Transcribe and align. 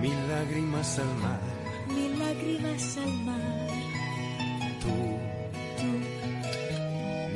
mil 0.00 0.28
lágrimas 0.28 0.98
al 0.98 1.14
mar. 1.16 1.40
mil 1.88 2.18
lágrimas 2.18 2.96
al 2.98 3.12
mar. 3.24 3.68
Tú 4.80 5.18
Tú 5.76 5.86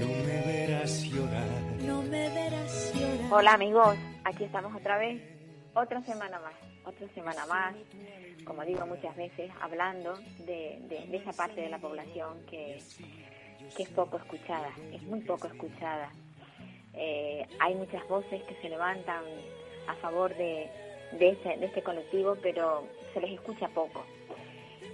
no 0.01 0.07
me 0.25 0.43
verás 0.47 1.03
llorar. 1.05 1.49
no 1.81 2.03
me 2.03 2.29
verás 2.31 2.93
llorar. 2.95 3.33
Hola 3.33 3.53
amigos, 3.55 3.97
aquí 4.25 4.45
estamos 4.45 4.75
otra 4.75 4.99
vez, 4.99 5.23
otra 5.75 6.03
semana 6.03 6.39
más, 6.41 6.55
otra 6.85 7.07
semana 7.15 7.47
más, 7.47 7.75
como 8.45 8.65
digo 8.65 8.87
muchas 8.87 9.15
veces, 9.17 9.51
hablando 9.61 10.15
de, 10.47 10.79
de- 10.89 11.07
de 11.11 11.17
esa 11.17 11.33
parte 11.33 11.61
de 11.61 11.69
la 11.69 11.79
población 11.79 12.45
que, 12.49 12.81
que 13.77 13.83
es 13.83 13.89
poco 13.91 14.17
escuchada, 14.17 14.69
es 14.93 15.03
muy 15.03 15.21
poco 15.21 15.47
escuchada. 15.47 16.11
Eh, 16.95 17.47
hay 17.61 17.75
muchas 17.77 18.07
voces 18.09 18.43
que 18.43 18.57
se 18.61 18.69
levantan 18.69 19.23
a 19.87 19.95
favor 19.97 20.37
de, 20.37 20.69
de, 21.19 21.31
este, 21.31 21.57
de 21.57 21.67
este 21.67 21.83
colectivo, 21.83 22.37
pero 22.43 22.85
se 23.13 23.21
les 23.21 23.33
escucha 23.33 23.69
poco. 23.69 24.05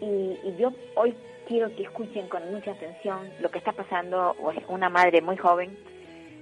Y, 0.00 0.38
y 0.48 0.56
yo 0.58 0.72
hoy 0.94 1.14
quiero 1.46 1.74
que 1.74 1.84
escuchen 1.84 2.28
con 2.28 2.50
mucha 2.52 2.72
atención 2.72 3.30
lo 3.40 3.50
que 3.50 3.58
está 3.58 3.72
pasando 3.72 4.34
pues, 4.40 4.58
una 4.68 4.88
madre 4.88 5.20
muy 5.20 5.36
joven 5.36 5.76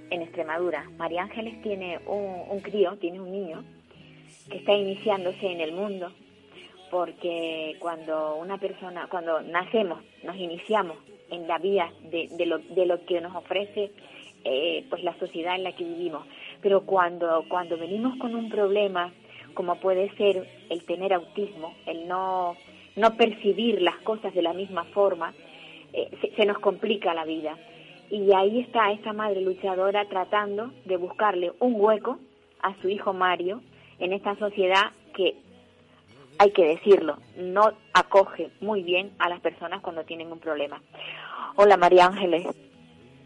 en 0.09 0.21
Extremadura. 0.21 0.89
María 0.97 1.23
Ángeles 1.23 1.61
tiene 1.61 1.99
un, 2.05 2.43
un 2.49 2.59
crío, 2.61 2.97
tiene 2.97 3.19
un 3.19 3.31
niño 3.31 3.63
que 4.49 4.57
está 4.57 4.73
iniciándose 4.73 5.47
en 5.47 5.61
el 5.61 5.71
mundo, 5.71 6.11
porque 6.91 7.75
cuando 7.79 8.35
una 8.35 8.57
persona, 8.57 9.07
cuando 9.09 9.41
nacemos, 9.41 10.03
nos 10.23 10.35
iniciamos 10.35 10.97
en 11.31 11.47
la 11.47 11.57
vía 11.57 11.91
de, 12.03 12.29
de 12.31 12.45
lo, 12.45 12.59
de 12.59 12.85
lo 12.85 13.03
que 13.05 13.21
nos 13.21 13.35
ofrece 13.35 13.91
eh, 14.43 14.85
pues 14.89 15.03
la 15.03 15.17
sociedad 15.17 15.55
en 15.55 15.63
la 15.63 15.71
que 15.75 15.83
vivimos. 15.83 16.27
Pero 16.61 16.81
cuando, 16.81 17.45
cuando 17.49 17.77
venimos 17.77 18.17
con 18.17 18.35
un 18.35 18.49
problema, 18.49 19.11
como 19.55 19.79
puede 19.79 20.15
ser 20.15 20.47
el 20.69 20.85
tener 20.85 21.13
autismo, 21.13 21.73
el 21.87 22.07
no, 22.07 22.55
no 22.95 23.17
percibir 23.17 23.81
las 23.81 23.95
cosas 23.97 24.35
de 24.35 24.43
la 24.43 24.53
misma 24.53 24.83
forma, 24.85 25.33
eh, 25.93 26.11
se, 26.21 26.35
se 26.35 26.45
nos 26.45 26.59
complica 26.59 27.15
la 27.15 27.25
vida. 27.25 27.57
Y 28.11 28.31
ahí 28.33 28.59
está 28.59 28.91
esta 28.91 29.13
madre 29.13 29.41
luchadora 29.41 30.05
tratando 30.05 30.71
de 30.85 30.97
buscarle 30.97 31.53
un 31.59 31.73
hueco 31.75 32.19
a 32.61 32.79
su 32.81 32.89
hijo 32.89 33.13
Mario 33.13 33.63
en 33.97 34.13
esta 34.13 34.35
sociedad 34.35 34.91
que, 35.15 35.35
hay 36.37 36.51
que 36.51 36.65
decirlo, 36.65 37.17
no 37.37 37.71
acoge 37.93 38.51
muy 38.59 38.83
bien 38.83 39.11
a 39.17 39.29
las 39.29 39.39
personas 39.39 39.81
cuando 39.81 40.03
tienen 40.03 40.31
un 40.31 40.39
problema. 40.39 40.81
Hola 41.55 41.77
María 41.77 42.05
Ángeles, 42.05 42.45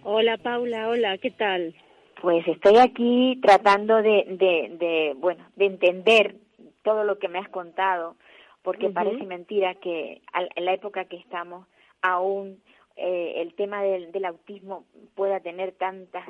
Hola 0.04 0.38
Paula, 0.38 0.88
hola, 0.88 1.18
¿qué 1.18 1.30
tal? 1.30 1.76
Pues 2.22 2.48
estoy 2.48 2.78
aquí 2.78 3.39
tratando 3.42 4.02
de, 4.02 4.25
de, 4.28 4.75
de, 4.78 5.14
bueno, 5.17 5.45
de 5.56 5.66
entender 5.66 6.36
todo 6.84 7.03
lo 7.03 7.20
que 7.20 7.28
me 7.28 7.39
has 7.39 7.50
contado, 7.50 8.16
porque 8.61 8.88
parece 8.94 9.26
mentira 9.26 9.76
que 9.76 10.21
al- 10.33 10.49
en 10.55 10.66
la 10.66 10.73
época 10.73 11.05
que 11.05 11.17
estamos 11.17 11.66
aún 12.02 12.61
eh, 12.95 13.36
el 13.38 13.54
tema 13.55 13.82
del, 13.83 14.11
del 14.11 14.26
autismo 14.26 14.86
pueda 15.16 15.39
tener 15.39 15.71
tantas 15.73 16.27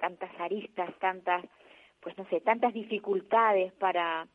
tantas 0.00 0.30
aristas, 0.40 0.90
tantas 0.98 1.44
pues 2.00 2.16
no 2.16 2.24
sé, 2.30 2.40
tantas 2.40 2.72
dificultades 2.72 3.72
para 3.74 4.26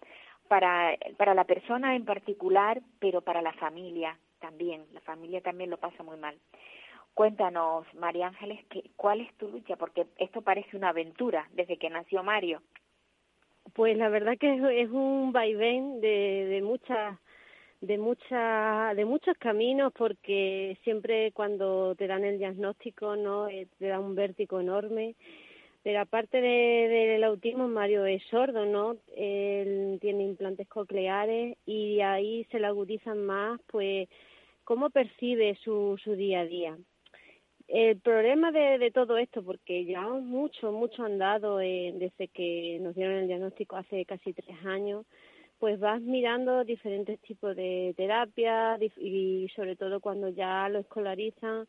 para 0.48 0.96
para 1.18 1.34
la 1.34 1.44
persona 1.46 1.96
en 1.96 2.06
particular, 2.06 2.82
pero 3.00 3.22
para 3.22 3.42
la 3.42 3.54
familia 3.54 4.18
también. 4.40 4.84
La 4.94 5.02
familia 5.02 5.42
también 5.42 5.70
lo 5.72 5.78
pasa 5.78 6.04
muy 6.04 6.18
mal. 6.18 6.36
Cuéntanos, 7.16 7.86
María 7.94 8.28
Ángeles, 8.28 8.60
¿cuál 8.98 9.22
es 9.22 9.34
tu 9.38 9.48
lucha? 9.48 9.78
Porque 9.78 10.06
esto 10.18 10.42
parece 10.42 10.76
una 10.76 10.90
aventura 10.90 11.48
desde 11.54 11.78
que 11.78 11.90
nació 11.90 12.24
Mario. 12.24 12.62
Pues 13.74 13.98
la 13.98 14.10
verdad 14.10 14.38
que 14.38 14.54
es, 14.54 14.62
es 14.88 14.92
un 14.92 15.32
vaivén 15.32 16.02
de, 16.02 16.46
de 16.50 16.62
muchas 16.62 17.18
de 17.80 17.98
mucha, 17.98 18.94
de 18.96 19.06
muchos 19.06 19.38
caminos 19.38 19.94
porque 19.94 20.78
siempre 20.84 21.32
cuando 21.34 21.96
te 21.96 22.08
dan 22.08 22.24
el 22.26 22.38
diagnóstico 22.38 23.16
no 23.16 23.48
Eh, 23.48 23.68
te 23.80 23.88
da 23.88 24.00
un 24.00 24.16
vértigo 24.16 24.60
enorme 24.60 25.16
pero 25.84 26.00
aparte 26.02 26.42
de- 26.42 27.08
del 27.12 27.24
autismo 27.24 27.68
Mario 27.68 28.06
es 28.06 28.24
sordo 28.32 28.66
no 28.66 28.96
él 29.16 30.00
tiene 30.02 30.24
implantes 30.24 30.68
cocleares 30.68 31.58
y 31.66 32.00
ahí 32.02 32.46
se 32.46 32.60
le 32.60 32.68
agudizan 32.68 33.24
más 33.26 33.60
pues 33.68 34.10
cómo 34.64 34.90
percibe 34.90 35.56
su, 35.64 35.98
su 36.04 36.14
día 36.16 36.40
a 36.42 36.46
día 36.46 36.78
el 37.68 38.00
problema 38.00 38.52
de, 38.52 38.78
de 38.78 38.92
todo 38.92 39.18
esto, 39.18 39.44
porque 39.44 39.86
llevamos 39.86 40.24
mucho, 40.24 40.72
mucho 40.72 41.04
andado 41.04 41.60
eh, 41.62 41.94
desde 41.96 42.28
que 42.28 42.78
nos 42.82 42.96
dieron 42.96 43.16
el 43.16 43.28
diagnóstico 43.28 43.76
hace 43.76 44.06
casi 44.06 44.34
tres 44.34 44.58
años, 44.66 45.06
pues 45.60 45.80
vas 45.80 46.02
mirando 46.02 46.64
diferentes 46.64 47.20
tipos 47.22 47.56
de 47.56 47.94
terapias 47.98 48.80
y 48.98 49.50
sobre 49.56 49.76
todo 49.76 50.00
cuando 50.00 50.30
ya 50.30 50.68
lo 50.70 50.80
escolarizan, 50.80 51.66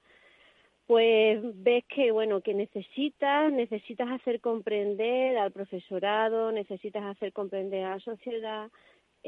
pues 0.87 1.41
ves 1.63 1.85
que 1.89 2.13
bueno 2.13 2.41
que 2.41 2.55
necesitas 2.55 3.53
necesitas 3.53 4.09
hacer 4.09 4.41
comprender 4.41 5.37
al 5.37 5.51
profesorado 5.51 6.53
necesitas 6.53 7.05
hacer 7.05 7.33
comprender 7.33 7.85
a 7.85 7.97
la 7.97 8.01
sociedad 8.01 8.71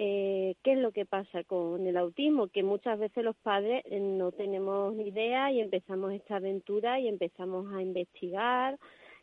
eh, 0.00 0.54
qué 0.62 0.74
es 0.74 0.78
lo 0.78 0.92
que 0.92 1.06
pasa 1.06 1.42
con 1.42 1.84
el 1.84 1.96
autismo 1.96 2.46
que 2.46 2.62
muchas 2.62 3.00
veces 3.00 3.24
los 3.24 3.34
padres 3.34 3.82
eh, 3.86 3.98
no 3.98 4.30
tenemos 4.30 4.94
ni 4.94 5.08
idea 5.08 5.50
y 5.50 5.60
empezamos 5.60 6.12
esta 6.12 6.36
aventura 6.36 7.00
y 7.00 7.08
empezamos 7.08 7.74
a 7.74 7.82
investigar 7.82 8.78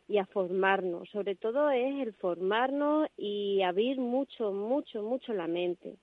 y 0.06 0.18
a 0.18 0.26
formarnos 0.26 1.08
sobre 1.08 1.34
todo 1.34 1.70
es 1.70 1.94
el 2.06 2.12
formarnos 2.12 3.08
y 3.16 3.62
abrir 3.62 3.98
mucho 3.98 4.52
mucho 4.52 5.02
mucho 5.02 5.32
la 5.32 5.46
mente 5.46 5.94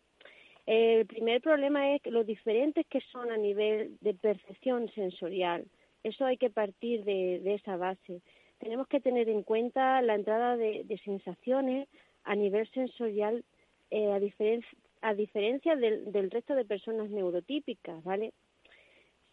el 0.65 1.05
primer 1.05 1.39
problema 1.41 1.93
es 1.93 2.01
que 2.01 2.09
los 2.09 2.25
diferentes 2.25 2.87
que 2.87 3.01
son 3.11 3.31
a 3.31 3.37
nivel 3.37 3.97
de 3.99 4.13
percepción 4.13 4.89
sensorial. 4.95 5.65
Eso 6.03 6.23
hay 6.23 6.37
que 6.37 6.49
partir 6.49 7.03
de, 7.03 7.41
esa 7.53 7.75
base. 7.75 8.21
Tenemos 8.59 8.87
que 8.87 9.01
tener 9.01 9.27
en 9.27 9.43
cuenta 9.43 10.01
la 10.01 10.15
entrada 10.15 10.55
de 10.55 11.01
sensaciones 11.03 11.89
a 12.23 12.35
nivel 12.35 12.65
sensorial 12.71 13.43
eh, 13.91 14.11
a, 14.11 14.19
diferen- 14.19 14.65
a 15.01 15.13
diferencia 15.13 15.75
del, 15.75 16.11
del 16.11 16.31
resto 16.31 16.55
de 16.55 16.65
personas 16.65 17.09
neurotípicas, 17.09 18.03
¿vale? 18.03 18.33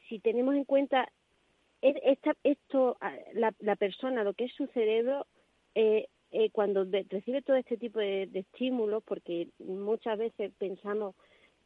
Si 0.08 0.18
tenemos 0.18 0.54
en 0.54 0.64
cuenta 0.64 1.08
esto, 1.82 2.98
la, 3.32 3.54
la 3.60 3.76
persona, 3.76 4.24
lo 4.24 4.34
que 4.34 4.44
es 4.44 4.52
su 4.54 4.66
cerebro, 4.68 5.26
eh, 5.74 6.08
eh, 6.32 6.50
cuando 6.50 6.84
recibe 7.08 7.42
todo 7.42 7.56
este 7.56 7.76
tipo 7.76 7.98
de 7.98 8.28
estímulos, 8.34 9.02
porque 9.04 9.48
muchas 9.58 10.18
veces 10.18 10.52
pensamos 10.58 11.14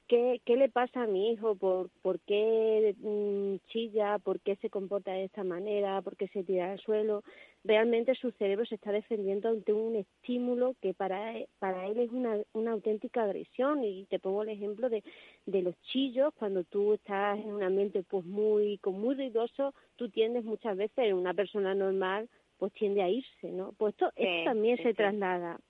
¿qué, 0.09 0.41
qué 0.45 0.57
le 0.57 0.69
pasa 0.69 1.03
a 1.03 1.07
mi 1.07 1.31
hijo? 1.33 1.57
¿Por, 1.57 1.91
por 2.03 2.21
qué 2.21 2.95
mm, 2.99 3.57
chilla? 3.71 4.19
¿Por 4.19 4.41
qué 4.41 4.57
se 4.57 4.71
comporta 4.71 5.13
de 5.13 5.25
esta 5.25 5.45
manera? 5.45 6.03
¿Por 6.03 6.17
qué 6.17 6.29
se 6.29 6.45
tira 6.45 6.73
al 6.73 6.79
suelo? 6.81 7.23
Realmente 7.65 8.15
su 8.15 8.31
cerebro 8.33 8.67
se 8.67 8.77
está 8.77 8.93
defendiendo 8.93 9.49
ante 9.49 9.73
un 9.73 9.97
estímulo 9.97 10.75
que 10.81 10.95
para, 10.95 11.37
e- 11.39 11.49
para 11.59 11.87
él 11.87 11.99
es 12.01 12.11
una, 12.13 12.39
una 12.53 12.73
auténtica 12.73 13.23
agresión. 13.25 13.85
Y 13.85 14.05
te 14.07 14.19
pongo 14.19 14.43
el 14.43 14.51
ejemplo 14.51 14.89
de, 14.91 15.03
de 15.47 15.63
los 15.63 15.75
chillos. 15.93 16.33
Cuando 16.35 16.65
tú 16.65 16.95
estás 16.95 17.39
en 17.39 17.53
un 17.53 17.63
ambiente 17.63 18.03
pues 18.03 18.25
muy, 18.25 18.79
con 18.79 19.01
muy 19.01 19.15
ruidoso, 19.15 19.75
tú 19.97 20.11
tiendes 20.11 20.45
muchas 20.45 20.77
veces, 20.77 21.13
una 21.15 21.35
persona 21.35 21.75
normal, 21.75 22.29
pues 22.59 22.73
tiende 22.75 23.03
a 23.03 23.09
irse, 23.09 23.51
¿no? 23.51 23.73
Pues 23.79 23.95
esto, 23.95 24.13
Sí, 24.21 24.25
esto 24.25 24.41
también 24.43 24.77
sí, 24.77 24.83
se 24.83 24.95
sí. 24.97 24.97
traslada. 24.97 25.61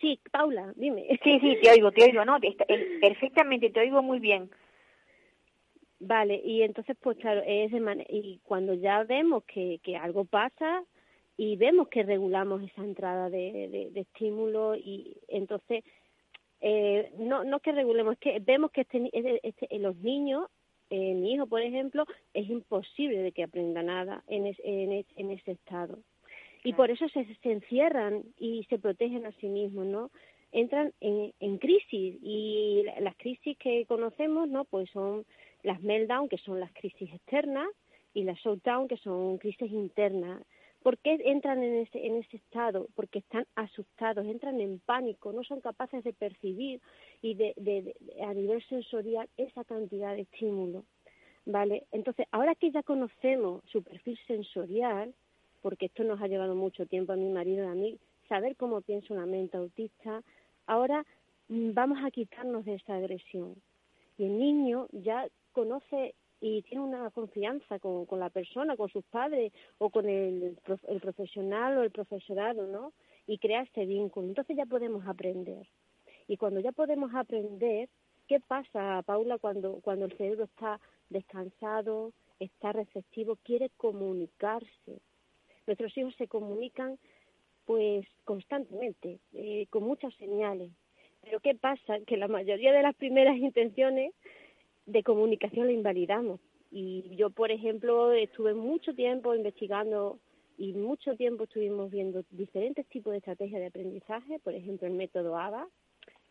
Sí, 0.00 0.20
Paula, 0.30 0.72
dime. 0.76 1.06
Sí, 1.24 1.38
sí, 1.40 1.56
te 1.62 1.70
oigo, 1.70 1.90
te 1.92 2.04
oigo, 2.04 2.24
¿no? 2.24 2.38
Te- 2.40 2.56
eh, 2.68 2.98
perfectamente, 3.00 3.70
te 3.70 3.80
oigo 3.80 4.02
muy 4.02 4.20
bien. 4.20 4.50
Vale, 6.00 6.40
y 6.44 6.62
entonces, 6.62 6.96
pues 7.00 7.18
claro, 7.18 7.42
es 7.44 7.72
de 7.72 7.80
y 8.08 8.38
cuando 8.44 8.74
ya 8.74 9.02
vemos 9.02 9.42
que, 9.44 9.80
que 9.82 9.96
algo 9.96 10.24
pasa 10.24 10.84
y 11.36 11.56
vemos 11.56 11.88
que 11.88 12.04
regulamos 12.04 12.62
esa 12.62 12.84
entrada 12.84 13.28
de, 13.30 13.68
de, 13.68 13.90
de 13.90 14.00
estímulo 14.00 14.76
y 14.76 15.16
entonces, 15.26 15.82
eh, 16.60 17.10
no, 17.18 17.42
no 17.42 17.58
que 17.60 17.72
regulemos, 17.72 18.14
es 18.14 18.20
que 18.20 18.38
vemos 18.40 18.70
que 18.70 18.82
este, 18.82 19.10
este- 19.12 19.40
este- 19.42 19.74
en 19.74 19.82
los 19.82 19.96
niños, 19.96 20.46
eh, 20.90 21.14
mi 21.14 21.32
hijo, 21.34 21.46
por 21.48 21.62
ejemplo, 21.62 22.04
es 22.32 22.48
imposible 22.48 23.18
de 23.18 23.32
que 23.32 23.42
aprenda 23.42 23.82
nada 23.82 24.22
en, 24.28 24.46
es- 24.46 24.60
en, 24.62 24.92
es- 24.92 25.06
en 25.16 25.32
ese 25.32 25.52
estado. 25.52 25.98
Y 26.64 26.72
por 26.72 26.90
eso 26.90 27.08
se, 27.08 27.24
se 27.42 27.52
encierran 27.52 28.24
y 28.38 28.64
se 28.64 28.78
protegen 28.78 29.26
a 29.26 29.32
sí 29.32 29.48
mismos, 29.48 29.86
¿no? 29.86 30.10
entran 30.52 30.92
en, 31.00 31.32
en 31.40 31.58
crisis 31.58 32.18
y 32.22 32.84
las 33.00 33.16
crisis 33.16 33.56
que 33.58 33.84
conocemos, 33.86 34.48
¿no? 34.48 34.64
Pues 34.64 34.90
son 34.90 35.26
las 35.62 35.82
meltdown, 35.82 36.28
que 36.28 36.38
son 36.38 36.60
las 36.60 36.72
crisis 36.72 37.12
externas, 37.12 37.68
y 38.14 38.24
las 38.24 38.38
shutdown, 38.38 38.88
que 38.88 38.96
son 38.96 39.38
crisis 39.38 39.70
internas. 39.70 40.42
¿Por 40.82 40.96
qué 40.98 41.18
entran 41.24 41.62
en 41.62 41.74
ese, 41.74 42.06
en 42.06 42.16
ese 42.16 42.36
estado? 42.36 42.88
Porque 42.94 43.18
están 43.18 43.46
asustados, 43.56 44.26
entran 44.26 44.60
en 44.60 44.78
pánico, 44.80 45.32
no 45.32 45.42
son 45.44 45.60
capaces 45.60 46.04
de 46.04 46.12
percibir 46.12 46.80
y 47.20 47.34
de, 47.34 47.52
de, 47.56 47.94
a 48.24 48.32
nivel 48.32 48.62
sensorial 48.68 49.28
esa 49.36 49.64
cantidad 49.64 50.14
de 50.14 50.22
estímulo. 50.22 50.84
¿Vale? 51.44 51.86
Entonces, 51.92 52.26
ahora 52.30 52.54
que 52.54 52.70
ya 52.70 52.82
conocemos 52.82 53.62
su 53.70 53.82
perfil 53.82 54.18
sensorial, 54.26 55.14
porque 55.62 55.86
esto 55.86 56.04
nos 56.04 56.20
ha 56.20 56.28
llevado 56.28 56.54
mucho 56.54 56.86
tiempo 56.86 57.12
a 57.12 57.16
mi 57.16 57.28
marido 57.28 57.64
y 57.64 57.68
a 57.68 57.74
mí, 57.74 57.98
saber 58.28 58.56
cómo 58.56 58.80
piensa 58.80 59.14
una 59.14 59.26
mente 59.26 59.56
autista, 59.56 60.22
ahora 60.66 61.04
mm, 61.48 61.72
vamos 61.72 61.98
a 62.04 62.10
quitarnos 62.10 62.64
de 62.64 62.74
esa 62.74 62.96
agresión. 62.96 63.54
Y 64.16 64.24
el 64.24 64.38
niño 64.38 64.88
ya 64.92 65.26
conoce 65.52 66.14
y 66.40 66.62
tiene 66.62 66.84
una 66.84 67.10
confianza 67.10 67.78
con, 67.78 68.06
la 68.18 68.30
persona, 68.30 68.76
con 68.76 68.88
sus 68.88 69.04
padres 69.04 69.52
o 69.78 69.90
con 69.90 70.08
el, 70.08 70.56
el 70.88 71.00
profesional 71.00 71.78
o 71.78 71.82
el 71.82 71.90
profesorado, 71.90 72.66
¿no? 72.66 72.92
Y 73.26 73.38
crea 73.38 73.62
ese 73.62 73.86
vínculo. 73.86 74.28
Entonces 74.28 74.56
ya 74.56 74.66
podemos 74.66 75.06
aprender. 75.06 75.66
Y 76.28 76.36
cuando 76.36 76.60
ya 76.60 76.72
podemos 76.72 77.12
aprender, 77.14 77.88
¿qué 78.28 78.38
pasa, 78.40 79.02
Paula, 79.04 79.38
cuando, 79.38 79.80
cuando 79.82 80.04
el 80.04 80.16
cerebro 80.16 80.44
está 80.44 80.78
descansado, 81.10 82.12
está 82.38 82.72
receptivo, 82.72 83.36
quiere 83.42 83.70
comunicarse? 83.76 85.00
Nuestros 85.68 85.94
hijos 85.98 86.14
se 86.16 86.28
comunican 86.28 86.98
pues 87.66 88.06
constantemente, 88.24 89.18
eh, 89.34 89.66
con 89.68 89.82
muchas 89.82 90.14
señales. 90.14 90.70
Pero 91.22 91.40
¿qué 91.40 91.54
pasa? 91.54 92.00
Que 92.06 92.16
la 92.16 92.26
mayoría 92.26 92.72
de 92.72 92.82
las 92.82 92.96
primeras 92.96 93.36
intenciones 93.50 94.14
de 94.86 95.02
comunicación 95.02 95.66
la 95.66 95.74
invalidamos. 95.74 96.40
Y 96.70 97.14
yo, 97.16 97.28
por 97.28 97.50
ejemplo, 97.50 98.12
estuve 98.12 98.54
mucho 98.54 98.94
tiempo 98.94 99.34
investigando 99.34 100.18
y 100.56 100.72
mucho 100.72 101.14
tiempo 101.16 101.44
estuvimos 101.44 101.90
viendo 101.90 102.24
diferentes 102.30 102.86
tipos 102.86 103.10
de 103.10 103.18
estrategias 103.18 103.60
de 103.60 103.66
aprendizaje, 103.66 104.38
por 104.38 104.54
ejemplo, 104.54 104.88
el 104.88 104.94
método 104.94 105.36
ABA 105.36 105.68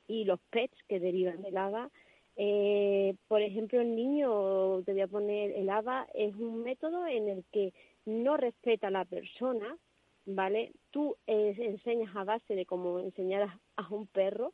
y 0.07 0.23
los 0.23 0.39
PETs 0.49 0.77
que 0.87 0.99
derivan 0.99 1.43
del 1.43 1.57
ABA. 1.57 1.91
Eh, 2.37 3.13
por 3.27 3.43
ejemplo, 3.43 3.81
el 3.81 3.95
niño, 3.95 4.81
te 4.83 4.93
voy 4.93 5.01
a 5.01 5.07
poner, 5.07 5.51
el 5.51 5.69
ABA 5.69 6.07
es 6.15 6.33
un 6.33 6.63
método 6.63 7.05
en 7.05 7.29
el 7.29 7.43
que 7.51 7.73
no 8.07 8.37
respeta 8.37 8.87
a 8.87 8.91
la 8.91 9.05
persona, 9.05 9.77
¿vale? 10.25 10.71
Tú 10.91 11.15
eh, 11.27 11.55
enseñas 11.59 12.15
a 12.15 12.23
base 12.23 12.55
de 12.55 12.65
cómo 12.65 12.99
enseñar 12.99 13.59
a 13.75 13.87
un 13.89 14.07
perro, 14.07 14.53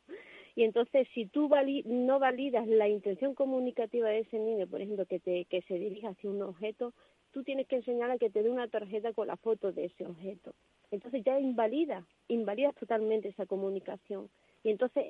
y 0.56 0.62
entonces, 0.62 1.08
si 1.14 1.26
tú 1.26 1.50
no 1.84 2.18
validas 2.18 2.66
la 2.68 2.88
intención 2.88 3.34
comunicativa 3.34 4.08
de 4.08 4.20
ese 4.20 4.38
niño, 4.38 4.68
por 4.68 4.80
ejemplo, 4.80 5.04
que, 5.04 5.18
te, 5.18 5.46
que 5.46 5.62
se 5.62 5.74
dirija 5.74 6.10
hacia 6.10 6.30
un 6.30 6.42
objeto, 6.42 6.92
tú 7.32 7.42
tienes 7.42 7.66
que 7.66 7.76
enseñar 7.76 8.10
a 8.10 8.18
que 8.18 8.30
te 8.30 8.42
dé 8.42 8.50
una 8.50 8.68
tarjeta 8.68 9.12
con 9.12 9.26
la 9.26 9.36
foto 9.36 9.72
de 9.72 9.86
ese 9.86 10.06
objeto. 10.06 10.54
Entonces 10.92 11.24
ya 11.24 11.40
invalida, 11.40 12.06
invalida 12.28 12.72
totalmente 12.72 13.28
esa 13.28 13.46
comunicación. 13.46 14.30
Y 14.62 14.70
entonces 14.70 15.04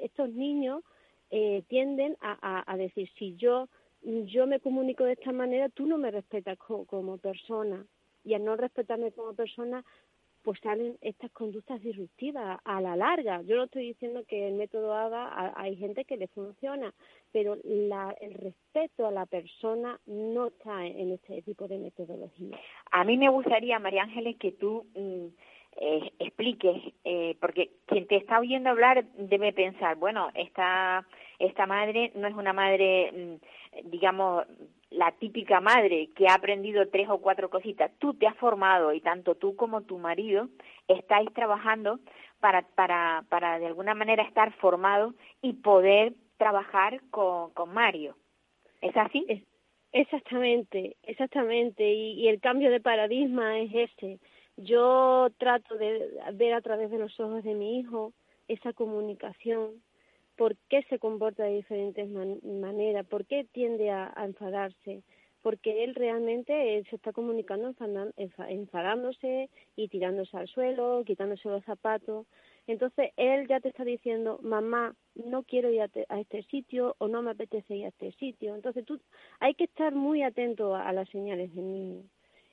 estos 0.00 0.30
niños 0.30 0.82
eh, 1.30 1.62
tienden 1.68 2.16
a, 2.20 2.76
decir, 2.76 3.08
si 3.16 3.36
yo, 3.36 3.68
yo 4.02 4.46
me 4.46 4.60
comunico 4.60 5.04
de 5.04 5.12
esta 5.12 5.32
manera, 5.32 5.68
tú 5.68 5.86
no 5.86 5.98
me 5.98 6.10
respetas 6.10 6.58
como 6.58 7.18
persona. 7.18 7.84
Y 8.24 8.34
al 8.34 8.44
no 8.44 8.56
respetarme 8.56 9.10
como 9.12 9.34
persona, 9.34 9.84
pues 10.42 10.58
salen 10.60 10.96
estas 11.00 11.30
conductas 11.32 11.80
disruptivas 11.80 12.58
a 12.64 12.80
la 12.80 12.96
larga. 12.96 13.42
Yo 13.42 13.56
no 13.56 13.64
estoy 13.64 13.88
diciendo 13.88 14.24
que 14.26 14.48
el 14.48 14.54
método 14.54 14.94
ABA 14.94 15.52
hay 15.56 15.76
gente 15.76 16.04
que 16.04 16.16
le 16.16 16.28
funciona, 16.28 16.92
pero 17.32 17.56
la, 17.64 18.14
el 18.20 18.34
respeto 18.34 19.06
a 19.06 19.12
la 19.12 19.26
persona 19.26 20.00
no 20.06 20.48
está 20.48 20.84
en 20.86 21.12
este 21.12 21.42
tipo 21.42 21.68
de 21.68 21.78
metodología. 21.78 22.58
A 22.90 23.04
mí 23.04 23.16
me 23.16 23.28
gustaría, 23.28 23.78
María 23.78 24.02
Ángeles, 24.02 24.36
que 24.38 24.52
tú 24.52 24.86
mm, 24.94 25.26
eh, 25.76 26.12
expliques, 26.18 26.76
eh, 27.04 27.36
porque 27.40 27.70
quien 27.86 28.06
te 28.06 28.16
está 28.16 28.38
oyendo 28.40 28.70
hablar 28.70 29.04
debe 29.16 29.52
pensar, 29.52 29.96
bueno, 29.96 30.28
esta, 30.34 31.06
esta 31.38 31.66
madre 31.66 32.12
no 32.14 32.28
es 32.28 32.34
una 32.34 32.52
madre, 32.52 33.10
mm, 33.12 33.34
digamos, 33.84 34.44
la 34.90 35.12
típica 35.12 35.60
madre 35.60 36.10
que 36.14 36.28
ha 36.28 36.34
aprendido 36.34 36.88
tres 36.88 37.08
o 37.08 37.18
cuatro 37.18 37.48
cositas, 37.50 37.90
tú 37.98 38.14
te 38.14 38.26
has 38.26 38.36
formado 38.36 38.92
y 38.92 39.00
tanto 39.00 39.34
tú 39.34 39.56
como 39.56 39.82
tu 39.82 39.98
marido 39.98 40.48
estáis 40.88 41.32
trabajando 41.32 41.98
para, 42.40 42.62
para, 42.74 43.24
para 43.28 43.58
de 43.58 43.66
alguna 43.66 43.94
manera 43.94 44.22
estar 44.22 44.52
formado 44.54 45.14
y 45.40 45.54
poder 45.54 46.14
trabajar 46.36 47.00
con, 47.10 47.50
con 47.52 47.72
Mario. 47.72 48.16
¿Es 48.80 48.96
así? 48.96 49.24
exactamente, 49.92 50.96
exactamente. 51.02 51.88
Y, 51.90 52.14
y 52.14 52.28
el 52.28 52.40
cambio 52.40 52.70
de 52.70 52.80
paradigma 52.80 53.58
es 53.60 53.70
ese. 53.74 54.18
Yo 54.56 55.28
trato 55.38 55.76
de 55.76 56.10
ver 56.34 56.54
a 56.54 56.60
través 56.60 56.90
de 56.90 56.98
los 56.98 57.18
ojos 57.20 57.42
de 57.44 57.54
mi 57.54 57.78
hijo 57.78 58.12
esa 58.48 58.72
comunicación 58.72 59.82
por 60.36 60.56
qué 60.68 60.82
se 60.88 60.98
comporta 60.98 61.44
de 61.44 61.56
diferentes 61.56 62.08
maneras, 62.08 63.06
por 63.06 63.26
qué 63.26 63.46
tiende 63.52 63.90
a, 63.90 64.12
enfadarse, 64.16 65.02
porque 65.42 65.84
él 65.84 65.94
realmente 65.94 66.82
se 66.88 66.96
está 66.96 67.12
comunicando 67.12 67.74
enfadándose 68.48 69.50
y 69.76 69.88
tirándose 69.88 70.36
al 70.36 70.48
suelo, 70.48 71.02
quitándose 71.04 71.48
los 71.48 71.64
zapatos. 71.64 72.26
Entonces 72.66 73.10
él 73.16 73.48
ya 73.48 73.60
te 73.60 73.68
está 73.68 73.84
diciendo, 73.84 74.38
mamá, 74.42 74.94
no 75.16 75.42
quiero 75.42 75.70
ir 75.70 75.82
a, 75.82 76.20
este 76.20 76.44
sitio 76.44 76.94
o 76.98 77.08
no 77.08 77.22
me 77.22 77.32
apetece 77.32 77.76
ir 77.76 77.86
a 77.86 77.88
este 77.88 78.12
sitio. 78.12 78.54
Entonces 78.54 78.84
tú 78.84 79.00
hay 79.40 79.54
que 79.54 79.64
estar 79.64 79.94
muy 79.94 80.22
atento 80.22 80.74
a, 80.74 80.88
a 80.88 80.92
las 80.92 81.08
señales 81.08 81.54
del 81.54 81.72
niño. 81.72 82.02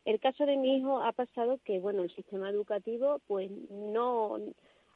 El 0.06 0.20
caso 0.20 0.48
de 0.48 0.58
mi 0.58 0.78
hijo 0.78 1.04
ha 1.04 1.12
pasado 1.12 1.60
que, 1.64 1.80
bueno, 1.80 2.02
el 2.02 2.16
sistema 2.16 2.50
educativo 2.50 3.22
pues 3.28 3.52
no 3.70 4.40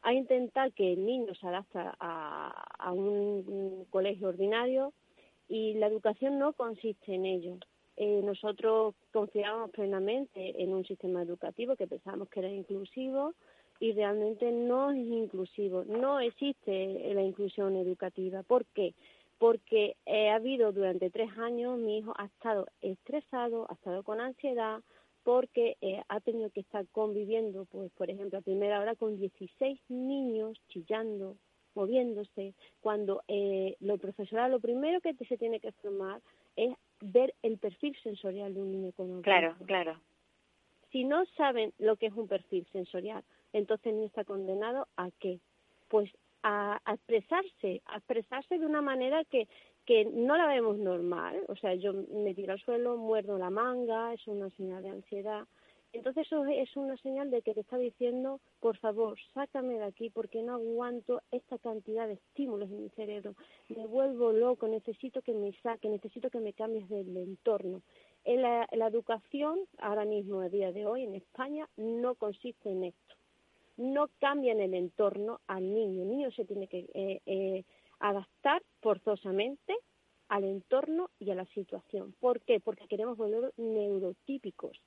a 0.03 0.13
intentar 0.13 0.71
que 0.73 0.93
el 0.93 1.05
niño 1.05 1.33
se 1.35 1.47
adapte 1.47 1.79
a, 1.99 2.91
un, 2.93 3.85
colegio 3.89 4.29
ordinario 4.29 4.93
y 5.47 5.73
la 5.75 5.87
educación 5.87 6.37
no 6.37 6.53
consiste 6.53 7.15
en 7.15 7.25
ello. 7.25 7.57
Eh, 7.95 8.21
nosotros 8.23 8.95
confiábamos 9.11 9.71
plenamente 9.71 10.61
en 10.61 10.73
un 10.73 10.85
sistema 10.85 11.21
educativo 11.21 11.75
que 11.75 11.87
pensábamos 11.87 12.27
que 12.29 12.39
era 12.41 12.49
inclusivo 12.49 13.33
y 13.79 13.93
realmente 13.93 14.51
no 14.51 14.91
es 14.91 14.97
inclusivo, 14.97 15.83
no 15.85 16.19
existe 16.19 17.13
la 17.13 17.21
inclusión 17.21 17.75
educativa. 17.75 18.43
¿Por 18.43 18.65
qué? 18.65 18.93
Porque 19.37 19.95
ha 20.05 20.35
habido 20.35 20.71
durante 20.71 21.09
tres 21.09 21.29
años, 21.37 21.77
mi 21.77 21.99
hijo 21.99 22.13
ha 22.17 22.25
estado 22.25 22.67
estresado, 22.81 23.67
ha 23.69 23.73
estado 23.73 24.03
con 24.03 24.19
ansiedad, 24.19 24.81
porque 25.23 25.77
eh, 25.81 26.01
ha 26.09 26.19
tenido 26.19 26.49
que 26.49 26.61
estar 26.61 26.85
conviviendo, 26.91 27.65
pues 27.65 27.91
por 27.93 28.09
ejemplo, 28.09 28.39
a 28.39 28.41
primera 28.41 28.79
hora 28.79 28.95
con 28.95 29.17
16 29.17 29.79
niños 29.89 30.59
chillando, 30.69 31.37
moviéndose, 31.75 32.53
cuando 32.81 33.23
eh, 33.27 33.75
lo 33.79 33.97
profesional, 33.97 34.51
lo 34.51 34.59
primero 34.59 35.01
que 35.01 35.13
se 35.13 35.37
tiene 35.37 35.59
que 35.59 35.71
formar 35.73 36.21
es 36.55 36.75
ver 37.01 37.33
el 37.41 37.57
perfil 37.57 37.95
sensorial 38.03 38.53
de 38.53 38.61
un 38.61 38.71
niño 38.71 38.91
con 38.91 39.05
autismo. 39.07 39.23
Claro, 39.23 39.55
claro. 39.65 39.99
Si 40.91 41.03
no 41.03 41.25
saben 41.37 41.73
lo 41.79 41.95
que 41.95 42.07
es 42.07 42.13
un 42.13 42.27
perfil 42.27 42.67
sensorial, 42.71 43.23
entonces 43.51 43.87
el 43.87 43.95
niño 43.95 44.07
está 44.07 44.23
condenado 44.23 44.87
a 44.97 45.09
qué? 45.19 45.39
Pues 45.87 46.11
a, 46.43 46.79
a 46.85 46.93
expresarse, 46.93 47.81
a 47.85 47.97
expresarse 47.97 48.59
de 48.59 48.65
una 48.65 48.81
manera 48.81 49.23
que 49.25 49.47
que 49.85 50.05
no 50.05 50.37
la 50.37 50.47
vemos 50.47 50.77
normal, 50.77 51.43
o 51.47 51.55
sea, 51.55 51.75
yo 51.75 51.93
me 51.93 52.33
tiro 52.33 52.53
al 52.53 52.59
suelo, 52.59 52.97
muerdo 52.97 53.37
la 53.37 53.49
manga, 53.49 54.13
es 54.13 54.25
una 54.27 54.49
señal 54.51 54.83
de 54.83 54.89
ansiedad. 54.89 55.45
Entonces 55.93 56.25
eso 56.25 56.43
es 56.45 56.75
una 56.75 56.97
señal 56.97 57.29
de 57.29 57.43
que 57.43 57.53
te 57.53 57.59
está 57.59 57.77
diciendo, 57.77 58.39
por 58.59 58.77
favor, 58.77 59.15
sácame 59.35 59.75
de 59.75 59.83
aquí 59.83 60.09
porque 60.09 60.41
no 60.41 60.53
aguanto 60.53 61.21
esta 61.31 61.59
cantidad 61.59 62.07
de 62.07 62.13
estímulos 62.13 62.71
en 62.71 62.83
mi 62.83 62.89
cerebro. 62.89 63.35
Me 63.69 63.85
vuelvo 63.85 64.31
loco, 64.31 64.67
necesito 64.67 65.21
que 65.21 65.33
me 65.33 65.53
saque, 65.61 65.89
necesito 65.89 66.31
que 66.31 66.39
me 66.39 66.53
cambies 66.53 66.89
del 66.89 67.15
entorno. 67.15 67.83
En 68.23 68.41
la, 68.41 68.67
educación, 68.87 69.59
ahora 69.77 70.05
mismo, 70.05 70.39
a 70.39 70.49
día 70.49 70.71
de 70.71 70.87
hoy, 70.87 71.03
en 71.03 71.13
España, 71.13 71.69
no 71.77 72.15
consiste 72.15 72.71
en 72.71 72.85
esto. 72.85 73.15
No 73.77 74.09
cambia 74.19 74.53
en 74.53 74.61
el 74.61 74.73
entorno 74.73 75.41
al 75.45 75.75
niño. 75.75 76.03
El 76.03 76.09
niño 76.09 76.31
se 76.31 76.45
tiene 76.45 76.67
que 76.67 76.89
eh, 76.93 77.21
eh, 77.27 77.63
adaptar 78.03 78.61
forzosamente 78.81 79.75
al 80.27 80.43
entorno 80.43 81.09
y 81.19 81.31
a 81.31 81.35
la 81.35 81.45
situación. 81.45 82.13
¿Por 82.19 82.41
qué? 82.41 82.59
Porque 82.59 82.87
queremos 82.87 83.17
volver 83.17 83.53
neurotípicos. 83.55 84.77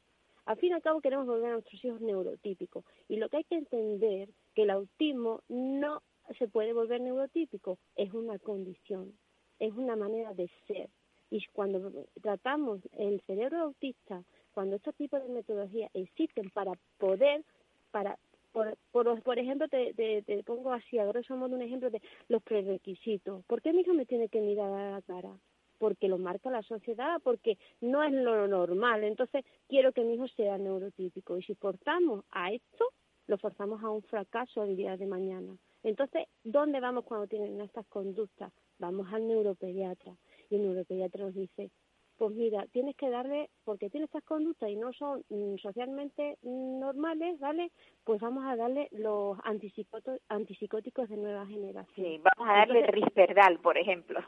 Al 0.45 0.59
fin 0.59 0.71
y 0.71 0.73
al 0.75 0.83
cabo 0.83 1.01
queremos 1.01 1.27
volver 1.27 1.49
a 1.49 1.53
nuestros 1.55 1.83
hijos 1.83 2.01
neurotípicos. 2.03 2.85
Y 3.09 3.17
lo 3.17 3.29
que 3.31 3.39
hay 3.39 3.45
que 3.45 3.57
entender 3.57 4.29
que 4.55 4.63
el 4.63 4.71
autismo 4.71 5.41
no 5.49 6.03
se 6.39 6.47
puede 6.47 6.75
volver 6.75 7.01
neurotípico, 7.01 7.79
es 7.97 8.13
una 8.13 8.39
condición, 8.39 9.17
es 9.59 9.73
una 9.73 9.97
manera 9.97 10.35
de 10.35 10.51
ser. 10.67 10.91
Y 11.31 11.45
cuando 11.53 12.07
tratamos 12.21 12.81
el 12.93 13.23
cerebro 13.23 13.61
autista, 13.61 14.23
cuando 14.53 14.77
estos 14.77 14.95
tipos 14.95 15.23
de 15.23 15.33
metodologías 15.33 15.91
existen 15.95 16.51
para 16.51 16.73
poder, 16.99 17.45
para 17.91 18.19
por, 18.57 18.75
por, 18.91 19.23
por 19.23 19.39
ejemplo, 19.39 19.69
te, 19.69 19.93
te, 19.93 20.43
pongo 20.43 20.73
así, 20.73 20.99
a 20.99 21.05
grosso 21.05 21.35
un 21.35 21.61
ejemplo 21.61 21.91
de 21.91 22.01
los 22.29 22.43
prerequisitos. 22.43 23.45
¿Por 23.45 23.61
qué 23.61 23.75
mi 23.75 23.83
hijo 23.83 23.93
me 23.93 24.07
tiene 24.07 24.31
que 24.31 24.41
mirar 24.41 24.73
a 24.73 24.93
la 24.93 25.03
cara? 25.03 25.31
Porque 25.77 26.09
lo 26.09 26.17
marca 26.17 26.51
la 26.51 26.63
sociedad, 26.63 27.21
porque 27.23 27.59
no 27.83 28.03
es 28.03 28.15
lo 28.15 28.49
normal. 28.49 29.05
Entonces, 29.05 29.45
quiero 29.69 29.93
que 29.93 30.05
mi 30.05 30.15
hijo 30.15 30.27
sea 30.29 30.57
neurotípico. 30.57 31.37
Y 31.37 31.43
si 31.43 31.55
forzamos 31.55 32.25
a 32.31 32.51
esto, 32.51 32.87
lo 33.27 33.37
forzamos 33.37 33.85
a 33.85 33.91
un 33.91 34.03
fracaso 34.05 34.65
el 34.65 34.75
día 34.75 34.97
de 34.97 35.07
mañana. 35.07 35.55
Entonces, 35.83 36.27
¿dónde 36.43 36.81
vamos 36.81 37.05
cuando 37.05 37.27
tienen 37.27 37.61
estas 37.61 37.87
conductas? 37.89 38.55
Vamos 38.79 39.13
al 39.13 39.29
neuropediatra. 39.29 40.17
Y 40.49 40.55
el 40.55 40.63
neuropediatra 40.63 41.27
nos 41.27 41.35
dice, 41.35 41.71
pues 42.19 42.35
mira, 42.35 42.67
tienes 42.73 42.97
que 42.97 43.11
darle, 43.11 43.51
porque 43.65 43.91
tiene 43.91 44.07
estas 44.07 44.25
conductas 44.25 44.71
y 44.71 44.77
no 44.77 44.93
son 44.93 45.23
mm, 45.29 45.57
socialmente 45.57 46.39
normales, 46.43 47.39
¿vale? 47.39 47.71
Pues 48.05 48.21
vamos 48.21 48.45
a 48.47 48.57
darle 48.57 48.89
los 48.93 49.39
antipsicóticos 49.45 51.09
de 51.09 51.17
nueva 51.17 51.47
generación. 51.47 51.95
Sí, 51.95 52.21
vamos 52.23 52.51
a 52.51 52.59
darle 52.59 52.81
el 52.81 52.89
Risperdal, 52.89 53.59
por 53.61 53.77
ejemplo. 53.77 54.21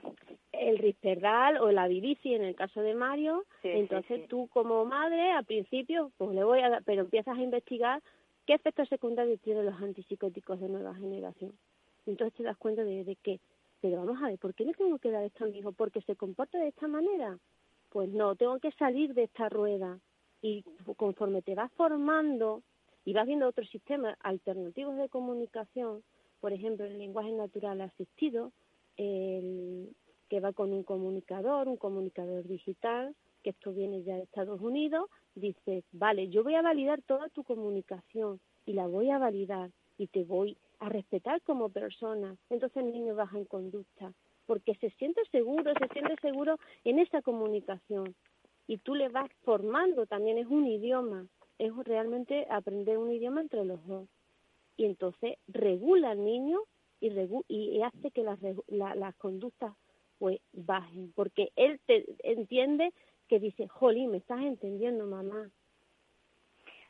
El 0.53 0.79
Risperdal 0.79 1.59
o 1.59 1.71
la 1.71 1.89
Vivici 1.89 2.35
en 2.35 2.45
el 2.45 2.55
caso 2.55 2.81
de 2.81 2.95
Mario. 2.95 3.45
Entonces 3.63 4.29
tú 4.29 4.49
como 4.49 4.85
madre, 4.85 5.31
al 5.31 5.45
principio, 5.45 6.13
pues 6.19 6.35
le 6.35 6.45
voy 6.45 6.61
a 6.61 6.69
dar, 6.69 6.83
pero 6.85 7.03
empiezas 7.03 7.39
a 7.39 7.43
investigar 7.43 8.03
qué 8.47 8.55
efectos 8.55 8.89
secundarios 8.89 9.41
tienen 9.41 9.67
los 9.67 9.81
antipsicóticos 9.81 10.61
de 10.61 10.69
nueva 10.69 10.95
generación. 10.95 11.53
Entonces 12.07 12.35
te 12.37 12.43
das 12.43 12.57
cuenta 12.57 12.85
de, 12.85 13.05
de 13.05 13.17
que, 13.17 13.41
pero 13.81 13.99
vamos 13.99 14.23
a 14.23 14.29
ver, 14.29 14.39
¿por 14.39 14.55
qué 14.55 14.65
le 14.65 14.73
tengo 14.75 14.99
que 14.99 15.11
dar 15.11 15.25
esto 15.25 15.45
a 15.45 15.49
mi 15.49 15.59
hijo? 15.59 15.73
Porque 15.73 16.01
se 16.03 16.17
comporta 16.17 16.59
de 16.59 16.69
esta 16.69 16.89
manera 16.89 17.39
pues 17.91 18.11
no, 18.11 18.37
tengo 18.37 18.59
que 18.59 18.73
salir 18.73 19.15
de 19.15 19.25
esta 19.25 19.49
rueda. 19.49 19.99
Y 20.41 20.65
conforme 20.97 21.43
te 21.43 21.55
vas 21.55 21.73
formando 21.73 22.63
y 23.05 23.13
vas 23.13 23.27
viendo 23.27 23.49
otros 23.49 23.69
sistemas 23.71 24.17
alternativos 24.21 24.97
de 24.97 25.09
comunicación, 25.09 26.05
por 26.41 26.53
ejemplo, 26.53 26.85
el 26.85 26.99
lenguaje 26.99 27.33
natural 27.33 27.81
asistido, 27.81 28.53
el, 28.97 29.95
que 30.29 30.41
va 30.41 30.53
con 30.53 30.73
un 30.73 30.85
comunicador, 30.85 31.69
un 31.69 31.77
comunicador 31.77 32.47
digital, 32.47 33.17
que 33.43 33.51
esto 33.51 33.73
viene 33.73 34.03
ya 34.03 34.17
de 34.17 34.23
Estados 34.23 34.61
Unidos, 34.61 35.09
dices, 35.35 35.85
vale, 35.93 36.29
yo 36.29 36.43
voy 36.45 36.55
a 36.55 36.63
validar 36.63 37.03
toda 37.03 37.29
tu 37.31 37.45
comunicación 37.45 38.41
y 38.67 38.75
la 38.75 38.87
voy 38.87 39.11
a 39.11 39.19
validar 39.19 39.71
y 39.97 40.09
te 40.09 40.25
voy 40.25 40.57
a 40.81 40.89
respetar 40.89 41.43
como 41.43 41.71
persona. 41.71 42.37
Entonces 42.51 42.77
el 42.85 42.93
niño 42.93 43.15
baja 43.15 43.39
en 43.39 43.45
conducta 43.45 44.13
porque 44.49 44.75
se 44.77 44.89
siente 44.93 45.21
seguro, 45.31 45.75
se 45.79 45.89
siente 45.89 46.17
seguro 46.23 46.57
en 46.83 46.99
esa 46.99 47.21
comunicación. 47.21 48.15
Y 48.67 48.79
tú 48.79 48.95
le 48.95 49.11
vas 49.11 49.31
formando, 49.45 50.07
también 50.07 50.39
es 50.39 50.47
un 50.47 50.67
idioma, 50.67 51.27
es 51.59 51.71
realmente 51.85 52.47
aprender 52.49 52.97
un 52.97 53.13
idioma 53.13 53.43
entre 53.43 53.67
los 53.67 53.87
dos. 53.87 54.09
Y 54.79 54.87
entonces 54.87 55.37
regula 55.49 56.13
al 56.13 56.25
niño 56.25 56.61
y, 56.99 57.11
y 57.49 57.83
hace 57.83 58.11
que 58.11 58.23
las, 58.23 58.39
las 58.69 59.15
conductas 59.17 59.75
pues 60.19 60.41
bajen, 60.53 61.13
porque 61.15 61.53
él 61.55 61.79
te 61.85 62.07
entiende 62.23 62.95
que 63.29 63.39
dice, 63.41 63.69
jolín, 63.69 64.13
me 64.13 64.17
estás 64.17 64.41
entendiendo 64.41 65.07
mamá, 65.07 65.51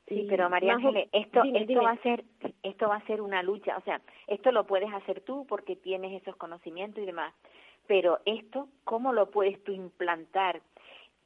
Sí, 0.08 0.26
pero 0.28 0.48
María 0.48 0.74
Ángeles, 0.74 1.08
esto, 1.12 1.42
esto 1.44 1.82
va 1.82 1.90
a 1.90 2.02
ser, 2.02 2.24
esto 2.62 2.88
va 2.88 2.96
a 2.96 3.06
ser 3.06 3.20
una 3.20 3.42
lucha, 3.42 3.76
o 3.76 3.82
sea, 3.82 4.00
esto 4.26 4.52
lo 4.52 4.66
puedes 4.66 4.92
hacer 4.92 5.20
tú 5.20 5.46
porque 5.46 5.76
tienes 5.76 6.22
esos 6.22 6.34
conocimientos 6.36 7.02
y 7.02 7.06
demás, 7.06 7.34
pero 7.86 8.18
esto, 8.24 8.68
¿cómo 8.84 9.12
lo 9.12 9.30
puedes 9.30 9.62
tú 9.64 9.72
implantar? 9.72 10.62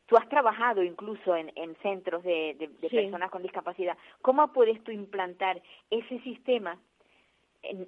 Tú 0.07 0.17
has 0.17 0.29
trabajado 0.29 0.83
incluso 0.83 1.37
en, 1.37 1.53
en 1.55 1.77
centros 1.77 2.25
de, 2.25 2.57
de, 2.59 2.89
personas 2.89 3.31
con 3.31 3.43
discapacidad, 3.43 3.97
¿cómo 4.21 4.53
puedes 4.53 4.83
tú 4.83 4.91
implantar 4.91 5.63
ese 5.91 6.19
sistema? 6.21 6.79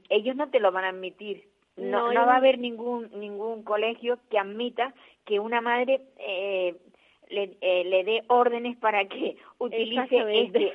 ellos 0.08 0.36
no 0.36 0.50
te 0.50 0.60
lo 0.60 0.70
van 0.70 0.84
a 0.84 0.90
admitir, 0.90 1.48
no, 1.76 2.12
no, 2.12 2.26
va 2.26 2.34
a 2.34 2.36
haber 2.36 2.60
ningún 2.60 3.10
ningún 3.18 3.64
colegio 3.64 4.20
que 4.30 4.38
admita 4.38 4.94
que 5.24 5.40
una 5.40 5.60
madre 5.60 6.02
eh, 6.18 6.76
le, 7.28 7.56
eh, 7.60 7.84
le 7.84 8.04
dé 8.04 8.22
órdenes 8.28 8.76
para 8.78 9.06
que 9.06 9.36
utilice 9.58 10.18
este 10.42 10.72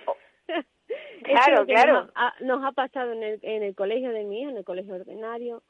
claro 1.23 1.65
claro. 1.65 2.09
nos 2.41 2.63
ha, 2.63 2.71
pasado 2.71 3.11
en 3.13 3.23
el, 3.23 3.39
en 3.43 3.63
el 3.63 3.75
colegio 3.75 4.11
de 4.11 4.23
mi 4.23 4.41
hijo 4.41 4.49
en 4.49 4.57
el 4.57 4.65
colegio 4.65 4.95
ordinario. 4.95 5.61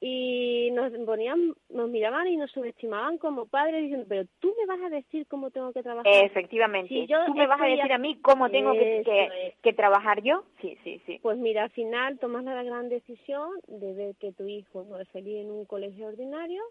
Y 0.00 0.70
nos 0.74 0.92
ponían 1.04 1.54
nos 1.70 1.90
miraban 1.90 2.28
y 2.28 2.36
nos 2.36 2.52
subestimaban 2.52 3.18
como 3.18 3.46
padres 3.46 3.82
diciendo 3.82 4.06
pero 4.08 4.28
tú 4.38 4.54
me 4.56 4.64
vas 4.64 4.80
a 4.80 4.90
decir 4.90 5.26
cómo 5.26 5.50
tengo 5.50 5.72
que 5.72 5.82
trabajar 5.82 6.12
efectivamente. 6.24 7.08
Tú 7.26 7.34
me 7.34 7.48
vas 7.48 7.60
a 7.60 7.64
decir 7.64 7.92
a 7.92 7.98
mí 7.98 8.16
cómo 8.22 8.48
tengo 8.48 8.74
que, 8.74 9.02
que, 9.04 9.54
que, 9.60 9.72
trabajar 9.72 10.22
yo. 10.22 10.44
Sí 10.60 10.78
sí 10.84 11.02
sí. 11.04 11.18
Pues 11.20 11.36
mira 11.36 11.64
al 11.64 11.70
final 11.70 12.16
tomas 12.20 12.44
la 12.44 12.62
gran 12.62 12.88
decisión 12.88 13.50
de 13.66 13.92
ver 13.92 14.14
que 14.20 14.30
tu 14.30 14.46
hijo 14.46 14.84
no 14.84 15.00
es 15.00 15.08
feliz 15.08 15.38
en 15.38 15.50
un 15.50 15.64
colegio 15.64 16.06
ordinario 16.06 16.62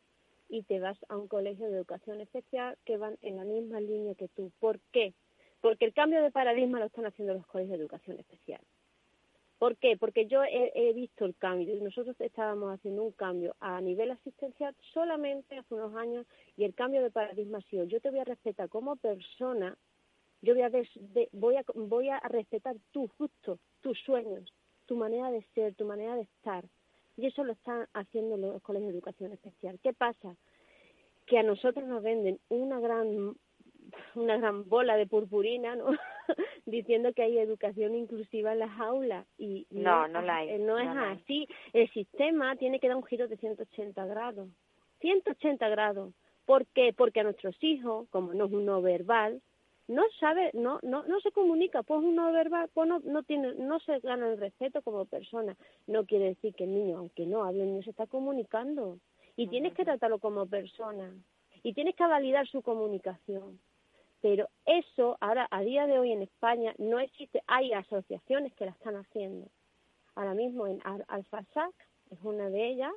y 0.50 0.64
te 0.64 0.80
vas 0.80 0.98
a 1.10 1.18
un 1.18 1.28
colegio 1.28 1.70
de 1.70 1.78
educación 1.78 2.22
especial 2.22 2.78
que 2.86 2.98
van 2.98 3.18
en 3.22 3.38
la 3.38 3.44
misma 3.44 3.80
línea 3.80 4.16
que 4.16 4.28
tú. 4.30 4.52
¿Por 4.60 4.80
qué? 4.92 5.14
Porque 5.62 5.86
el 5.86 5.94
cambio 5.94 6.22
de 6.22 6.32
paradigma 6.32 6.80
lo 6.80 6.86
están 6.86 7.06
haciendo 7.06 7.34
los 7.34 7.46
colegios 7.48 7.78
de 7.78 7.84
educación 7.84 8.20
especial. 8.20 8.62
¿Por 9.58 9.76
qué? 9.78 9.98
Porque 9.98 10.28
yo 10.28 10.44
he, 10.44 10.94
visto 10.94 11.26
el 11.26 11.36
cambio. 11.36 11.76
Nosotros 11.82 12.16
estábamos 12.20 12.74
haciendo 12.74 13.04
un 13.04 13.12
cambio 13.12 13.56
a 13.60 13.82
nivel 13.82 14.12
asistencial 14.12 14.76
solamente 14.94 15.58
hace 15.58 15.74
unos 15.74 15.96
años 15.96 16.28
y 16.56 16.64
el 16.64 16.76
cambio 16.76 17.02
de 17.02 17.10
paradigma 17.10 17.58
ha 17.58 17.62
sido 17.62 17.86
yo 17.86 18.00
te 18.00 18.12
voy 18.12 18.20
a 18.20 18.24
respetar 18.24 18.70
como 18.70 18.96
persona, 18.98 19.76
yo 20.44 20.54
voy 20.54 20.62
a, 20.62 20.72
voy 21.32 21.56
a, 21.56 21.66
voy 21.74 22.10
a 22.10 22.20
respetar 22.20 22.76
tus 22.92 23.10
gustos, 23.18 23.60
tus 23.82 24.00
sueños, 24.02 24.54
tu 24.86 24.96
manera 24.96 25.32
de 25.32 25.42
ser, 25.56 25.74
tu 25.74 25.86
manera 25.86 26.16
de 26.16 26.22
estar. 26.22 26.64
Y 27.18 27.26
eso 27.28 27.44
lo 27.44 27.54
están 27.54 27.88
haciendo 27.94 28.38
los 28.38 28.62
colegios 28.62 28.92
de 28.92 28.98
educación 28.98 29.34
especial. 29.34 29.80
¿Qué 29.82 29.92
pasa? 29.92 30.36
Que 31.26 31.40
a 31.40 31.44
nosotros 31.44 31.88
nos 31.88 32.04
venden 32.04 32.40
una 32.50 32.80
gran 32.80 33.36
una 34.16 34.38
gran 34.38 34.68
bola 34.68 34.98
de 34.98 35.08
purpurina, 35.08 35.76
¿no? 35.76 35.88
Diciendo 36.66 37.14
que 37.14 37.24
hay 37.24 37.38
educación 37.40 37.96
inclusiva 37.96 38.54
en 38.54 38.60
las 38.60 38.80
aulas 38.80 39.26
y 39.38 39.66
no, 39.70 40.08
no, 40.08 40.22
la 40.22 40.38
hay. 40.38 40.60
No, 40.60 40.78
es 40.78 40.88
así. 40.88 41.48
El 41.74 41.90
sistema 41.92 42.56
tiene 42.58 42.80
que 42.80 42.88
dar 42.88 42.98
un 42.98 43.06
giro 43.06 43.28
de 43.28 43.38
180 43.38 44.06
grados. 44.06 44.50
180 45.00 45.70
grados. 45.70 46.14
¿Por 46.46 46.66
qué? 46.68 46.94
Porque 46.96 47.22
a 47.22 47.24
nuestros 47.24 47.56
hijos, 47.62 48.08
como 48.10 48.34
no 48.34 48.46
es 48.46 48.52
uno 48.52 48.82
verbal, 48.82 49.42
no 49.88 50.04
sabe, 50.20 50.52
no, 50.54 50.80
no, 50.84 51.04
no 51.06 51.20
se 51.22 51.32
comunica, 51.32 51.82
pues 51.84 52.02
uno 52.04 52.32
verbal, 52.32 52.70
pues 52.74 52.90
no, 52.90 53.00
no 53.00 53.24
tiene, 53.24 53.54
no 53.56 53.80
se 53.80 54.00
gana 54.00 54.30
el 54.30 54.38
respeto 54.38 54.82
como 54.82 55.06
persona. 55.06 55.56
No 55.88 56.06
quiere 56.06 56.26
decir 56.26 56.54
que 56.56 56.66
el 56.66 56.74
niño, 56.74 56.98
aunque 56.98 57.26
no 57.26 57.44
hable, 57.44 57.64
el 57.64 57.70
niño 57.70 57.84
se 57.84 57.92
está 57.92 58.06
comunicando. 58.08 59.00
Y 59.36 59.48
tienes 59.48 59.74
que 59.74 59.86
tratarlo 59.86 60.20
como 60.20 60.46
persona. 60.46 61.14
Y 61.64 61.74
tienes 61.74 61.96
que 61.96 62.06
validar 62.06 62.48
su 62.48 62.62
comunicación. 62.62 63.60
Pero 64.22 64.50
eso, 64.66 65.18
ahora, 65.22 65.48
a 65.52 65.62
día 65.62 65.88
de 65.88 66.00
hoy 66.00 66.12
en 66.12 66.24
España, 66.24 66.74
no 66.78 67.00
existe. 67.00 67.44
Hay 67.48 67.72
asociaciones 67.72 68.54
que 68.56 68.66
la 68.66 68.72
están 68.72 68.96
haciendo. 68.96 69.48
Ahora 70.16 70.34
mismo 70.34 70.68
en 70.68 70.82
Alfasac 71.08 71.74
es 72.10 72.20
una 72.24 72.50
de 72.50 72.68
ellas, 72.68 72.94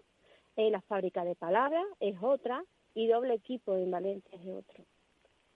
en 0.57 0.73
la 0.73 0.81
fábrica 0.81 1.25
de 1.25 1.35
palabras 1.35 1.85
es 2.01 2.17
otra, 2.21 2.65
y 2.95 3.07
doble 3.07 3.35
equipo 3.35 3.77
en 3.77 3.91
Valencia 3.91 4.31
es 4.33 4.49
otro. 4.49 4.85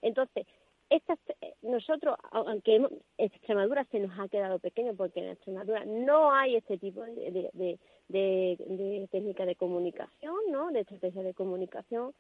Entonces, 0.02 0.46
estas, 0.90 1.18
nosotros, 1.62 2.16
aunque 2.30 2.86
Extremadura 3.18 3.84
se 3.90 4.00
nos 4.00 4.18
ha 4.18 4.28
quedado 4.28 4.58
pequeño, 4.58 4.94
porque 4.94 5.20
en 5.20 5.30
Extremadura 5.30 5.84
no 5.84 6.32
hay 6.32 6.56
este 6.56 6.78
tipo 6.78 7.02
de, 7.02 7.50
de, 7.52 7.78
de, 8.08 9.08
técnica 9.10 9.46
de 9.46 9.56
comunicación, 9.56 10.36
¿no? 10.50 10.70
De 10.70 10.80
estrategia 10.80 11.22
de 11.22 11.34
comunicación, 11.34 12.12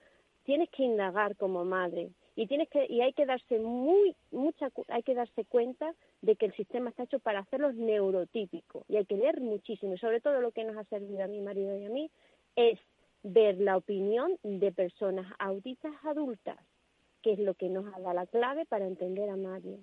tienes 0.44 0.70
que 0.70 0.82
indagar 0.82 1.36
como 1.36 1.64
madre 1.64 2.10
y 2.36 2.46
tienes 2.46 2.68
que 2.68 2.86
y 2.88 3.00
hay 3.00 3.12
que 3.12 3.26
darse 3.26 3.58
muy 3.58 4.14
mucha 4.30 4.70
hay 4.88 5.02
que 5.02 5.14
darse 5.14 5.44
cuenta 5.44 5.94
de 6.20 6.36
que 6.36 6.46
el 6.46 6.54
sistema 6.54 6.90
está 6.90 7.04
hecho 7.04 7.18
para 7.18 7.40
hacerlo 7.40 7.72
neurotípico 7.72 8.84
y 8.88 8.96
hay 8.96 9.06
que 9.06 9.16
leer 9.16 9.40
muchísimo. 9.40 9.94
Y 9.94 9.98
sobre 9.98 10.20
todo 10.20 10.40
lo 10.40 10.52
que 10.52 10.64
nos 10.64 10.76
ha 10.76 10.84
servido 10.84 11.22
a 11.22 11.28
mi 11.28 11.40
marido 11.40 11.78
y 11.78 11.84
a 11.84 11.90
mí 11.90 12.10
es 12.56 12.78
ver 13.22 13.58
la 13.58 13.76
opinión 13.76 14.38
de 14.42 14.72
personas 14.72 15.26
autistas 15.38 15.92
adultas 16.04 16.58
que 17.24 17.32
es 17.32 17.38
lo 17.38 17.54
que 17.54 17.70
nos 17.70 17.86
da 18.02 18.12
la 18.12 18.26
clave 18.26 18.66
para 18.66 18.86
entender 18.86 19.30
a 19.30 19.36
Mario. 19.36 19.78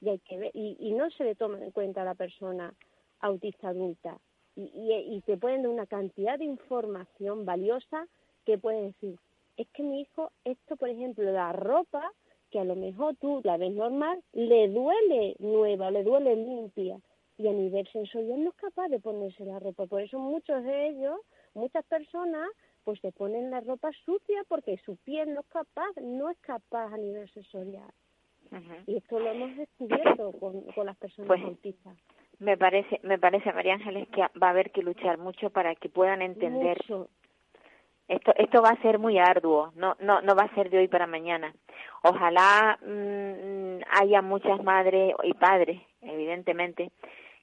Y, 0.00 0.08
hay 0.08 0.20
que 0.20 0.38
ver, 0.38 0.50
y, 0.54 0.92
no 0.92 1.10
se 1.10 1.24
le 1.24 1.34
toma 1.34 1.58
en 1.58 1.72
cuenta 1.72 2.02
a 2.02 2.04
la 2.04 2.14
persona 2.14 2.72
autista 3.18 3.70
adulta. 3.70 4.18
Y, 4.54 4.70
y, 4.72 5.20
te 5.22 5.36
pueden 5.36 5.62
dar 5.62 5.72
una 5.72 5.86
cantidad 5.86 6.38
de 6.38 6.44
información 6.44 7.44
valiosa 7.44 8.06
que 8.44 8.56
puede 8.56 8.82
decir, 8.82 9.18
es 9.56 9.66
que 9.74 9.82
mi 9.82 10.02
hijo, 10.02 10.30
esto 10.44 10.76
por 10.76 10.88
ejemplo, 10.88 11.24
la 11.32 11.52
ropa, 11.52 12.08
que 12.52 12.60
a 12.60 12.64
lo 12.64 12.76
mejor 12.76 13.16
tú 13.16 13.40
la 13.42 13.56
ves 13.56 13.72
normal, 13.72 14.22
le 14.32 14.68
duele 14.68 15.34
nueva, 15.40 15.90
le 15.90 16.04
duele 16.04 16.36
limpia. 16.36 17.00
Y 17.36 17.48
a 17.48 17.52
nivel 17.52 17.86
sensorial 17.88 18.44
no 18.44 18.50
es 18.50 18.56
capaz 18.56 18.88
de 18.88 19.00
ponerse 19.00 19.44
la 19.44 19.58
ropa. 19.58 19.86
Por 19.86 20.02
eso 20.02 20.20
muchos 20.20 20.62
de 20.62 20.88
ellos, 20.90 21.18
muchas 21.52 21.84
personas, 21.86 22.48
pues 22.86 23.00
se 23.00 23.10
ponen 23.10 23.50
la 23.50 23.60
ropa 23.60 23.90
sucia 24.04 24.44
porque 24.46 24.78
su 24.86 24.96
piel 24.98 25.34
no 25.34 25.40
es 25.40 25.46
capaz, 25.48 25.90
no 26.00 26.30
es 26.30 26.38
capaz 26.38 26.94
a 26.94 26.96
nivel 26.96 27.28
sensorial. 27.32 27.90
Y 28.86 28.98
esto 28.98 29.18
lo 29.18 29.28
hemos 29.28 29.56
descubierto 29.56 30.30
con, 30.38 30.62
con 30.72 30.86
las 30.86 30.96
personas 30.96 31.26
pues, 31.26 31.42
autistas. 31.42 31.96
Me 32.38 32.56
parece, 32.56 33.00
me 33.02 33.18
parece, 33.18 33.52
María 33.52 33.74
Ángeles, 33.74 34.06
que 34.10 34.20
va 34.40 34.46
a 34.46 34.50
haber 34.50 34.70
que 34.70 34.82
luchar 34.82 35.18
mucho 35.18 35.50
para 35.50 35.74
que 35.74 35.88
puedan 35.88 36.22
entender. 36.22 36.78
Mucho. 36.88 37.08
Esto, 38.06 38.32
esto 38.36 38.62
va 38.62 38.68
a 38.68 38.82
ser 38.82 39.00
muy 39.00 39.18
arduo, 39.18 39.72
no, 39.74 39.96
no, 39.98 40.22
no 40.22 40.36
va 40.36 40.44
a 40.44 40.54
ser 40.54 40.70
de 40.70 40.78
hoy 40.78 40.86
para 40.86 41.08
mañana. 41.08 41.52
Ojalá 42.04 42.78
mm, 42.86 43.80
haya 44.00 44.22
muchas 44.22 44.62
madres 44.62 45.12
y 45.24 45.34
padres, 45.34 45.82
evidentemente, 46.02 46.92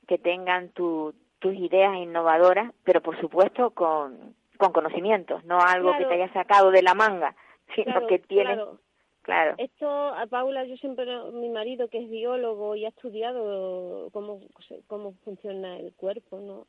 que 0.07 0.17
tengan 0.17 0.69
tu, 0.69 1.13
tus 1.39 1.53
ideas 1.53 1.97
innovadoras, 1.97 2.73
pero 2.85 3.01
por 3.01 3.19
supuesto 3.19 3.71
con, 3.71 4.35
con 4.63 4.71
conocimientos, 4.71 5.43
no 5.43 5.59
algo 5.59 5.91
que 5.97 6.05
te 6.05 6.13
haya 6.13 6.31
sacado 6.31 6.71
de 6.71 6.81
la 6.81 6.93
manga, 6.93 7.35
sino 7.75 7.85
Claro, 7.85 8.07
que 8.07 8.19
tienes, 8.19 8.55
claro. 8.55 8.79
claro, 9.23 9.55
Esto, 9.57 9.87
a 9.89 10.25
Paula, 10.27 10.63
yo 10.65 10.77
siempre, 10.77 11.05
mi 11.33 11.49
marido 11.49 11.89
que 11.89 11.97
es 11.99 12.09
biólogo 12.09 12.75
y 12.75 12.85
ha 12.85 12.89
estudiado 12.89 14.09
cómo, 14.11 14.39
cómo 14.87 15.13
funciona 15.25 15.77
el 15.77 15.93
cuerpo, 15.93 16.39
¿no? 16.39 16.67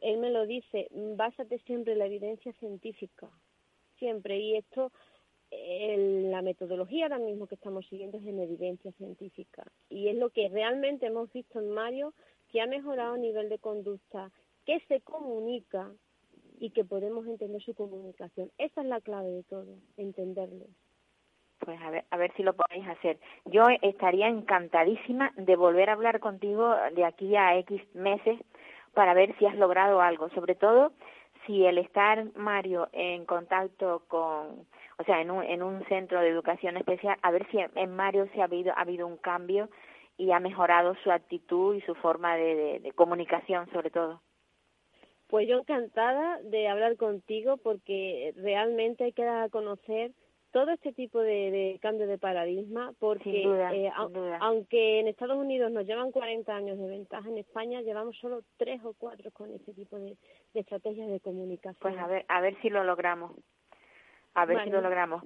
Él 0.00 0.18
me 0.18 0.30
lo 0.30 0.46
dice, 0.46 0.88
básate 0.92 1.58
siempre 1.60 1.92
en 1.94 1.98
la 2.00 2.06
evidencia 2.06 2.52
científica, 2.54 3.28
siempre. 3.98 4.38
Y 4.38 4.56
esto, 4.56 4.90
el- 5.50 6.30
la 6.30 6.42
metodología 6.42 7.04
ahora 7.04 7.18
mismo 7.18 7.46
que 7.46 7.54
estamos 7.56 7.86
siguiendo 7.86 8.18
es 8.18 8.26
en 8.26 8.40
evidencia 8.40 8.90
científica. 8.92 9.64
Y 9.88 10.08
es 10.08 10.16
lo 10.16 10.30
que 10.30 10.48
realmente 10.48 11.06
hemos 11.06 11.32
visto 11.32 11.58
en 11.60 11.70
Mario, 11.70 12.14
que 12.50 12.60
ha 12.60 12.66
mejorado 12.66 13.14
a 13.14 13.18
nivel 13.18 13.48
de 13.48 13.58
conducta, 13.58 14.30
que 14.66 14.80
se 14.88 15.00
comunica 15.00 15.90
y 16.62 16.70
que 16.70 16.84
podemos 16.84 17.26
entender 17.26 17.60
su 17.60 17.74
comunicación. 17.74 18.52
Esa 18.56 18.82
es 18.82 18.86
la 18.86 19.00
clave 19.00 19.30
de 19.30 19.42
todo, 19.42 19.78
entenderlo. 19.96 20.66
pues 21.58 21.80
a 21.82 21.90
ver, 21.90 22.04
a 22.10 22.16
ver 22.16 22.32
si 22.36 22.44
lo 22.44 22.54
podéis 22.54 22.86
hacer. 22.86 23.18
Yo 23.46 23.64
estaría 23.82 24.28
encantadísima 24.28 25.32
de 25.36 25.56
volver 25.56 25.90
a 25.90 25.94
hablar 25.94 26.20
contigo 26.20 26.72
de 26.94 27.04
aquí 27.04 27.34
a 27.34 27.58
X 27.58 27.82
meses 27.94 28.38
para 28.94 29.12
ver 29.12 29.36
si 29.38 29.46
has 29.46 29.56
logrado 29.56 30.00
algo, 30.00 30.28
sobre 30.30 30.54
todo 30.54 30.92
si 31.46 31.66
el 31.66 31.78
estar 31.78 32.26
Mario 32.36 32.88
en 32.92 33.26
contacto 33.26 34.04
con, 34.06 34.64
o 34.98 35.04
sea, 35.04 35.20
en 35.20 35.32
un, 35.32 35.42
en 35.42 35.64
un 35.64 35.84
centro 35.86 36.20
de 36.20 36.28
educación 36.28 36.76
especial, 36.76 37.18
a 37.22 37.32
ver 37.32 37.44
si 37.50 37.58
en, 37.58 37.96
Mario 37.96 38.28
se 38.34 38.40
ha 38.40 38.44
habido, 38.44 38.72
ha 38.76 38.82
habido 38.82 39.08
un 39.08 39.16
cambio 39.16 39.68
y 40.16 40.30
ha 40.30 40.38
mejorado 40.38 40.94
su 41.02 41.10
actitud 41.10 41.74
y 41.74 41.80
su 41.80 41.96
forma 41.96 42.36
de 42.36 42.92
comunicación, 42.94 43.68
sobre 43.72 43.90
todo. 43.90 44.20
Pues 45.32 45.48
yo 45.48 45.60
encantada 45.60 46.40
de 46.42 46.68
hablar 46.68 46.98
contigo 46.98 47.56
porque 47.56 48.34
realmente 48.36 49.04
hay 49.04 49.12
que 49.12 49.24
dar 49.24 49.44
a 49.44 49.48
conocer 49.48 50.10
todo 50.50 50.70
este 50.72 50.92
tipo 50.92 51.20
de, 51.20 51.50
de 51.50 51.78
cambio 51.80 52.06
de 52.06 52.18
paradigma 52.18 52.92
porque 52.98 53.32
Sin 53.32 53.44
duda, 53.44 53.74
eh, 53.74 53.90
duda. 54.10 54.36
aunque 54.42 55.00
en 55.00 55.08
Estados 55.08 55.38
Unidos 55.38 55.72
nos 55.72 55.86
llevan 55.86 56.12
40 56.12 56.54
años 56.54 56.78
de 56.78 56.86
ventaja, 56.86 57.26
en 57.30 57.38
España 57.38 57.80
llevamos 57.80 58.14
solo 58.18 58.42
tres 58.58 58.84
o 58.84 58.92
cuatro 58.98 59.30
con 59.30 59.50
este 59.54 59.72
tipo 59.72 59.98
de, 59.98 60.18
de 60.52 60.60
estrategias 60.60 61.08
de 61.08 61.20
comunicación. 61.20 61.78
Pues 61.80 61.96
a 61.96 62.06
ver, 62.06 62.26
a 62.28 62.42
ver 62.42 62.54
si 62.60 62.68
lo 62.68 62.84
logramos. 62.84 63.32
A 64.34 64.44
ver 64.44 64.62
si 64.64 64.68
lo 64.68 64.82
logramos. 64.82 65.24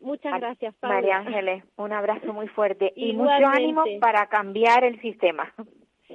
Muchas 0.00 0.38
gracias, 0.38 0.76
Paula. 0.76 0.94
María 0.94 1.16
Ángeles, 1.16 1.64
un 1.74 1.92
abrazo 1.92 2.32
muy 2.32 2.46
fuerte 2.46 2.92
y 2.94 3.14
mucho 3.14 3.48
ánimo 3.48 3.82
para 4.00 4.28
cambiar 4.28 4.84
el 4.84 5.00
sistema. 5.00 5.52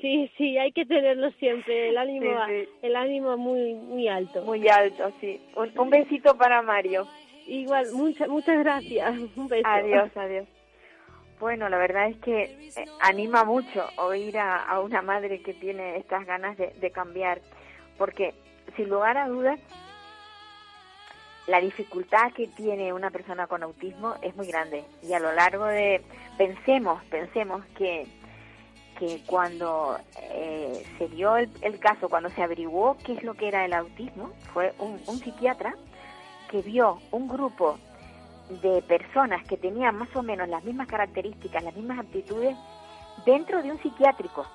Sí, 0.02 0.32
sí, 0.38 0.58
hay 0.58 0.72
que 0.72 0.86
tenerlo 0.86 1.32
siempre, 1.32 1.90
el 1.90 1.98
ánimo, 1.98 2.26
Sí, 2.26 2.38
a- 2.38 2.48
sí. 2.48 2.70
el 2.82 2.96
ánimo 2.96 3.38
muy, 3.38 3.74
muy 3.74 4.08
alto. 4.08 4.44
Muy 4.44 4.68
alto, 4.68 5.12
sí. 5.20 5.42
Un, 5.56 5.72
un 5.78 5.90
besito 5.90 6.36
para 6.38 6.62
Mario. 6.62 7.08
Igual, 7.48 7.88
muchas, 7.94 8.28
muchas 8.30 8.60
gracias. 8.60 9.18
Un 9.36 9.48
beso. 9.48 9.68
Adiós, 9.68 10.10
adiós. 10.16 10.48
Bueno, 11.40 11.68
la 11.70 11.78
verdad 11.78 12.08
es 12.10 12.18
que 12.18 12.44
eh, 12.44 12.86
anima 13.02 13.44
mucho 13.46 13.86
oír 13.98 14.38
a, 14.38 14.58
a 14.66 14.82
una 14.82 15.02
madre 15.02 15.42
que 15.42 15.54
tiene 15.54 15.98
estas 15.98 16.26
ganas 16.26 16.58
de, 16.58 16.68
de 16.80 16.92
cambiar, 16.92 17.40
porque 17.98 18.34
sin 18.76 18.90
lugar 18.90 19.18
a 19.18 19.28
dudas, 19.28 19.60
la 21.48 21.60
dificultad 21.62 22.32
que 22.34 22.48
tiene 22.48 22.94
una 22.94 23.10
persona 23.10 23.48
con 23.48 23.64
autismo 23.64 24.16
es 24.22 24.36
muy 24.36 24.48
grande 24.48 24.84
y 25.02 25.14
a 25.14 25.20
lo 25.20 25.32
largo 25.34 25.66
de 25.66 26.02
pensemos 26.38 27.04
pensemos 27.06 27.66
que 27.78 28.06
que 29.00 29.22
cuando 29.26 29.98
eh, 30.18 30.86
se 30.98 31.08
dio 31.08 31.38
el, 31.38 31.80
caso 31.80 32.10
cuando 32.10 32.30
se 32.30 32.44
averiguó 32.44 32.98
qué 33.06 33.14
es 33.14 33.24
lo 33.24 33.34
que 33.34 33.48
era 33.48 33.66
el 33.66 33.74
autismo 33.74 34.32
fue 34.54 34.74
un, 34.78 35.00
un 35.08 35.20
psiquiatra 35.20 35.76
que 36.52 36.62
vio 36.62 37.00
un 37.12 37.28
grupo 37.28 37.80
de 38.62 38.82
personas 38.82 39.44
que 39.48 39.58
tenían 39.58 39.96
más 39.96 40.14
o 40.16 40.22
menos 40.22 40.50
las 40.50 40.64
mismas 40.64 40.88
características 40.88 41.64
las 41.64 41.76
mismas 41.76 42.00
aptitudes 42.00 42.58
dentro 43.26 43.64
de 43.64 43.72
un 43.72 43.82
psiquiátrico 43.82 44.46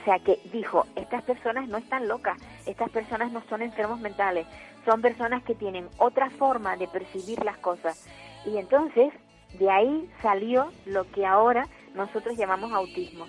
o 0.00 0.04
sea 0.04 0.18
que 0.20 0.40
dijo, 0.52 0.86
estas 0.96 1.22
personas 1.22 1.68
no 1.68 1.76
están 1.76 2.08
locas, 2.08 2.38
estas 2.66 2.88
personas 2.90 3.32
no 3.32 3.42
son 3.48 3.62
enfermos 3.62 4.00
mentales, 4.00 4.46
son 4.84 5.02
personas 5.02 5.42
que 5.42 5.54
tienen 5.54 5.88
otra 5.98 6.30
forma 6.30 6.76
de 6.76 6.86
percibir 6.88 7.44
las 7.44 7.58
cosas. 7.58 8.06
Y 8.46 8.56
entonces, 8.56 9.12
de 9.58 9.70
ahí 9.70 10.08
salió 10.22 10.70
lo 10.86 11.10
que 11.10 11.26
ahora 11.26 11.66
nosotros 11.98 12.36
llamamos 12.36 12.72
autismo. 12.72 13.26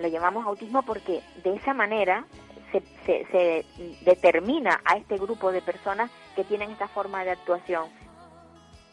Lo 0.00 0.08
llamamos 0.08 0.46
autismo 0.46 0.82
porque 0.82 1.20
de 1.44 1.54
esa 1.54 1.74
manera 1.74 2.24
se, 2.72 2.82
se, 3.30 3.64
determina 4.02 4.80
a 4.84 4.96
este 4.96 5.16
grupo 5.16 5.52
de 5.52 5.62
personas 5.62 6.10
que 6.34 6.44
tienen 6.44 6.70
esta 6.70 6.88
forma 6.88 7.24
de 7.24 7.30
actuación, 7.32 7.86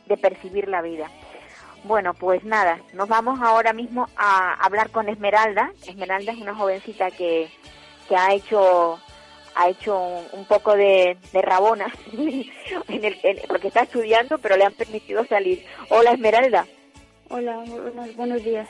de 0.08 0.18
percibir 0.18 0.68
la 0.68 0.82
vida. 0.82 1.10
Bueno, 1.84 2.14
pues 2.14 2.44
nada, 2.44 2.80
nos 2.94 3.08
vamos 3.08 3.40
ahora 3.42 3.72
mismo 3.74 4.08
a 4.18 4.54
hablar 4.56 4.90
con 4.90 5.08
Esmeralda. 5.10 5.72
Esmeralda 5.88 6.32
es 6.32 6.40
una 6.40 6.56
jovencita 6.56 7.12
que, 7.12 7.50
que 8.10 8.16
ha 8.16 8.34
hecho 8.34 9.00
ha 9.58 9.70
hecho 9.70 9.98
un, 9.98 10.26
un 10.34 10.46
poco 10.46 10.76
de, 10.76 11.18
de 11.32 11.42
rabona 11.42 11.86
en 12.12 13.06
el, 13.06 13.18
en- 13.24 13.40
porque 13.48 13.70
está 13.70 13.84
estudiando, 13.84 14.38
pero 14.40 14.58
le 14.58 14.66
han 14.66 14.74
permitido 14.74 15.26
salir. 15.28 15.66
Hola 15.90 16.12
Esmeralda, 16.12 16.66
Hola, 17.30 17.64
buenos, 17.68 18.16
buenos 18.16 18.44
días. 18.44 18.70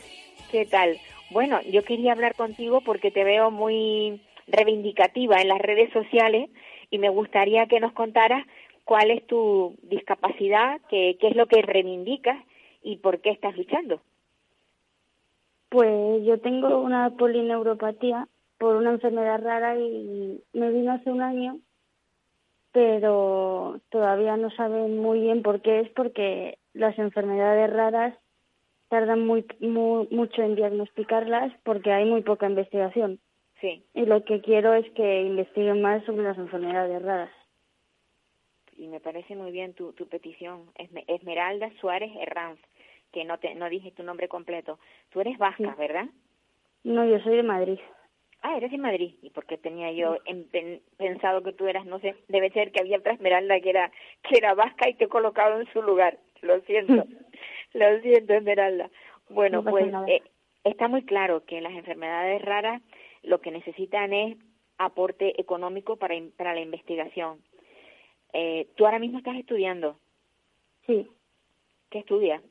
¿qué 0.50 0.66
tal? 0.66 0.98
Bueno, 1.30 1.62
yo 1.64 1.84
quería 1.84 2.14
hablar 2.14 2.36
contigo 2.36 2.80
porque 2.80 3.12
te 3.12 3.26
veo 3.26 3.52
muy 3.52 4.22
reivindicativa 4.48 5.42
en 5.42 5.50
las 5.50 5.60
redes 5.60 5.92
sociales 5.92 6.50
y 6.90 6.98
me 6.98 7.10
gustaría 7.10 7.66
que 7.68 7.82
nos 7.82 7.92
contaras 7.92 8.46
cuál 8.86 9.12
es 9.12 9.28
tu 9.28 9.76
discapacidad, 9.84 10.80
qué, 10.90 11.18
qué 11.20 11.28
es 11.28 11.36
lo 11.36 11.48
que 11.48 11.62
reivindicas 11.62 12.42
y 12.82 12.98
por 12.98 13.20
qué 13.20 13.32
estás 13.32 13.58
luchando. 13.58 14.02
Pues 15.68 16.24
yo 16.24 16.40
tengo 16.40 16.80
una 16.80 17.10
polineuropatía 17.18 18.30
por 18.58 18.78
una 18.78 18.92
enfermedad 18.92 19.42
rara 19.44 19.78
y 19.78 20.42
me 20.54 20.72
vino 20.72 20.94
hace 20.94 21.12
un 21.12 21.22
año, 21.22 21.60
pero 22.72 23.82
todavía 23.90 24.38
no 24.38 24.50
saben 24.52 25.00
muy 25.00 25.20
bien 25.20 25.42
por 25.42 25.62
qué 25.62 25.82
es, 25.82 25.90
porque 25.90 26.60
las 26.74 26.98
enfermedades 26.98 27.70
raras 27.74 28.14
tardan 28.90 29.26
muy, 29.26 29.46
mu- 29.60 30.08
mucho 30.12 30.42
en 30.42 30.56
diagnosticarlas 30.56 31.54
porque 31.64 31.92
hay 31.92 32.06
muy 32.06 32.22
poca 32.22 32.48
investigación. 32.50 33.20
Sí, 33.62 33.84
Y 33.94 34.06
lo 34.06 34.24
que 34.26 34.42
quiero 34.42 34.74
es 34.74 34.90
que 34.92 35.22
investiguen 35.24 35.82
más 35.82 36.04
sobre 36.06 36.24
las 36.24 36.38
enfermedades 36.38 37.02
raras. 37.02 37.32
y 38.78 38.88
me 38.90 39.00
parece 39.00 39.36
muy 39.38 39.52
bien 39.52 39.74
tu, 39.74 39.94
tu 39.94 40.08
petición. 40.08 40.66
Esme- 40.78 41.06
Esmeralda 41.08 41.72
Suárez 41.80 42.12
Herranz, 42.20 42.60
que 43.14 43.24
no 43.24 43.38
te 43.40 43.56
no 43.56 43.70
dije 43.70 43.92
tu 43.92 44.04
nombre 44.04 44.28
completo. 44.28 44.80
Tú 45.12 45.22
eres 45.22 45.38
vasca, 45.38 45.72
Sí. 45.72 45.80
¿verdad? 45.80 46.08
No, 46.84 47.06
yo 47.06 47.18
soy 47.22 47.38
de 47.38 47.44
Madrid. 47.44 47.80
Ah, 48.42 48.58
eres 48.58 48.72
de 48.72 48.78
Madrid. 48.78 49.16
¿Y 49.22 49.30
por 49.30 49.46
qué 49.46 49.58
tenía 49.58 49.92
yo 49.94 50.18
en- 50.26 50.50
pen- 50.50 50.82
pensado 50.98 51.42
que 51.42 51.54
tú 51.54 51.68
eras, 51.68 51.86
no 51.86 52.00
sé, 52.00 52.16
debe 52.28 52.50
ser 52.52 52.72
que 52.74 52.82
había 52.82 52.98
otra 52.98 53.14
Esmeralda 53.14 53.60
que 53.62 53.70
era 53.70 53.92
que 54.24 54.38
era 54.38 54.54
vasca 54.54 54.90
y 54.90 54.94
te 54.96 55.06
he 55.06 55.08
colocado 55.08 55.60
en 55.62 55.72
su 55.72 55.82
lugar. 55.82 56.18
Lo 56.42 56.60
siento. 56.62 56.94
Lo 57.76 58.00
siento, 58.02 58.34
Esmeralda. 58.34 58.90
Bueno, 59.30 59.62
No 59.62 59.70
pues 59.70 59.86
eh, 60.08 60.22
está 60.64 60.88
muy 60.88 61.04
claro 61.04 61.44
que 61.46 61.60
las 61.60 61.74
enfermedades 61.74 62.42
raras 62.42 62.82
lo 63.22 63.42
que 63.42 63.52
necesitan 63.52 64.14
es 64.14 64.38
aporte 64.78 65.40
económico 65.40 65.98
para, 65.98 66.16
para 66.38 66.54
la 66.54 66.62
investigación. 66.62 67.40
Eh, 68.34 68.68
tú 68.76 68.86
ahora 68.86 69.00
mismo 69.00 69.18
estás 69.18 69.36
estudiando. 69.36 69.98
Sí, 70.88 71.08
¿Qué 71.90 72.00
estudias? 72.00 72.42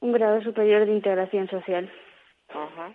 un 0.00 0.12
grado 0.12 0.40
superior 0.42 0.86
de 0.86 0.92
integración 0.92 1.48
social. 1.48 1.90
Ajá. 2.48 2.94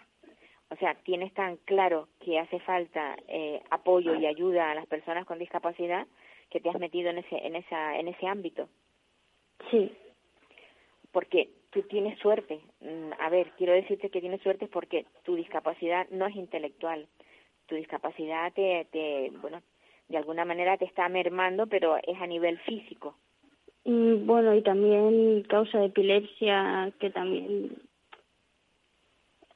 O 0.69 0.75
sea, 0.77 0.95
tienes 1.03 1.33
tan 1.33 1.57
claro 1.57 2.07
que 2.21 2.39
hace 2.39 2.59
falta 2.61 3.17
eh, 3.27 3.61
apoyo 3.71 4.15
y 4.15 4.25
ayuda 4.25 4.71
a 4.71 4.75
las 4.75 4.87
personas 4.87 5.25
con 5.25 5.37
discapacidad 5.37 6.07
que 6.49 6.61
te 6.61 6.69
has 6.69 6.79
metido 6.79 7.09
en 7.09 7.17
ese 7.17 7.35
en 7.45 7.55
esa 7.55 7.97
en 7.97 8.07
ese 8.07 8.25
ámbito, 8.27 8.69
Sí, 9.69 9.91
porque 11.11 11.49
tú 11.73 11.81
tienes 11.83 12.17
suerte. 12.19 12.59
Mm, 12.81 13.11
A 13.19 13.29
ver, 13.29 13.51
quiero 13.57 13.73
decirte 13.73 14.09
que 14.09 14.21
tienes 14.21 14.41
suerte 14.41 14.67
porque 14.67 15.05
tu 15.23 15.35
discapacidad 15.35 16.07
no 16.11 16.27
es 16.27 16.35
intelectual. 16.35 17.07
Tu 17.67 17.75
discapacidad 17.75 18.53
te 18.53 18.87
te 18.91 19.31
bueno, 19.41 19.61
de 20.09 20.17
alguna 20.17 20.45
manera 20.45 20.77
te 20.77 20.85
está 20.85 21.09
mermando, 21.09 21.67
pero 21.67 21.97
es 21.97 22.19
a 22.21 22.27
nivel 22.27 22.59
físico. 22.59 23.15
Y 23.85 24.13
bueno, 24.25 24.53
y 24.55 24.61
también 24.61 25.43
causa 25.43 25.79
de 25.79 25.87
epilepsia, 25.87 26.91
que 26.99 27.09
también 27.09 27.71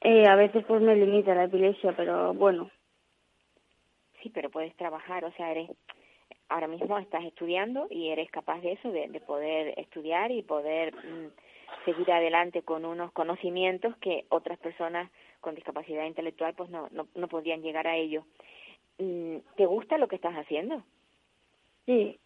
Eh, 0.01 0.25
a 0.27 0.35
veces 0.35 0.63
pues 0.67 0.81
me 0.81 0.95
limita 0.95 1.33
la 1.33 1.45
epilepsia, 1.45 1.93
pero 1.97 2.33
bueno. 2.33 2.69
Sí, 4.21 4.29
pero 4.29 4.49
puedes 4.49 4.75
trabajar, 4.75 5.25
o 5.25 5.31
sea, 5.33 5.51
eres 5.51 5.69
ahora 6.49 6.67
mismo 6.67 6.97
estás 6.97 7.25
estudiando 7.25 7.87
y 7.89 8.09
eres 8.09 8.29
capaz 8.31 8.61
de 8.61 8.73
eso, 8.73 8.91
de, 8.91 9.07
de 9.09 9.19
poder 9.19 9.73
estudiar 9.77 10.31
y 10.31 10.43
poder 10.43 10.93
mm, 10.95 11.27
seguir 11.85 12.11
adelante 12.11 12.61
con 12.63 12.85
unos 12.85 13.11
conocimientos 13.11 13.95
que 13.97 14.25
otras 14.29 14.57
personas 14.59 15.09
con 15.41 15.55
discapacidad 15.55 16.05
intelectual 16.05 16.53
pues 16.55 16.69
no, 16.69 16.87
no, 16.91 17.07
no 17.15 17.27
podrían 17.27 17.61
llegar 17.61 17.87
a 17.87 17.95
ello. 17.95 18.23
Mm, 18.99 19.37
¿Te 19.55 19.65
gusta 19.65 19.97
lo 19.97 20.07
que 20.07 20.15
estás 20.15 20.33
haciendo? 20.35 20.83
Sí, 21.85 22.19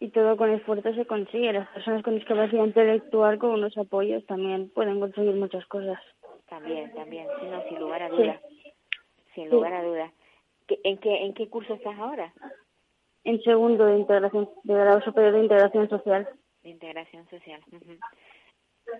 y 0.00 0.08
todo 0.10 0.36
con 0.36 0.50
esfuerzo 0.50 0.94
se 0.94 1.06
consigue. 1.06 1.52
Las 1.52 1.68
personas 1.68 2.02
con 2.02 2.14
discapacidad 2.16 2.64
intelectual 2.64 3.38
con 3.38 3.50
unos 3.50 3.76
apoyos 3.76 4.24
también 4.26 4.70
pueden 4.70 5.00
conseguir 5.00 5.34
muchas 5.34 5.66
cosas. 5.66 5.98
También, 6.48 6.94
también, 6.94 7.26
sí, 7.40 7.46
no, 7.46 7.62
sin 7.68 7.78
lugar 7.80 8.02
a 8.02 8.08
dudas. 8.08 8.40
Sin 9.34 9.50
lugar 9.50 9.72
a 9.74 9.82
dudas. 9.82 10.12
¿Qué- 10.66 10.80
¿En 10.84 10.98
qué, 10.98 11.24
¿En 11.24 11.34
qué 11.34 11.48
curso 11.48 11.74
estás 11.74 11.98
ahora? 11.98 12.32
En 13.24 13.42
segundo 13.42 13.84
de 13.86 13.98
integración, 13.98 14.48
de 14.62 14.74
grado 14.74 15.00
superior 15.02 15.32
de 15.34 15.42
integración 15.42 15.88
social. 15.88 16.28
De 16.62 16.70
integración 16.70 17.28
social. 17.28 17.60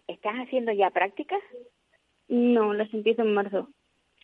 ¿Estás 0.07 0.35
haciendo 0.35 0.73
ya 0.73 0.91
prácticas? 0.91 1.41
No, 2.29 2.73
las 2.75 2.93
empiezo 2.93 3.23
en 3.23 3.35
marzo. 3.35 3.69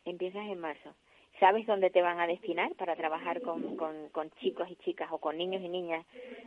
Empiezas 0.04 0.46
en 0.46 0.60
marzo. 0.60 0.94
¿Sabes 1.40 1.66
dónde 1.66 1.90
te 1.90 2.02
van 2.02 2.20
a 2.20 2.26
destinar 2.26 2.74
para 2.74 2.94
trabajar 2.94 3.40
con, 3.42 3.76
con, 3.76 4.08
con 4.10 4.30
chicos 4.40 4.70
y 4.70 4.76
chicas 4.76 5.08
o 5.10 5.18
con 5.18 5.36
niños 5.36 5.62
y 5.62 5.68
niñas 5.68 6.06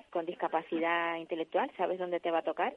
con 0.09 0.25
discapacidad 0.25 1.17
intelectual? 1.17 1.69
¿Sabes 1.75 1.99
dónde 1.99 2.19
te 2.19 2.31
va 2.31 2.39
a 2.39 2.43
tocar? 2.43 2.73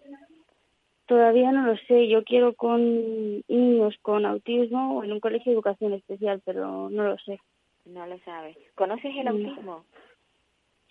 Todavía 1.06 1.52
no 1.52 1.64
lo 1.64 1.76
sé. 1.76 2.08
Yo 2.08 2.24
quiero 2.24 2.54
con 2.54 3.42
niños 3.48 3.96
con 4.02 4.26
autismo 4.26 4.98
o 4.98 5.04
en 5.04 5.12
un 5.12 5.20
colegio 5.20 5.50
de 5.50 5.54
educación 5.54 5.92
especial, 5.92 6.42
pero 6.44 6.90
no 6.90 7.04
lo 7.04 7.18
sé. 7.18 7.40
No 7.84 8.06
lo 8.06 8.18
sabes. 8.20 8.56
¿Conoces 8.74 9.14
el 9.16 9.28
autismo? 9.28 9.84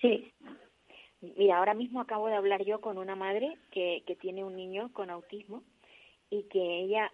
Sí, 0.02 0.32
Mira, 1.22 1.58
ahora 1.58 1.74
mismo 1.74 2.00
acabo 2.00 2.28
de 2.28 2.36
hablar 2.36 2.64
yo 2.64 2.80
con 2.80 2.98
una 2.98 3.16
madre 3.16 3.58
que, 3.72 4.04
que 4.06 4.16
tiene 4.16 4.44
un 4.44 4.56
niño 4.56 4.92
con 4.94 5.10
autismo 5.10 5.64
y 6.30 6.44
que 6.44 6.80
ella 6.80 7.12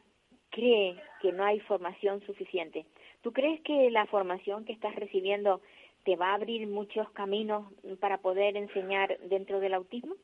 cree 0.50 0.96
que 1.22 1.32
no 1.32 1.46
hay 1.46 1.60
formación 1.62 2.22
suficiente. 2.26 2.86
¿Tú 3.22 3.32
crees 3.32 3.62
que 3.62 3.90
la 3.92 4.06
formación 4.08 4.66
que 4.66 4.74
estás 4.74 4.96
recibiendo 4.96 5.62
te 6.04 6.16
va 6.16 6.32
a 6.32 6.36
abrir 6.36 6.68
muchos 6.68 7.10
caminos 7.12 7.66
para 8.00 8.18
poder 8.18 8.58
enseñar 8.58 9.18
dentro 9.30 9.60
del 9.60 9.74
autismo? 9.74 10.16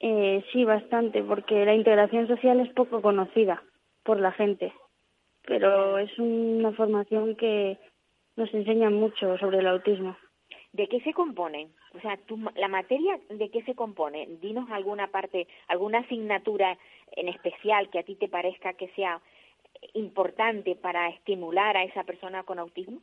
eh, 0.00 0.44
sí, 0.52 0.64
bastante, 0.64 1.22
porque 1.22 1.64
la 1.64 1.74
integración 1.74 2.28
social 2.28 2.60
es 2.60 2.72
poco 2.74 3.02
conocida 3.02 3.62
por 4.04 4.20
la 4.20 4.32
gente, 4.32 4.72
pero 5.44 5.98
es 5.98 6.16
una 6.18 6.72
formación 6.72 7.34
que 7.34 7.78
nos 8.36 8.52
enseña 8.54 8.90
mucho 8.90 9.36
sobre 9.38 9.58
el 9.58 9.66
autismo. 9.66 10.16
¿De 10.72 10.86
qué 10.86 11.00
se 11.00 11.14
componen? 11.14 11.70
O 11.94 12.00
sea, 12.00 12.16
tu, 12.18 12.38
la 12.54 12.68
materia, 12.68 13.18
¿de 13.30 13.50
qué 13.50 13.62
se 13.62 13.74
compone? 13.74 14.26
Dinos 14.40 14.70
alguna 14.70 15.08
parte, 15.08 15.46
alguna 15.66 16.00
asignatura 16.00 16.76
en 17.12 17.28
especial 17.28 17.88
que 17.90 17.98
a 17.98 18.02
ti 18.02 18.16
te 18.16 18.28
parezca 18.28 18.74
que 18.74 18.88
sea 18.88 19.20
importante 19.94 20.74
para 20.74 21.08
estimular 21.08 21.76
a 21.76 21.84
esa 21.84 22.04
persona 22.04 22.42
con 22.42 22.58
autismo. 22.58 23.00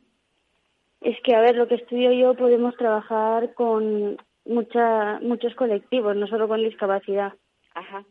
Es 1.00 1.20
que, 1.22 1.34
a 1.34 1.40
ver, 1.40 1.56
lo 1.56 1.66
que 1.66 1.74
estudio 1.74 2.12
yo 2.12 2.34
podemos 2.34 2.76
trabajar 2.76 3.52
con 3.54 4.16
mucha, 4.44 5.18
muchos 5.20 5.54
colectivos, 5.54 6.16
no 6.16 6.26
solo 6.26 6.48
con 6.48 6.62
discapacidad. 6.62 7.34
Ajá. 7.74 8.04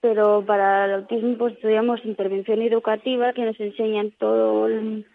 Pero 0.00 0.44
para 0.46 0.86
el 0.86 0.92
autismo 0.94 1.36
pues 1.36 1.54
estudiamos 1.54 2.04
intervención 2.04 2.62
educativa, 2.62 3.32
que 3.32 3.44
nos 3.44 3.58
enseñan 3.60 4.12
todo 4.12 4.66
el, 4.66 5.06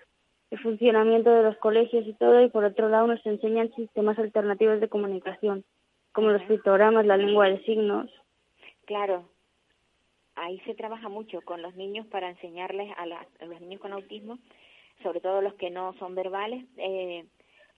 el 0.53 0.59
funcionamiento 0.59 1.31
de 1.31 1.41
los 1.43 1.57
colegios 1.57 2.05
y 2.05 2.13
todo, 2.13 2.39
y 2.41 2.49
por 2.49 2.63
otro 2.63 2.87
lado 2.87 3.07
nos 3.07 3.25
enseñan 3.25 3.73
sistemas 3.73 4.19
alternativos 4.19 4.79
de 4.79 4.87
comunicación, 4.87 5.63
como 6.11 6.29
los 6.29 6.43
pictogramas, 6.43 7.07
la 7.07 7.17
lengua 7.17 7.49
de 7.49 7.63
signos. 7.63 8.11
Claro, 8.85 9.27
ahí 10.35 10.59
se 10.61 10.75
trabaja 10.75 11.09
mucho 11.09 11.41
con 11.41 11.63
los 11.63 11.75
niños 11.75 12.05
para 12.07 12.29
enseñarles 12.29 12.93
a, 12.97 13.05
la- 13.07 13.25
a 13.39 13.45
los 13.45 13.59
niños 13.61 13.81
con 13.81 13.93
autismo, 13.93 14.37
sobre 15.01 15.21
todo 15.21 15.41
los 15.41 15.55
que 15.55 15.71
no 15.71 15.93
son 15.93 16.13
verbales. 16.13 16.63
Eh, 16.77 17.25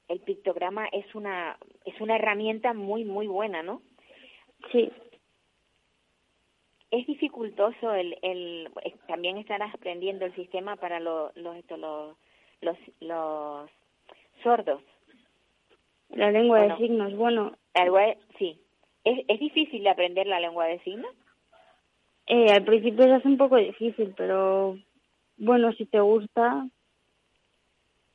el 0.09 0.19
pictograma 0.19 0.85
es 0.87 1.15
una 1.15 1.57
es 1.85 1.99
una 2.01 2.15
herramienta 2.17 2.73
muy 2.73 3.05
muy 3.05 3.27
buena, 3.27 3.63
¿no? 3.63 3.81
Sí, 4.71 4.91
Es 6.91 7.07
dificultoso 7.07 7.93
el, 7.93 8.17
el 8.21 8.69
eh, 8.83 8.95
también 9.07 9.37
estarás 9.37 9.73
aprendiendo 9.73 10.25
el 10.25 10.35
sistema 10.35 10.75
para 10.75 10.99
lo- 10.99 11.31
los 11.35 11.55
esto, 11.55 11.77
los, 11.77 12.15
los 12.61 12.77
los 12.99 13.69
sordos. 14.43 14.81
la 16.09 16.31
lengua 16.31 16.59
Bueno. 16.59 16.75
de 16.75 16.81
signos, 16.81 17.15
bueno, 17.15 17.51
sí. 18.37 18.59
¿Es, 19.03 19.25
¿Es 19.27 19.39
difícil 19.39 19.83
de 19.83 19.89
aprender 19.89 20.27
la 20.27 20.39
lengua 20.39 20.65
de 20.65 20.79
signos? 20.79 21.11
eh, 22.27 22.51
al 22.51 22.63
principio 22.63 23.03
se 23.03 23.13
hace 23.13 23.27
un 23.27 23.37
poco 23.37 23.55
difícil, 23.57 24.13
pero 24.17 24.77
bueno, 25.37 25.71
si 25.73 25.85
te 25.85 25.99
gusta, 25.99 26.67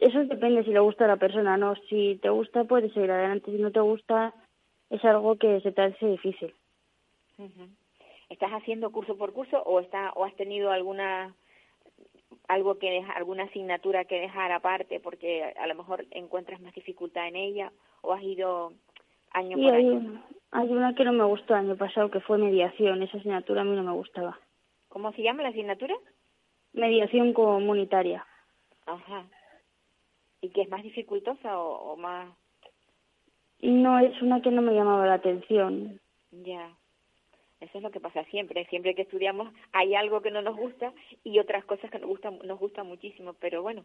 eso 0.00 0.24
depende 0.24 0.64
si 0.64 0.70
le 0.72 0.80
gusta 0.80 1.04
a 1.04 1.08
la 1.08 1.16
persona, 1.16 1.56
no, 1.56 1.76
si 1.88 2.18
te 2.22 2.28
gusta 2.28 2.64
puedes 2.64 2.92
seguir 2.92 3.10
adelante, 3.12 3.52
si 3.52 3.58
no 3.58 3.70
te 3.70 3.80
gusta 3.80 4.34
es 4.88 5.04
algo 5.04 5.36
que 5.36 5.60
se 5.60 5.70
te 5.70 5.82
hace 5.82 6.06
difícil. 6.06 6.52
¿Estás 8.28 8.50
haciendo 8.50 8.90
curso 8.90 9.16
por 9.16 9.32
curso 9.32 9.62
o 9.62 9.78
está 9.80 10.10
o 10.16 10.24
has 10.24 10.34
tenido 10.34 10.70
alguna 10.72 11.34
algo 12.52 12.78
que 12.78 12.90
dejar, 12.90 13.16
alguna 13.16 13.44
asignatura 13.44 14.04
que 14.04 14.20
dejar 14.20 14.50
aparte 14.52 15.00
porque 15.00 15.42
a 15.56 15.66
lo 15.66 15.74
mejor 15.74 16.04
encuentras 16.10 16.60
más 16.60 16.74
dificultad 16.74 17.28
en 17.28 17.36
ella 17.36 17.72
o 18.02 18.12
has 18.12 18.22
ido 18.22 18.72
año 19.32 19.56
Sí, 19.56 19.62
por 19.64 19.74
hay, 19.74 19.86
año? 19.86 19.96
una- 19.98 20.26
hay 20.50 20.68
una 20.68 20.94
que 20.94 21.04
no 21.04 21.12
me 21.12 21.24
gustó 21.24 21.54
el 21.54 21.60
año 21.60 21.76
pasado, 21.76 22.10
que 22.10 22.20
fue 22.20 22.38
mediación. 22.38 23.02
Esa 23.02 23.18
asignatura 23.18 23.60
a 23.60 23.64
mí 23.64 23.76
no 23.76 23.82
me 23.84 23.92
gustaba. 23.92 24.38
¿Cómo 24.88 25.12
se 25.12 25.22
llama 25.22 25.42
la 25.44 25.50
asignatura? 25.50 25.94
Mediación 26.72 27.32
comunitaria. 27.32 28.26
Ajá. 28.86 29.26
¿Y 30.40 30.50
que 30.50 30.62
es 30.62 30.68
más 30.68 30.82
dificultosa 30.82 31.58
o, 31.58 31.92
o 31.92 31.96
más 31.96 32.34
No, 33.60 33.98
es 34.00 34.20
una 34.22 34.40
que 34.42 34.50
no 34.50 34.62
me 34.62 34.72
llamaba 34.72 35.06
la 35.06 35.14
atención. 35.14 36.00
ya? 36.32 36.74
Eso 37.60 37.78
es 37.78 37.82
lo 37.82 37.90
que 37.90 38.00
pasa 38.00 38.24
siempre. 38.24 38.64
Siempre 38.66 38.94
que 38.94 39.02
estudiamos 39.02 39.52
hay 39.72 39.94
algo 39.94 40.22
que 40.22 40.30
no 40.30 40.40
nos 40.42 40.56
gusta 40.56 40.92
y 41.24 41.38
otras 41.38 41.64
cosas 41.64 41.90
que 41.90 41.98
nos 41.98 42.08
gustan, 42.08 42.38
nos 42.44 42.58
gustan 42.58 42.86
muchísimo. 42.86 43.34
Pero 43.34 43.62
bueno, 43.62 43.84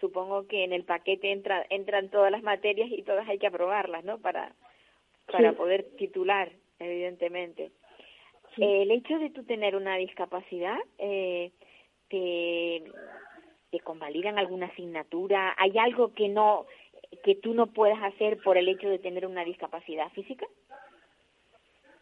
supongo 0.00 0.46
que 0.46 0.64
en 0.64 0.72
el 0.72 0.84
paquete 0.84 1.30
entra, 1.30 1.64
entran 1.68 2.08
todas 2.10 2.30
las 2.32 2.42
materias 2.42 2.88
y 2.90 3.02
todas 3.02 3.28
hay 3.28 3.38
que 3.38 3.46
aprobarlas, 3.46 4.04
¿no? 4.04 4.18
Para, 4.18 4.54
para 5.30 5.50
Sí. 5.50 5.56
poder 5.56 5.84
titular, 5.98 6.50
evidentemente. 6.78 7.70
Sí. 8.56 8.62
El 8.64 8.90
hecho 8.90 9.18
de 9.18 9.30
tú 9.30 9.44
tener 9.44 9.76
una 9.76 9.96
discapacidad, 9.96 10.78
eh, 10.98 11.52
te, 12.08 12.82
te 13.70 13.80
convalidan 13.80 14.38
alguna 14.38 14.66
asignatura. 14.66 15.54
¿Hay 15.58 15.76
algo 15.78 16.14
que 16.14 16.28
no 16.28 16.66
que 17.24 17.34
tú 17.34 17.54
no 17.54 17.66
puedas 17.66 18.00
hacer 18.02 18.38
por 18.38 18.56
el 18.56 18.68
hecho 18.68 18.88
de 18.88 18.98
tener 19.00 19.26
una 19.26 19.44
discapacidad 19.44 20.10
física? 20.12 20.46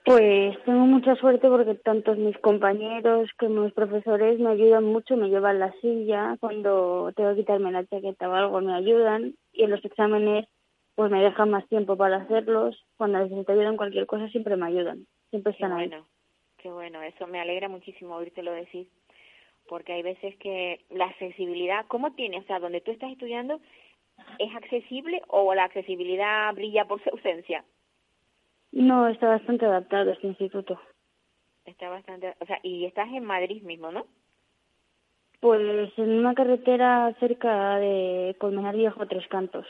Pues 0.09 0.57
tengo 0.65 0.87
mucha 0.87 1.17
suerte 1.17 1.51
porque 1.51 1.75
tanto 1.75 2.15
mis 2.15 2.39
compañeros 2.39 3.29
como 3.39 3.65
mis 3.65 3.75
profesores 3.75 4.41
me 4.41 4.49
ayudan 4.49 4.85
mucho, 4.85 5.19
me 5.19 5.29
llevan 5.29 5.59
la 5.59 5.71
silla, 5.83 6.39
cuando 6.41 7.13
tengo 7.15 7.35
que 7.35 7.41
quitarme 7.41 7.71
la 7.71 7.85
chaqueta 7.85 8.27
o 8.27 8.33
algo 8.33 8.59
me 8.63 8.73
ayudan 8.73 9.35
y 9.53 9.65
en 9.65 9.71
los 9.71 9.85
exámenes 9.85 10.47
pues 10.95 11.11
me 11.11 11.23
dejan 11.23 11.51
más 11.51 11.69
tiempo 11.69 11.99
para 11.99 12.23
hacerlos. 12.23 12.87
Cuando 12.97 13.19
necesito 13.19 13.53
ayuda 13.53 13.69
en 13.69 13.77
cualquier 13.77 14.07
cosa 14.07 14.29
siempre 14.29 14.57
me 14.57 14.69
ayudan, 14.69 15.05
siempre 15.29 15.53
Qué 15.53 15.57
están 15.57 15.73
ahí. 15.79 15.89
bueno, 15.89 16.07
qué 16.57 16.71
bueno, 16.71 17.03
eso 17.03 17.27
me 17.27 17.41
alegra 17.41 17.69
muchísimo 17.69 18.15
oírtelo 18.15 18.53
decir, 18.53 18.89
porque 19.69 19.93
hay 19.93 20.03
veces 20.03 20.35
que 20.39 20.87
la 20.89 21.05
accesibilidad, 21.05 21.85
¿cómo 21.87 22.15
tienes? 22.15 22.45
O 22.45 22.47
sea, 22.47 22.61
donde 22.61 22.81
tú 22.81 22.93
estás 22.93 23.13
estudiando, 23.13 23.61
¿es 24.39 24.57
accesible 24.57 25.21
o 25.27 25.55
la 25.55 25.65
accesibilidad 25.65 26.55
brilla 26.55 26.87
por 26.87 27.05
su 27.05 27.11
ausencia? 27.11 27.63
No, 28.79 29.09
está 29.09 29.27
bastante 29.27 29.67
adaptado 29.67 30.13
este 30.13 30.29
instituto. 30.29 30.81
Está 31.65 31.89
bastante, 31.89 32.37
o 32.39 32.47
sea, 32.47 32.61
y 32.63 32.85
estás 32.85 33.09
en 33.09 33.25
Madrid 33.25 33.61
mismo, 33.65 33.91
¿no? 33.91 34.07
Pues 35.41 35.91
en 35.99 36.11
una 36.21 36.33
carretera 36.33 37.13
cerca 37.19 37.77
de 37.81 38.37
Colmenar 38.39 38.77
Viejo, 38.77 39.05
Tres 39.09 39.27
Cantos. 39.27 39.67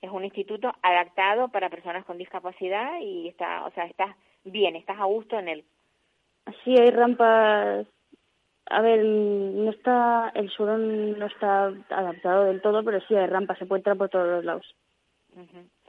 Es 0.00 0.10
un 0.10 0.24
instituto 0.24 0.72
adaptado 0.82 1.48
para 1.48 1.68
personas 1.68 2.04
con 2.04 2.16
discapacidad 2.16 3.00
y 3.00 3.26
está, 3.26 3.64
o 3.66 3.72
sea, 3.72 3.86
estás 3.86 4.14
bien, 4.44 4.76
estás 4.76 5.00
a 5.00 5.06
gusto 5.06 5.36
en 5.36 5.48
él. 5.48 5.64
Sí, 6.62 6.76
hay 6.78 6.90
rampas. 6.90 7.88
A 8.66 8.80
ver, 8.82 9.04
no 9.04 9.70
está 9.70 10.30
el 10.36 10.48
suelo 10.50 10.78
no 10.78 11.26
está 11.26 11.72
adaptado 11.90 12.44
del 12.44 12.62
todo, 12.62 12.84
pero 12.84 13.00
sí 13.00 13.16
hay 13.16 13.26
rampas, 13.26 13.58
se 13.58 13.66
puede 13.66 13.80
entrar 13.80 13.96
por 13.96 14.10
todos 14.10 14.28
los 14.28 14.44
lados. 14.44 14.74
Mm, 15.34 15.83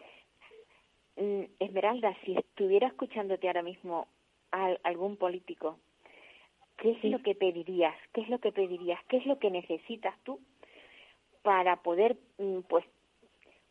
Esmeralda, 1.18 2.16
si 2.26 2.36
estuviera 2.38 2.88
escuchándote 2.88 3.48
ahora 3.48 3.62
mismo 3.64 4.08
al- 4.52 4.80
algún 4.84 5.18
político, 5.18 5.80
¿qué 6.78 6.92
es 6.92 7.04
lo 7.06 7.20
que 7.20 7.36
pedirías? 7.36 7.96
¿Qué 8.14 8.22
es 8.22 8.30
lo 8.30 8.40
que 8.40 8.52
pedirías? 8.52 9.00
¿Qué 9.08 9.18
es 9.18 9.26
lo 9.26 9.40
que 9.40 9.50
necesitas 9.50 10.16
tú 10.24 10.40
para 11.42 11.78
poder, 11.78 12.18
mm, 12.38 12.62
pues, 12.68 12.86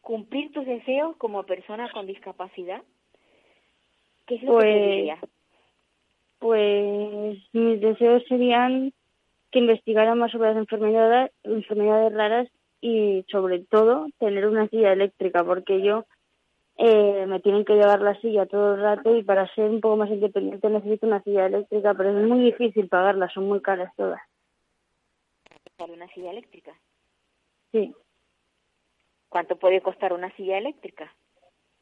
cumplir 0.00 0.52
tus 0.52 0.64
deseos 0.66 1.16
como 1.16 1.44
persona 1.44 1.90
con 1.92 2.06
discapacidad? 2.06 2.82
¿Qué 4.26 4.36
es 4.36 4.42
lo 4.42 4.52
Pues, 4.52 4.64
que 4.64 4.70
pedirías? 4.72 5.18
Pues 6.38 7.38
mis 7.52 7.80
deseos 7.80 8.22
serían 8.28 8.92
que 9.50 9.58
investigaran 9.60 10.18
más 10.18 10.30
sobre 10.32 10.48
las 10.48 10.58
enfermedades, 10.58 11.30
enfermedades 11.42 12.12
raras 12.12 12.48
y 12.80 13.24
sobre 13.30 13.60
todo 13.60 14.08
tener 14.18 14.46
una 14.46 14.68
silla 14.68 14.92
eléctrica 14.92 15.44
porque 15.44 15.80
yo 15.82 16.04
eh, 16.76 17.24
me 17.26 17.40
tienen 17.40 17.64
que 17.64 17.74
llevar 17.74 18.00
la 18.00 18.18
silla 18.20 18.46
todo 18.46 18.74
el 18.74 18.80
rato 18.82 19.14
y 19.16 19.22
para 19.22 19.46
ser 19.54 19.70
un 19.70 19.80
poco 19.80 19.96
más 19.96 20.10
independiente 20.10 20.68
necesito 20.68 21.06
una 21.06 21.22
silla 21.22 21.46
eléctrica, 21.46 21.94
pero 21.94 22.10
es 22.18 22.26
muy 22.26 22.40
difícil 22.40 22.88
pagarlas, 22.88 23.32
son 23.32 23.46
muy 23.48 23.60
caras 23.60 23.92
todas. 23.96 24.20
¿Para 25.76 25.92
una 25.92 26.08
silla 26.08 26.30
eléctrica? 26.30 26.72
Sí, 27.72 27.94
¿Cuánto 29.28 29.56
puede 29.56 29.80
costar 29.80 30.12
una 30.12 30.30
silla 30.36 30.58
eléctrica? 30.58 31.12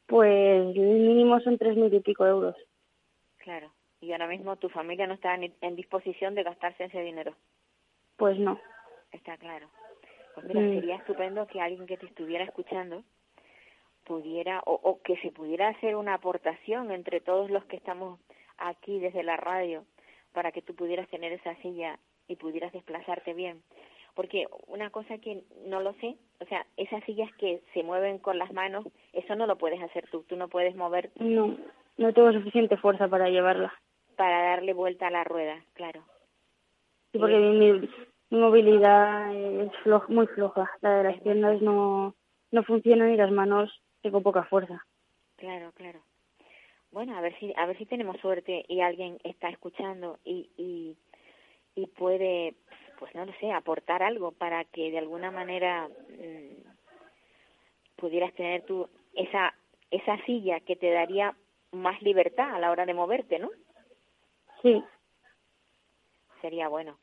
pues 0.07 0.75
el 0.75 0.79
mínimo 0.79 1.39
son 1.39 1.57
tres 1.57 1.75
mil 1.77 1.91
y 1.93 1.99
pico 2.01 2.25
euros. 2.25 2.55
Claro. 3.37 3.71
Y 4.01 4.11
ahora 4.11 4.27
mismo 4.27 4.57
tu 4.57 4.69
familia 4.69 5.07
no 5.07 5.13
está 5.13 5.33
en, 5.33 5.53
en 5.61 5.75
disposición 5.75 6.35
de 6.35 6.43
gastarse 6.43 6.83
ese 6.83 7.01
dinero. 7.01 7.35
Pues 8.17 8.37
no. 8.37 8.59
Está 9.11 9.37
claro. 9.37 9.69
Pues 10.35 10.45
mira, 10.47 10.59
Mm. 10.61 10.73
sería 10.75 10.95
estupendo 10.97 11.47
que 11.47 11.61
alguien 11.61 11.85
que 11.87 11.97
te 11.97 12.05
estuviera 12.07 12.43
escuchando 12.43 13.03
pudiera 14.03 14.61
o, 14.65 14.73
o 14.83 15.01
que 15.01 15.17
se 15.17 15.31
pudiera 15.31 15.69
hacer 15.69 15.95
una 15.95 16.15
aportación 16.15 16.91
entre 16.91 17.19
todos 17.21 17.49
los 17.49 17.63
que 17.65 17.75
estamos 17.77 18.19
aquí 18.57 18.99
desde 18.99 19.23
la 19.23 19.37
radio 19.37 19.85
para 20.33 20.51
que 20.51 20.61
tú 20.61 20.75
pudieras 20.75 21.07
tener 21.09 21.31
esa 21.31 21.55
silla 21.57 21.99
y 22.27 22.35
pudieras 22.35 22.71
desplazarte 22.73 23.33
bien. 23.33 23.61
Porque 24.15 24.45
una 24.67 24.89
cosa 24.91 25.17
que 25.17 25.43
no 25.65 25.79
lo 25.81 25.93
sé, 25.95 26.15
o 26.39 26.45
sea, 26.45 26.65
esas 26.77 27.03
sillas 27.05 27.31
que 27.37 27.61
se 27.73 27.81
mueven 27.83 28.19
con 28.19 28.37
las 28.37 28.53
manos, 28.53 28.85
eso 29.11 29.35
no 29.35 29.47
lo 29.47 29.57
puedes 29.57 29.81
hacer 29.81 30.07
tú. 30.11 30.23
Tú 30.23 30.35
no 30.35 30.47
puedes 30.49 30.75
mover 30.75 31.09
No, 31.19 31.57
no 31.97 32.13
tengo 32.13 32.31
suficiente 32.31 32.77
fuerza 32.77 33.07
para 33.07 33.29
llevarla. 33.29 33.73
para 34.15 34.43
darle 34.51 34.73
vuelta 34.73 35.07
a 35.07 35.11
la 35.11 35.23
rueda, 35.23 35.59
claro. 35.73 36.03
Sí, 37.11 37.17
porque 37.19 37.37
mi, 37.37 37.71
mi- 37.71 37.89
mi 38.29 38.39
movilidad 38.39 39.33
es 39.35 39.71
flo- 39.83 40.07
muy 40.09 40.27
floja. 40.27 40.69
La 40.81 40.97
de 40.97 41.03
las 41.05 41.21
piernas 41.21 41.61
no, 41.61 42.15
no 42.51 42.63
funcionan 42.63 43.11
y 43.11 43.17
las 43.17 43.31
manos 43.31 43.71
tengo 44.03 44.21
poca 44.21 44.43
fuerza. 44.43 44.85
Claro, 45.37 45.71
claro. 45.71 46.03
Bueno, 46.91 47.17
a 47.17 47.21
ver 47.21 47.37
si 47.39 47.51
a 47.57 47.65
ver 47.65 47.77
si 47.77 47.87
tenemos 47.87 48.19
suerte 48.19 48.65
y 48.67 48.81
alguien 48.81 49.17
está 49.23 49.49
escuchando 49.49 50.19
y 50.23 50.51
y, 50.57 50.95
y 51.75 51.87
puede, 51.87 52.53
pues 52.99 53.15
no 53.15 53.25
lo 53.25 53.33
sé, 53.39 53.51
aportar 53.51 54.03
algo 54.03 54.31
para 54.31 54.63
que 54.65 54.91
de 54.91 54.99
alguna 54.99 55.31
manera 55.31 55.87
mm, 55.87 56.69
pudieras 57.95 58.33
tener 58.35 58.63
tú 58.65 58.87
esa 59.15 59.55
esa 59.89 60.17
silla 60.25 60.59
que 60.59 60.75
te 60.75 60.91
daría 60.91 61.35
más 61.71 61.99
libertad 62.01 62.53
a 62.53 62.59
la 62.59 62.69
hora 62.69 62.85
de 62.85 62.93
moverte, 62.93 63.39
¿no? 63.39 63.49
Sí, 64.61 64.83
Sería 66.41 66.67
bueno. 66.67 66.99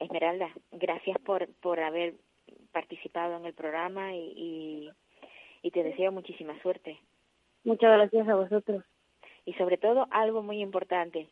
Esmeralda, 0.00 0.50
gracias 0.72 1.16
por 1.20 1.48
por 1.60 1.78
haber 1.78 2.14
participado 2.72 3.36
en 3.36 3.46
el 3.46 3.54
programa 3.54 4.14
y, 4.14 4.90
y, 5.62 5.70
te 5.70 5.82
deseo 5.82 6.12
muchísima 6.12 6.60
suerte. 6.62 6.98
muchas 7.64 7.92
gracias 7.92 8.28
a 8.28 8.34
vosotros. 8.34 8.84
y 9.44 9.52
sobre 9.54 9.76
todo 9.76 10.06
algo 10.10 10.42
muy 10.42 10.60
importante 10.60 11.28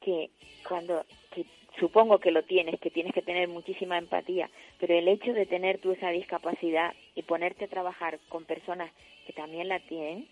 que 0.00 0.30
cuando 0.68 1.04
que 1.32 1.44
supongo 1.78 2.18
que 2.18 2.30
lo 2.30 2.42
tienes 2.42 2.80
que 2.80 2.90
tienes 2.90 3.12
que 3.14 3.22
tener 3.22 3.48
muchísima 3.48 3.96
empatía 3.98 4.50
pero 4.78 4.94
el 4.94 5.08
hecho 5.08 5.32
de 5.32 5.46
tener 5.46 5.78
tú 5.78 5.92
esa 5.92 6.10
discapacidad 6.10 6.92
y 7.14 7.22
ponerte 7.22 7.64
a 7.66 7.68
trabajar 7.68 8.18
con 8.28 8.44
personas 8.44 8.90
que 9.26 9.32
también 9.32 9.68
la 9.68 9.78
tienen 9.80 10.26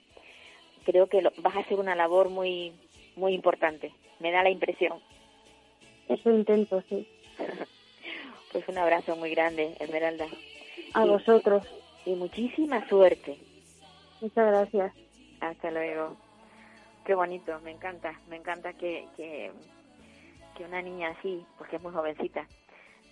creo 0.85 1.07
que 1.09 1.23
lo- 1.23 1.33
vas 1.39 1.57
a 1.57 1.61
hacer 1.61 1.79
una 1.79 1.95
labor 1.95 2.29
muy 2.31 2.73
muy 3.17 3.33
importante 3.35 3.93
me 4.21 4.31
da 4.33 4.43
la 4.43 4.51
impresión 4.51 4.99
Eso 6.09 6.31
intento, 6.31 6.83
sí. 6.89 7.07
pues 8.53 8.67
un 8.69 8.79
abrazo 8.79 9.15
muy 9.17 9.31
grande 9.31 9.75
Esmeralda 9.81 10.27
A 10.95 11.05
vosotros. 11.05 11.63
Y 12.09 12.17
muchísima 12.17 12.87
suerte 12.89 13.39
Muchas 14.21 14.47
gracias. 14.47 14.93
Hasta 15.41 15.71
luego. 15.71 16.17
Qué 17.05 17.15
bonito, 17.15 17.61
me 17.61 17.71
encanta, 17.71 18.19
me 18.29 18.37
encanta 18.37 18.73
que, 18.73 19.07
que, 19.17 19.53
que 20.57 20.65
una 20.65 20.83
niña 20.83 21.11
así, 21.11 21.47
porque 21.57 21.77
es 21.77 21.83
muy 21.83 21.93
jovencita, 21.93 22.47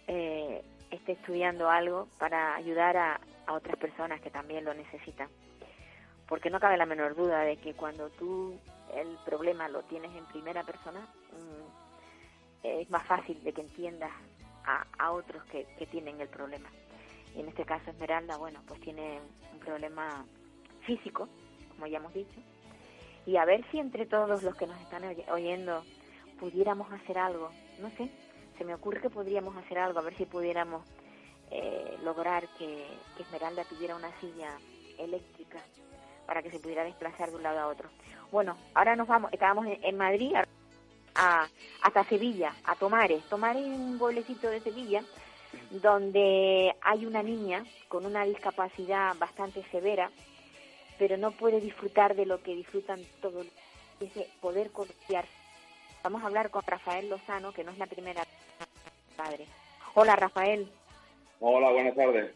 eh, 0.09 0.63
esté 0.91 1.13
estudiando 1.13 1.71
algo 1.71 2.09
para 2.19 2.57
ayudar 2.57 2.97
a, 2.97 3.21
a 3.47 3.53
otras 3.53 3.77
personas 3.77 4.21
que 4.21 4.31
también 4.31 4.65
lo 4.65 4.75
necesitan. 4.75 5.29
Porque 6.29 6.51
no 6.51 6.59
cabe 6.59 6.77
la 6.77 6.87
menor 6.87 7.15
duda 7.15 7.43
de 7.43 7.57
que 7.59 7.75
cuando 7.75 8.11
tú 8.11 8.59
el 8.95 9.17
problema 9.25 9.69
lo 9.69 9.83
tienes 9.85 10.11
en 10.17 10.27
primera 10.27 10.65
persona, 10.65 11.01
mm, 11.01 12.67
es 12.67 12.91
más 12.91 13.07
fácil 13.07 13.43
de 13.45 13.53
que 13.53 13.61
entiendas 13.61 14.11
a, 14.65 14.85
a 14.99 15.13
otros 15.13 15.45
que, 15.45 15.67
que 15.79 15.87
tienen 15.87 16.21
el 16.21 16.29
problema. 16.29 16.69
Y 17.37 17.41
en 17.41 17.49
este 17.49 17.65
caso 17.65 17.91
Esmeralda, 17.91 18.37
bueno, 18.39 18.63
pues 18.67 18.81
tiene 18.81 19.21
un 19.53 19.59
problema 19.61 20.25
físico, 20.87 21.29
como 21.75 21.87
ya 21.87 21.99
hemos 21.99 22.15
dicho, 22.15 22.41
y 23.27 23.37
a 23.37 23.45
ver 23.45 23.65
si 23.71 23.79
entre 23.79 24.07
todos 24.07 24.43
los 24.43 24.55
que 24.57 24.67
nos 24.67 24.81
están 24.81 25.05
oy- 25.05 25.25
oyendo 25.31 25.85
pudiéramos 26.41 26.91
hacer 26.93 27.19
algo, 27.19 27.51
no 27.79 27.91
sé, 27.91 28.09
se 28.57 28.65
me 28.65 28.75
ocurre 28.75 29.01
que 29.01 29.11
podríamos 29.11 29.57
hacer 29.57 29.79
algo, 29.79 29.99
a 29.99 30.03
ver 30.03 30.17
si 30.17 30.25
pudiéramos 30.25 30.83
eh, 31.51 31.99
lograr 32.03 32.49
que, 32.59 32.99
Esmeralda 33.19 33.65
tuviera 33.65 33.97
una 33.97 34.19
silla 34.21 34.59
eléctrica 34.99 35.59
para 36.27 36.43
que 36.43 36.51
se 36.51 36.59
pudiera 36.59 36.85
desplazar 36.85 37.31
de 37.31 37.37
un 37.37 37.43
lado 37.43 37.59
a 37.59 37.67
otro. 37.67 37.89
Bueno, 38.31 38.57
ahora 38.75 38.97
nos 38.97 39.09
vamos, 39.09 39.33
estábamos 39.33 39.67
en, 39.67 39.97
Madrid 39.97 40.33
a, 41.15 41.49
hasta 41.83 42.05
Sevilla, 42.09 42.55
a 42.65 42.77
Tomares. 42.77 43.23
Tomares 43.29 43.63
es 43.65 43.79
un 43.79 43.99
pueblecito 43.99 44.49
de 44.49 44.61
Sevilla 44.61 45.03
donde 45.71 46.75
hay 46.81 47.07
una 47.07 47.23
niña 47.23 47.65
con 47.89 48.07
una 48.07 48.25
discapacidad 48.25 49.15
bastante 49.19 49.63
severa 49.71 50.11
pero 50.99 51.17
no 51.17 51.31
puede 51.33 51.61
disfrutar 51.61 52.15
de 52.15 52.27
lo 52.27 52.43
que 52.43 52.55
disfrutan 52.55 53.01
todos, 53.21 53.47
ese 54.01 54.29
poder 54.41 54.71
confiar. 54.71 55.25
Vamos 56.03 56.23
a 56.23 56.27
hablar 56.27 56.51
con 56.51 56.63
Rafael 56.67 57.09
Lozano, 57.09 57.53
que 57.53 57.65
no 57.65 57.73
es 57.73 57.79
la 57.79 57.87
primera 57.87 58.23
padre. 59.17 59.47
Hola 59.95 60.17
Rafael. 60.17 60.69
Hola, 61.41 61.71
buenas 61.71 61.95
tardes. 61.95 62.33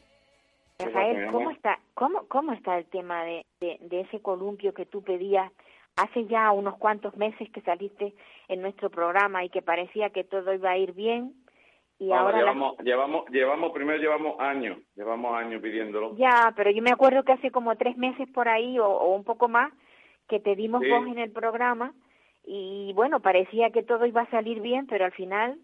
¿Qué 0.79 0.87
pasa, 0.87 0.99
mi 0.99 1.13
Rafael? 1.13 1.33
¿cómo 1.33 1.51
está, 1.51 1.79
cómo, 1.95 2.27
cómo 2.29 2.53
está 2.53 2.79
el 2.79 2.87
tema 2.87 3.25
de, 3.25 3.47
de, 3.61 3.79
de 3.81 4.01
ese 4.01 4.21
columpio 4.21 4.75
que 4.75 4.87
tú 4.87 5.03
pedías 5.03 5.51
hace 5.97 6.27
ya 6.27 6.51
unos 6.53 6.79
cuantos 6.79 7.17
meses 7.17 7.51
que 7.51 7.61
saliste 7.61 8.15
en 8.49 8.63
nuestro 8.63 8.91
programa 8.91 9.45
y 9.45 9.51
que 9.51 9.61
parecía 9.61 10.11
que 10.11 10.25
todo 10.25 10.53
iba 10.55 10.71
a 10.71 10.79
ir 10.79 10.93
bien 10.93 11.35
y 12.01 12.11
Ahora 12.11 12.33
la- 12.33 12.39
llevamos, 12.39 12.79
llevamos, 12.79 13.29
llevamos, 13.31 13.73
primero 13.73 13.99
llevamos 14.01 14.41
años, 14.41 14.79
llevamos 14.97 15.37
años 15.37 15.63
pidiéndolo. 15.63 16.17
Ya, 16.17 16.53
pero 16.57 16.71
yo 16.73 16.83
me 16.83 16.91
acuerdo 16.91 17.23
que 17.23 17.33
hace 17.33 17.51
como 17.53 17.77
tres 17.77 17.97
meses 17.97 18.27
por 18.35 18.49
ahí 18.49 18.79
o, 18.79 18.87
o 18.89 19.15
un 19.15 19.23
poco 19.23 19.47
más 19.49 19.73
que 20.29 20.41
te 20.41 20.57
dimos 20.57 20.83
Sí. 20.83 20.89
voz 20.91 21.07
en 21.07 21.19
el 21.19 21.31
programa 21.31 21.93
y 22.45 22.93
bueno, 22.95 23.21
parecía 23.21 23.71
que 23.71 23.83
todo 23.83 24.07
iba 24.07 24.23
a 24.23 24.31
salir 24.31 24.61
bien, 24.61 24.87
pero 24.89 25.05
al 25.05 25.13
final, 25.13 25.59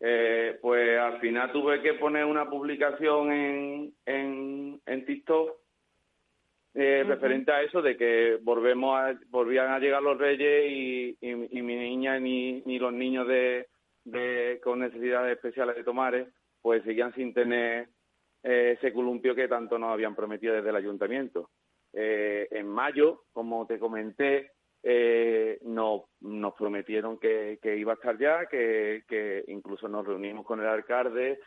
Eh, 0.00 0.58
pues 0.60 0.98
al 0.98 1.18
final 1.20 1.52
tuve 1.52 1.80
que 1.80 1.94
poner 1.94 2.24
una 2.26 2.50
publicación 2.50 3.32
en, 3.32 3.92
en, 4.04 4.80
en 4.84 5.04
TikTok 5.06 5.52
eh, 6.74 7.04
referente 7.06 7.52
a 7.52 7.62
eso 7.62 7.80
de 7.80 7.96
que 7.96 8.38
volvemos 8.42 8.98
a, 8.98 9.14
volvían 9.30 9.70
a 9.70 9.78
llegar 9.78 10.02
los 10.02 10.18
reyes 10.18 10.64
y, 10.68 11.16
y, 11.20 11.58
y 11.58 11.62
mi 11.62 11.76
niña 11.76 12.18
ni, 12.18 12.60
ni 12.66 12.78
los 12.80 12.92
niños 12.92 13.28
de, 13.28 13.68
de 14.04 14.60
con 14.62 14.80
necesidades 14.80 15.36
especiales 15.36 15.76
de 15.76 15.84
Tomares 15.84 16.28
pues 16.60 16.82
seguían 16.84 17.14
sin 17.14 17.34
tener 17.34 17.88
eh, 18.42 18.76
ese 18.78 18.92
columpio 18.92 19.34
que 19.34 19.48
tanto 19.48 19.78
nos 19.78 19.90
habían 19.90 20.14
prometido 20.14 20.54
desde 20.54 20.70
el 20.70 20.76
ayuntamiento. 20.76 21.50
Eh, 21.92 22.48
en 22.50 22.66
mayo, 22.66 23.24
como 23.32 23.66
te 23.66 23.78
comenté, 23.78 24.52
eh, 24.82 25.58
nos, 25.62 26.04
prometieron 26.56 27.18
que, 27.18 27.58
iba 27.62 27.92
a 27.92 27.94
estar 27.96 28.18
ya, 28.18 28.46
que, 28.46 29.04
que 29.08 29.44
incluso 29.48 29.88
nos 29.88 30.06
reunimos 30.06 30.44
con 30.44 30.60
el 30.60 30.66
alcalde 30.66 31.38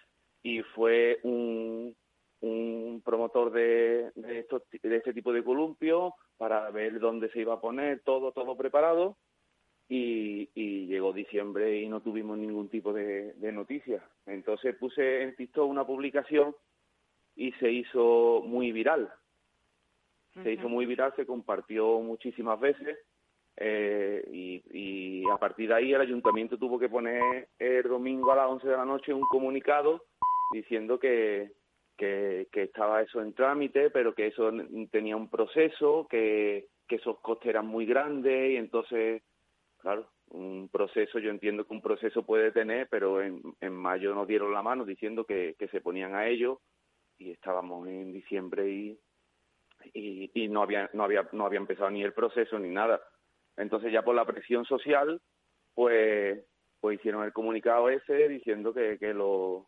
y 0.44 0.62
fue 0.62 1.20
un, 1.24 1.96
un 2.42 3.02
promotor 3.04 3.52
de, 3.52 4.12
de, 4.16 4.40
estos, 4.40 4.64
de 4.72 4.96
este 4.96 5.14
tipo 5.14 5.34
de 5.34 5.44
columpio 5.44 6.14
para 6.38 6.70
ver 6.72 7.00
dónde 7.00 7.30
se 7.32 7.40
iba 7.40 7.56
a 7.56 7.62
poner, 7.62 8.02
todo, 8.04 8.32
todo 8.32 8.56
preparado. 8.56 9.18
Y, 9.90 10.50
y 10.54 10.88
llegó 10.88 11.14
diciembre 11.14 11.80
y 11.80 11.88
no 11.88 12.02
tuvimos 12.02 12.38
ningún 12.38 12.68
tipo 12.68 12.92
de, 12.92 13.34
de 13.34 13.52
noticias. 13.52 14.04
Entonces 14.26 14.76
puse 14.76 15.24
en 15.24 15.36
TikTok 15.36 15.70
una 15.70 15.86
publicación 15.86 16.56
y 17.36 17.54
se 17.54 17.72
hizo 17.72 18.42
muy 18.46 18.72
viral. 18.72 19.10
Se 20.44 20.52
hizo 20.52 20.70
muy 20.70 20.86
viral, 20.86 21.14
se 21.16 21.26
compartió 21.26 22.00
muchísimas 22.00 22.60
veces 22.60 23.00
eh, 23.60 24.24
y, 24.32 24.62
y, 24.72 25.30
a 25.32 25.38
partir 25.38 25.70
de 25.70 25.76
ahí 25.76 25.92
el 25.92 26.02
ayuntamiento 26.02 26.60
tuvo 26.60 26.78
que 26.78 26.90
poner 26.90 27.50
el 27.58 27.84
domingo 27.84 28.32
a 28.32 28.36
las 28.36 28.48
11 28.50 28.68
de 28.68 28.78
la 28.78 28.86
noche 28.86 29.14
un 29.14 29.22
comunicado 29.22 30.04
diciendo 30.54 31.00
que, 31.00 31.54
que, 31.98 32.48
que 32.52 32.64
estaba 32.64 33.02
eso 33.02 33.20
en 33.20 33.34
trámite, 33.34 33.90
pero 33.90 34.14
que 34.14 34.28
eso 34.28 34.52
tenía 34.92 35.18
un 35.18 35.30
proceso, 35.30 36.08
que, 36.08 36.68
que 36.88 36.98
esos 36.98 37.20
costes 37.20 37.50
eran 37.50 37.66
muy 37.66 37.88
grandes 37.88 38.52
y 38.52 38.58
entonces, 38.58 39.24
claro, 39.88 40.10
un 40.32 40.68
proceso, 40.70 41.18
yo 41.18 41.30
entiendo 41.30 41.66
que 41.66 41.74
un 41.74 41.82
proceso 41.82 42.26
puede 42.26 42.52
tener, 42.52 42.90
pero 42.90 43.22
en, 43.22 43.42
en 43.62 43.72
mayo 43.74 44.14
nos 44.14 44.28
dieron 44.28 44.52
la 44.52 44.62
mano 44.62 44.84
diciendo 44.84 45.24
que, 45.24 45.56
que 45.58 45.70
se 45.70 45.80
ponían 45.80 46.14
a 46.14 46.28
ello 46.28 46.60
y 47.18 47.32
estábamos 47.32 47.88
en 47.88 48.12
diciembre 48.12 48.70
y, 48.70 49.00
y, 49.94 50.50
no 50.50 50.62
había 50.62 50.90
no 50.92 51.06
había 51.06 51.30
no 51.32 51.46
había 51.46 51.60
empezado 51.60 51.90
ni 51.90 52.04
el 52.04 52.12
proceso 52.12 52.60
ni 52.60 52.68
nada. 52.68 53.02
Entonces 53.56 53.94
ya 53.94 54.02
por 54.02 54.14
la 54.14 54.26
presión 54.26 54.66
social 54.66 55.22
pues 55.74 56.44
pues 56.82 57.00
hicieron 57.00 57.24
el 57.24 57.32
comunicado 57.32 57.90
ese 57.90 58.28
diciendo 58.28 58.74
que, 58.74 58.98
que 59.00 59.14
lo 59.14 59.68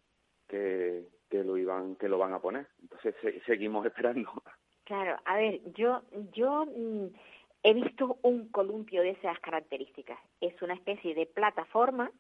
que, 0.49 1.05
que 1.29 1.45
lo 1.45 1.55
iban 1.55 1.95
que 1.95 2.09
lo 2.09 2.17
van 2.17 2.33
a 2.33 2.41
poner. 2.41 2.67
Entonces 2.81 3.15
se, 3.21 3.39
seguimos 3.45 3.85
esperando. 3.85 4.29
Claro 4.83 5.15
a 5.23 5.37
ver 5.37 5.61
yo 5.75 6.01
yo 6.33 6.65
mm, 6.65 7.07
he 7.63 7.73
visto 7.73 8.17
un 8.21 8.49
columpio 8.49 9.01
de 9.01 9.11
esas 9.11 9.39
características 9.39 10.19
es 10.41 10.59
una 10.61 10.73
especie 10.73 11.13
de 11.15 11.25
plataforma 11.25 12.11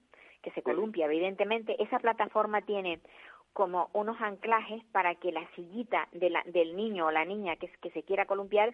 que 0.41 0.51
se 0.51 0.61
columpia 0.61 1.05
evidentemente 1.05 1.81
esa 1.81 1.99
plataforma 1.99 2.61
tiene 2.61 2.99
como 3.53 3.89
unos 3.93 4.19
anclajes 4.21 4.83
para 4.91 5.15
que 5.15 5.31
la 5.31 5.45
sillita 5.55 6.07
de 6.11 6.29
la, 6.29 6.43
del 6.45 6.75
niño 6.75 7.07
o 7.07 7.11
la 7.11 7.25
niña 7.25 7.55
que, 7.55 7.67
que 7.81 7.91
se 7.91 8.03
quiera 8.03 8.25
columpiar 8.25 8.73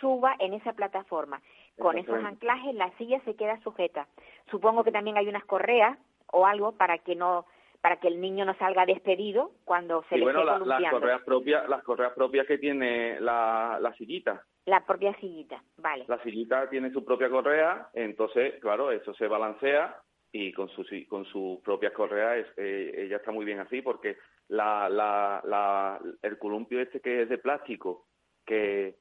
suba 0.00 0.34
en 0.38 0.54
esa 0.54 0.72
plataforma. 0.72 1.40
Con 1.78 1.98
esos 1.98 2.22
anclajes 2.24 2.74
la 2.74 2.90
silla 2.96 3.20
se 3.24 3.34
queda 3.34 3.60
sujeta. 3.62 4.08
Supongo 4.50 4.84
que 4.84 4.92
también 4.92 5.16
hay 5.16 5.28
unas 5.28 5.44
correas 5.44 5.98
o 6.32 6.46
algo 6.46 6.72
para 6.72 6.98
que 6.98 7.14
no 7.14 7.46
para 7.80 7.96
que 7.98 8.08
el 8.08 8.20
niño 8.20 8.44
no 8.44 8.54
salga 8.58 8.86
despedido 8.86 9.52
cuando 9.64 10.04
se 10.08 10.16
le 10.16 10.24
bueno, 10.24 10.40
esté 10.40 10.66
la, 10.66 10.80
las 10.80 10.90
correas 10.90 11.22
propias, 11.22 11.68
las 11.68 11.82
correas 11.82 12.12
propias 12.14 12.46
que 12.46 12.58
tiene 12.58 13.20
la, 13.20 13.78
la 13.80 13.92
sillita. 13.94 14.44
La 14.64 14.84
propia 14.84 15.14
sillita, 15.20 15.62
vale. 15.78 16.04
La 16.08 16.20
sillita 16.22 16.68
tiene 16.68 16.90
su 16.90 17.04
propia 17.04 17.30
correa, 17.30 17.88
entonces, 17.94 18.54
claro, 18.60 18.90
eso 18.90 19.14
se 19.14 19.28
balancea 19.28 20.00
y 20.32 20.52
con 20.52 20.68
sus 20.70 20.88
con 21.08 21.24
sus 21.26 21.60
propias 21.60 21.92
correas 21.92 22.46
eh, 22.56 22.92
ella 22.96 23.16
está 23.16 23.30
muy 23.30 23.44
bien 23.44 23.60
así 23.60 23.80
porque 23.80 24.16
la, 24.48 24.88
la, 24.88 25.40
la 25.44 26.00
el 26.20 26.36
columpio 26.38 26.80
este 26.80 27.00
que 27.00 27.22
es 27.22 27.28
de 27.28 27.38
plástico 27.38 28.06
que 28.44 28.96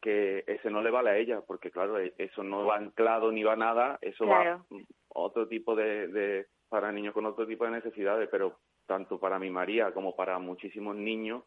que 0.00 0.44
ese 0.46 0.70
no 0.70 0.80
le 0.80 0.90
vale 0.90 1.10
a 1.10 1.16
ella 1.16 1.40
porque 1.46 1.72
claro 1.72 1.98
e, 1.98 2.14
eso 2.16 2.44
no 2.44 2.64
va 2.64 2.76
anclado 2.76 3.32
ni 3.32 3.42
va 3.42 3.56
nada 3.56 3.98
eso 4.00 4.24
Claro. 4.24 4.64
va 4.72 4.78
otro 5.08 5.48
tipo 5.48 5.74
de, 5.74 6.06
de 6.08 6.46
para 6.68 6.92
niños 6.92 7.14
con 7.14 7.26
otro 7.26 7.46
tipo 7.46 7.64
de 7.64 7.70
necesidades 7.72 8.28
pero 8.30 8.58
tanto 8.86 9.18
para 9.18 9.38
mi 9.38 9.50
María 9.50 9.92
como 9.92 10.14
para 10.16 10.38
muchísimos 10.38 10.96
niños 10.96 11.44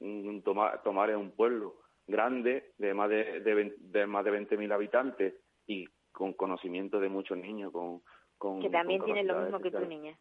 mm, 0.00 0.40
tomar 0.40 0.82
tomar 0.82 1.10
en 1.10 1.16
un 1.16 1.30
pueblo 1.32 1.76
grande 2.06 2.72
de 2.78 2.94
más 2.94 3.08
de, 3.08 3.40
de, 3.40 3.74
de 3.78 4.06
más 4.06 4.24
de 4.24 4.32
20.000 4.32 4.72
habitantes 4.72 5.34
y 5.66 5.86
con 6.10 6.32
conocimiento 6.34 7.00
de 7.00 7.08
muchos 7.08 7.38
niños 7.38 7.72
con 7.72 8.02
con 8.38 8.60
que 8.60 8.68
también 8.70 8.98
con 9.00 9.06
tiene 9.06 9.22
lo 9.24 9.40
mismo 9.40 9.60
que 9.60 9.70
tu 9.70 9.86
niña. 9.86 10.16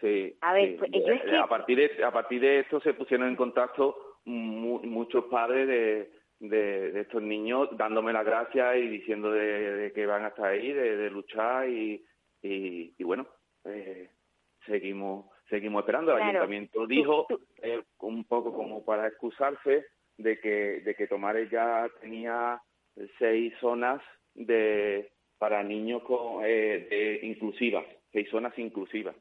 Sí. 0.00 0.36
A 0.42 0.52
ver, 0.52 0.68
sí. 0.70 0.76
pues, 0.78 0.90
yo 0.92 1.12
es 1.12 1.22
que- 1.22 1.36
A 1.36 1.46
partir 1.48 1.76
de 1.78 2.04
a 2.04 2.12
partir 2.12 2.40
de 2.40 2.60
esto 2.60 2.80
se 2.80 2.94
pusieron 2.94 3.28
en 3.28 3.34
contacto 3.36 3.96
mu- 4.26 4.80
muchos 4.84 5.24
padres 5.24 5.66
de, 5.66 6.12
de, 6.38 6.92
de 6.92 7.00
estos 7.00 7.22
niños 7.22 7.68
dándome 7.76 8.12
las 8.12 8.24
gracias 8.24 8.76
y 8.76 8.88
diciendo 8.88 9.32
de, 9.32 9.72
de 9.76 9.92
que 9.92 10.06
van 10.06 10.24
hasta 10.24 10.46
ahí, 10.46 10.70
de, 10.72 10.96
de 10.96 11.10
luchar 11.10 11.68
y, 11.68 12.04
y, 12.42 12.94
y 12.96 13.04
bueno, 13.04 13.26
eh, 13.68 14.10
seguimos 14.66 15.26
seguimos 15.48 15.80
esperando. 15.82 16.12
El 16.12 16.18
Claro. 16.18 16.30
ayuntamiento 16.30 16.86
dijo 16.86 17.26
eh, 17.62 17.82
un 18.00 18.24
poco 18.24 18.52
como 18.52 18.84
para 18.84 19.06
excusarse 19.08 19.86
de 20.16 20.40
que 20.40 20.80
de 20.80 20.94
que 20.94 21.06
Tomares 21.06 21.50
ya 21.50 21.88
tenía 22.00 22.60
seis 23.18 23.52
zonas 23.60 24.02
de 24.34 25.10
para 25.38 25.62
niños 25.62 26.02
con 26.02 26.44
eh, 26.44 26.86
de 26.88 27.26
inclusivas, 27.26 27.84
seis 28.12 28.28
zonas 28.30 28.58
inclusivas. 28.58 29.14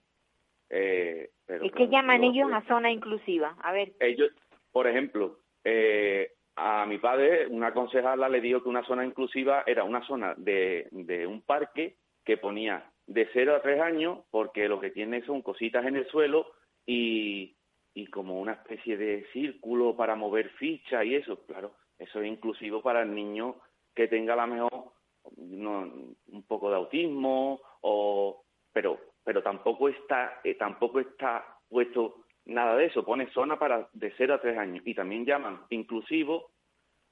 Eh, 0.70 1.30
pero 1.46 1.66
¿Y 1.66 1.70
qué 1.72 1.88
llaman 1.88 2.24
ellos 2.24 2.52
a 2.52 2.64
zona 2.64 2.92
inclusiva? 2.92 3.56
A 3.62 3.72
ver, 3.72 3.94
ellos, 4.00 4.32
por 4.72 4.88
ejemplo, 4.88 5.40
eh, 5.64 6.32
a 6.56 6.86
mi 6.86 6.98
padre, 6.98 7.48
una 7.48 7.74
concejala 7.74 8.30
le 8.30 8.42
dijo 8.42 8.64
que 8.64 8.70
una 8.70 8.84
zona 8.86 9.06
inclusiva 9.06 9.64
era 9.68 9.84
una 9.84 10.06
zona 10.08 10.34
de, 10.38 10.88
de 10.92 11.28
un 11.28 11.42
parque 11.42 11.98
que 12.24 12.38
ponía 12.38 12.90
de 13.08 13.28
0 13.34 13.56
a 13.56 13.62
3 13.62 13.82
años, 13.82 14.20
porque 14.32 14.68
lo 14.68 14.80
que 14.80 14.92
tiene 14.92 15.24
son 15.26 15.42
cositas 15.42 15.86
en 15.86 15.96
el 15.96 16.08
suelo 16.08 16.48
y, 16.86 17.56
y 17.94 18.08
como 18.08 18.40
una 18.40 18.54
especie 18.54 18.98
de 18.98 19.26
círculo 19.32 19.96
para 19.96 20.16
mover 20.16 20.50
fichas 20.52 21.06
y 21.06 21.16
eso, 21.16 21.46
claro, 21.46 21.76
eso 21.98 22.22
es 22.22 22.28
inclusivo 22.28 22.82
para 22.82 23.02
el 23.02 23.14
niño 23.14 23.56
que 23.94 24.08
tenga 24.08 24.34
a 24.34 24.46
lo 24.46 24.48
mejor 24.48 24.92
no, 25.38 25.92
un 26.28 26.44
poco 26.48 26.70
de 26.70 26.76
autismo 26.76 27.62
o 27.82 28.44
pero 28.72 29.00
pero 29.24 29.42
tampoco 29.42 29.90
está 29.90 30.42
eh, 30.44 30.56
tampoco 30.56 31.00
está 31.00 31.46
puesto 31.70 32.26
nada 32.46 32.76
de 32.76 32.86
eso. 32.86 33.04
Pone 33.04 33.32
zona 33.32 33.58
para 33.58 33.90
de 33.94 34.14
0 34.18 34.36
a 34.36 34.42
3 34.42 34.58
años. 34.58 34.84
Y 34.86 34.94
también 34.94 35.26
llaman 35.26 35.62
inclusivo 35.70 36.52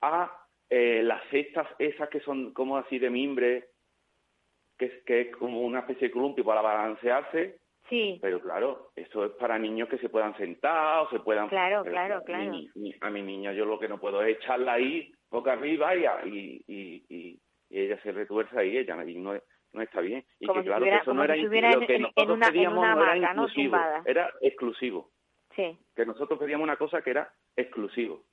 a 0.01 0.31
eh, 0.69 1.01
las 1.03 1.23
cestas 1.29 1.67
esas 1.79 2.09
que 2.09 2.19
son 2.19 2.53
como 2.53 2.77
así 2.77 2.99
de 2.99 3.09
mimbre 3.09 3.69
que 4.77 4.85
es, 4.85 5.03
que 5.05 5.21
es 5.21 5.35
como 5.35 5.61
una 5.61 5.79
especie 5.79 6.07
de 6.07 6.13
columpio 6.13 6.43
para 6.43 6.61
balancearse. 6.61 7.59
Sí, 7.89 8.17
pero 8.21 8.39
claro 8.39 8.91
eso 8.95 9.25
es 9.25 9.31
para 9.33 9.59
niños 9.59 9.89
que 9.89 9.97
se 9.97 10.07
puedan 10.09 10.35
sentar 10.37 11.01
o 11.05 11.09
se 11.09 11.19
puedan 11.19 11.49
Claro, 11.49 11.81
pero 11.83 11.93
claro, 11.93 12.23
claro. 12.23 12.51
mi- 12.75 12.95
a 13.01 13.09
mi 13.09 13.21
niña 13.21 13.51
yo 13.51 13.65
lo 13.65 13.77
que 13.77 13.89
no 13.89 13.99
puedo 13.99 14.23
es 14.23 14.37
echarla 14.37 14.73
ahí 14.73 15.11
boca 15.29 15.51
arriba 15.53 15.93
y, 15.95 16.05
y, 16.29 16.63
y, 16.67 17.05
y- 17.09 17.39
y 17.69 17.79
ella 17.79 17.99
se 18.01 18.13
retuerce 18.13 18.57
ahí 18.57 18.77
ella 18.77 19.03
y 19.05 19.15
no, 19.15 19.33
no 19.73 19.81
está 19.81 19.99
bien. 19.99 20.23
Y 20.39 20.45
Como 20.45 20.59
que 20.59 20.63
si 20.63 20.67
claro 20.69 20.85
estuviera- 20.85 20.97
que 20.99 21.01
eso 21.03 21.13
no 21.13 21.23
era 21.25 21.35
si 21.35 21.41
lo 21.43 21.49
que 21.51 21.57
en- 21.57 21.91
en 21.95 22.01
nosotros 22.03 22.37
una- 22.37 22.47
en 22.47 22.53
pedíamos 22.53 22.77
una 22.79 22.95
no 22.95 23.03
era 23.03 23.17
inclusivo 23.17 23.77
era 24.05 24.31
exclusivo. 24.41 25.09
Sí. 25.55 25.77
que 25.95 26.05
nosotros 26.05 26.39
pedíamos 26.39 26.63
una 26.63 26.77
cosa 26.77 27.01
que 27.03 27.09
era 27.11 27.31
exclusivo. 27.55 28.23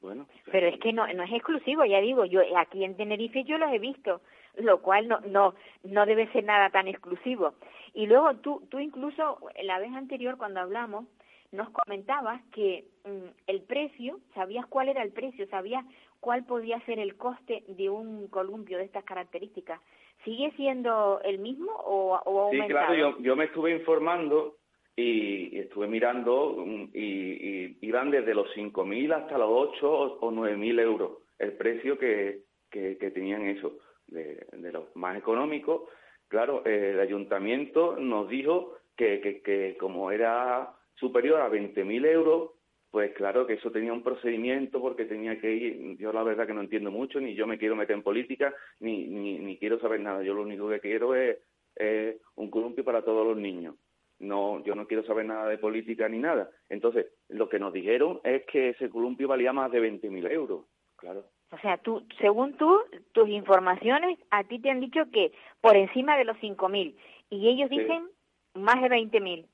Bueno 0.00 0.26
Pero 0.50 0.68
es 0.68 0.78
que 0.80 0.92
no, 0.92 1.06
no 1.12 1.22
es 1.24 1.32
exclusivo, 1.32 1.84
ya 1.84 2.00
digo, 2.00 2.24
yo 2.24 2.40
aquí 2.56 2.84
en 2.84 2.96
Tenerife 2.96 3.44
yo 3.44 3.58
los 3.58 3.70
he 3.72 3.78
visto, 3.78 4.22
lo 4.56 4.80
cual 4.82 5.08
no, 5.08 5.20
no, 5.20 5.54
no 5.84 6.06
debe 6.06 6.30
ser 6.32 6.44
nada 6.44 6.70
tan 6.70 6.88
exclusivo. 6.88 7.54
Y 7.94 8.06
luego 8.06 8.34
tú, 8.36 8.62
tú 8.70 8.78
incluso, 8.78 9.38
la 9.62 9.78
vez 9.78 9.92
anterior 9.92 10.36
cuando 10.36 10.60
hablamos, 10.60 11.06
nos 11.52 11.70
comentabas 11.70 12.40
que 12.52 12.84
mm, 13.04 13.28
el 13.46 13.62
precio, 13.62 14.20
sabías 14.34 14.66
cuál 14.66 14.88
era 14.88 15.02
el 15.02 15.12
precio, 15.12 15.46
sabías 15.48 15.84
cuál 16.20 16.44
podía 16.44 16.80
ser 16.80 16.98
el 16.98 17.16
coste 17.16 17.64
de 17.68 17.90
un 17.90 18.28
columpio 18.28 18.78
de 18.78 18.84
estas 18.84 19.04
características. 19.04 19.80
¿Sigue 20.24 20.52
siendo 20.52 21.20
el 21.24 21.38
mismo 21.38 21.72
o, 21.72 22.14
o 22.24 22.48
ha 22.48 22.50
Sí, 22.50 22.60
claro, 22.68 22.94
yo, 22.94 23.18
yo 23.20 23.36
me 23.36 23.46
estuve 23.46 23.72
informando 23.72 24.56
y, 24.94 25.56
y 25.56 25.58
estuve 25.60 25.88
mirando 25.88 26.56
mm, 26.58 26.90
y, 26.92 27.02
y 27.02 27.78
iban 27.80 28.10
desde 28.10 28.34
los 28.34 28.48
5.000 28.54 29.14
hasta 29.14 29.38
los 29.38 29.48
8 29.50 29.90
o, 29.90 30.26
o 30.26 30.30
9.000 30.30 30.80
euros 30.80 31.10
el 31.40 31.54
precio 31.54 31.98
que, 31.98 32.42
que, 32.70 32.98
que 32.98 33.10
tenían 33.10 33.46
eso, 33.46 33.78
de, 34.10 34.46
de 34.52 34.72
los 34.72 34.94
más 34.96 35.16
económicos. 35.16 35.82
Claro, 36.28 36.62
eh, 36.64 36.90
el 36.92 37.00
ayuntamiento 37.00 37.96
nos 37.96 38.28
dijo 38.28 38.76
que, 38.96 39.20
que, 39.20 39.42
que 39.42 39.76
como 39.78 40.10
era 40.10 40.74
superior 40.94 41.40
a 41.40 41.50
20.000 41.50 42.06
euros, 42.06 42.50
pues 42.90 43.12
claro 43.12 43.46
que 43.46 43.54
eso 43.54 43.70
tenía 43.70 43.92
un 43.92 44.02
procedimiento 44.02 44.80
porque 44.80 45.04
tenía 45.04 45.40
que 45.40 45.52
ir, 45.52 45.96
yo 45.96 46.12
la 46.12 46.22
verdad 46.22 46.46
que 46.46 46.54
no 46.54 46.60
entiendo 46.60 46.90
mucho, 46.90 47.20
ni 47.20 47.34
yo 47.34 47.46
me 47.46 47.58
quiero 47.58 47.76
meter 47.76 47.94
en 47.94 48.02
política, 48.02 48.52
ni, 48.80 49.06
ni, 49.06 49.38
ni 49.38 49.56
quiero 49.58 49.78
saber 49.78 50.00
nada, 50.00 50.22
yo 50.22 50.34
lo 50.34 50.42
único 50.42 50.68
que 50.68 50.80
quiero 50.80 51.14
es, 51.14 51.38
es 51.76 52.16
un 52.34 52.50
columpio 52.50 52.84
para 52.84 53.02
todos 53.02 53.26
los 53.26 53.36
niños. 53.36 53.76
No, 54.18 54.62
yo 54.64 54.74
no 54.74 54.86
quiero 54.86 55.02
saber 55.04 55.24
nada 55.24 55.48
de 55.48 55.56
política 55.56 56.06
ni 56.08 56.18
nada. 56.18 56.50
Entonces, 56.68 57.06
lo 57.28 57.48
que 57.48 57.58
nos 57.58 57.72
dijeron 57.72 58.20
es 58.22 58.44
que 58.44 58.70
ese 58.70 58.90
columpio 58.90 59.28
valía 59.28 59.52
más 59.52 59.72
de 59.72 59.80
20.000 59.80 60.30
euros, 60.30 60.66
claro. 60.96 61.24
O 61.52 61.58
sea, 61.58 61.78
tú, 61.78 62.04
según 62.20 62.56
tú, 62.56 62.80
tus 63.12 63.28
informaciones, 63.28 64.18
a 64.30 64.44
ti 64.44 64.60
te 64.60 64.70
han 64.70 64.80
dicho 64.80 65.02
que 65.12 65.32
por 65.60 65.76
encima 65.76 66.16
de 66.16 66.24
los 66.24 66.36
5.000 66.38 66.94
y 67.30 67.48
ellos 67.48 67.68
Sí. 67.70 67.78
dicen 67.78 68.08
más 68.54 68.80
de 68.80 68.88
20.000. 68.88 69.46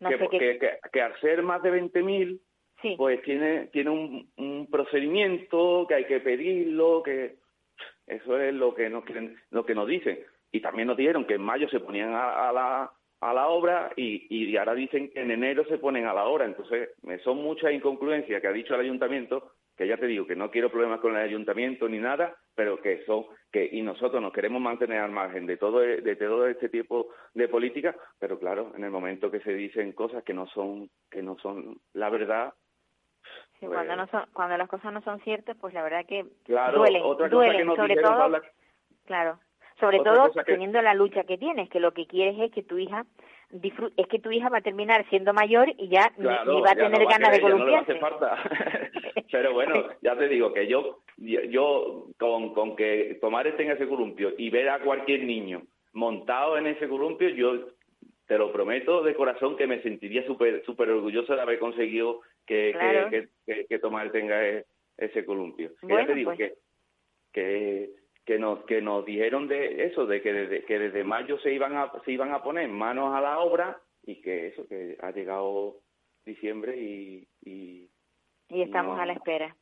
No 0.00 0.08
que, 0.10 0.18
sé 0.18 0.28
qué. 0.30 0.38
que, 0.38 0.58
que, 0.58 0.70
que 0.92 1.02
al 1.02 1.18
ser 1.20 1.42
más 1.42 1.62
de 1.62 1.72
20.000, 1.72 2.40
sí. 2.82 2.94
pues 2.96 3.20
tiene, 3.22 3.66
tiene 3.66 3.90
un, 3.90 4.30
un 4.36 4.68
procedimiento 4.70 5.86
que 5.88 5.94
hay 5.94 6.04
que 6.06 6.20
pedirlo, 6.20 7.02
que 7.02 7.36
eso 8.06 8.38
es 8.38 8.54
lo 8.54 8.74
que 8.74 8.88
nos 8.88 9.04
quieren, 9.04 9.36
lo 9.50 9.64
que 9.66 9.74
nos 9.74 9.86
dicen. 9.86 10.18
Y 10.52 10.60
también 10.60 10.88
nos 10.88 10.96
dijeron 10.96 11.26
que 11.26 11.34
en 11.34 11.42
mayo 11.42 11.68
se 11.68 11.80
ponían 11.80 12.14
a, 12.14 12.48
a 12.48 12.52
la 12.52 12.92
a 13.22 13.34
la 13.34 13.48
obra 13.48 13.92
y, 13.96 14.26
y 14.34 14.56
ahora 14.56 14.74
dicen 14.74 15.10
que 15.10 15.20
en 15.20 15.30
enero 15.30 15.62
se 15.66 15.76
ponen 15.76 16.06
a 16.06 16.14
la 16.14 16.24
obra. 16.24 16.46
Entonces, 16.46 16.88
son 17.22 17.36
muchas 17.42 17.70
incongruencias 17.70 18.40
que 18.40 18.46
ha 18.48 18.52
dicho 18.52 18.74
el 18.74 18.80
ayuntamiento 18.80 19.52
que 19.80 19.88
ya 19.88 19.96
te 19.96 20.06
digo 20.06 20.26
que 20.26 20.36
no 20.36 20.50
quiero 20.50 20.68
problemas 20.68 21.00
con 21.00 21.16
el 21.16 21.22
ayuntamiento 21.22 21.88
ni 21.88 21.96
nada, 21.98 22.36
pero 22.54 22.82
que 22.82 23.02
son 23.06 23.24
que 23.50 23.66
y 23.72 23.80
nosotros 23.80 24.20
nos 24.20 24.30
queremos 24.30 24.60
mantener 24.60 24.98
al 24.98 25.10
margen 25.10 25.46
de 25.46 25.56
todo 25.56 25.78
de 25.78 26.16
todo 26.16 26.46
este 26.46 26.68
tipo 26.68 27.08
de 27.32 27.48
política, 27.48 27.96
pero 28.18 28.38
claro, 28.38 28.72
en 28.76 28.84
el 28.84 28.90
momento 28.90 29.30
que 29.30 29.40
se 29.40 29.54
dicen 29.54 29.92
cosas 29.92 30.22
que 30.22 30.34
no 30.34 30.46
son 30.48 30.90
que 31.10 31.22
no 31.22 31.38
son 31.38 31.78
la 31.94 32.10
verdad, 32.10 32.52
Sí, 33.58 33.66
cuando, 33.66 33.86
pues 33.86 33.96
no 33.96 34.06
son, 34.08 34.30
cuando 34.34 34.58
las 34.58 34.68
cosas 34.68 34.92
no 34.92 35.00
son 35.00 35.18
ciertas, 35.20 35.56
pues 35.58 35.72
la 35.72 35.82
verdad 35.82 36.04
que 36.06 36.26
Claro, 36.44 36.80
duelen, 36.80 37.02
otra 37.02 37.30
cosa 37.30 37.36
duelen, 37.36 37.56
que 37.56 37.64
nos 37.64 37.76
sobre 37.76 37.88
dijeron, 37.88 38.10
todo, 38.10 38.18
Paula, 38.18 38.42
claro, 39.06 39.40
sobre 39.78 40.00
todo 40.00 40.30
que- 40.32 40.44
teniendo 40.44 40.82
la 40.82 40.92
lucha 40.92 41.24
que 41.24 41.38
tienes, 41.38 41.70
que 41.70 41.80
lo 41.80 41.92
que 41.94 42.06
quieres 42.06 42.38
es 42.38 42.52
que 42.52 42.62
tu 42.62 42.76
hija 42.76 43.06
es 43.52 44.06
que 44.06 44.18
tu 44.20 44.30
hija 44.30 44.48
va 44.48 44.58
a 44.58 44.62
terminar 44.62 45.04
siendo 45.08 45.32
mayor 45.32 45.68
y 45.76 45.88
ya 45.88 46.12
ni- 46.16 46.24
Claro, 46.24 46.54
ni, 46.54 46.60
va 46.60 46.70
a 46.70 46.74
tener 46.74 46.90
no 46.92 47.04
va 47.04 47.10
a 47.10 47.18
ganas 47.18 47.30
de 47.32 47.40
querer, 47.40 47.56
no 47.58 47.64
le 47.66 47.72
columpiarse. 47.72 47.92
hace 47.92 48.00
falta. 48.00 48.42
Pero 49.32 49.52
bueno, 49.52 49.86
ya 50.02 50.16
te 50.16 50.28
digo 50.28 50.52
que 50.52 50.66
yo, 50.68 51.00
yo, 51.16 51.40
yo 51.42 52.06
con, 52.18 52.54
con 52.54 52.76
que 52.76 53.18
Tomás 53.20 53.46
esté 53.46 53.64
en 53.64 53.72
ese 53.72 53.88
columpio 53.88 54.32
y 54.38 54.50
ver 54.50 54.68
a 54.68 54.78
cualquier 54.80 55.24
niño 55.24 55.62
montado 55.92 56.56
en 56.58 56.68
ese 56.68 56.88
columpio, 56.88 57.28
yo 57.30 57.66
te 58.26 58.38
lo 58.38 58.52
prometo 58.52 59.02
de 59.02 59.14
corazón 59.14 59.56
que 59.56 59.66
me 59.66 59.82
sentiría 59.82 60.24
súper 60.26 60.64
súper 60.64 60.88
orgulloso 60.90 61.34
de 61.34 61.40
haber 61.42 61.58
conseguido 61.58 62.20
que, 62.46 62.70
Claro. 62.72 63.10
que, 63.10 63.28
que, 63.44 63.66
que 63.66 63.78
Tomás 63.80 64.12
tenga 64.12 64.46
e- 64.46 64.64
ese 64.96 65.24
columpio. 65.24 65.70
Que 65.80 65.86
ya 65.88 65.94
Bueno, 65.94 66.06
te 66.06 66.14
digo 66.14 66.34
pues. 66.34 66.38
que, 66.38 66.54
que 67.32 67.90
que 68.30 68.38
nos 68.38 68.60
que 68.64 68.80
nos 68.80 69.04
dijeron 69.04 69.48
de 69.48 69.86
eso 69.86 70.06
de 70.06 70.22
que 70.22 70.32
desde 70.32 70.64
que 70.64 70.78
desde 70.78 71.02
mayo 71.02 71.36
se 71.40 71.52
iban 71.52 71.76
a 71.76 71.90
se 72.04 72.12
iban 72.12 72.30
a 72.32 72.44
poner 72.44 72.68
manos 72.68 73.12
a 73.12 73.20
la 73.20 73.40
obra 73.40 73.80
y 74.04 74.20
que 74.22 74.46
eso 74.46 74.68
que 74.68 74.96
ha 75.02 75.10
llegado 75.10 75.78
diciembre 76.24 76.76
y 76.76 77.26
y, 77.44 77.88
Y 78.48 78.62
estamos 78.62 78.96
no- 78.96 79.02
a 79.02 79.06
la 79.06 79.14
espera. 79.14 79.56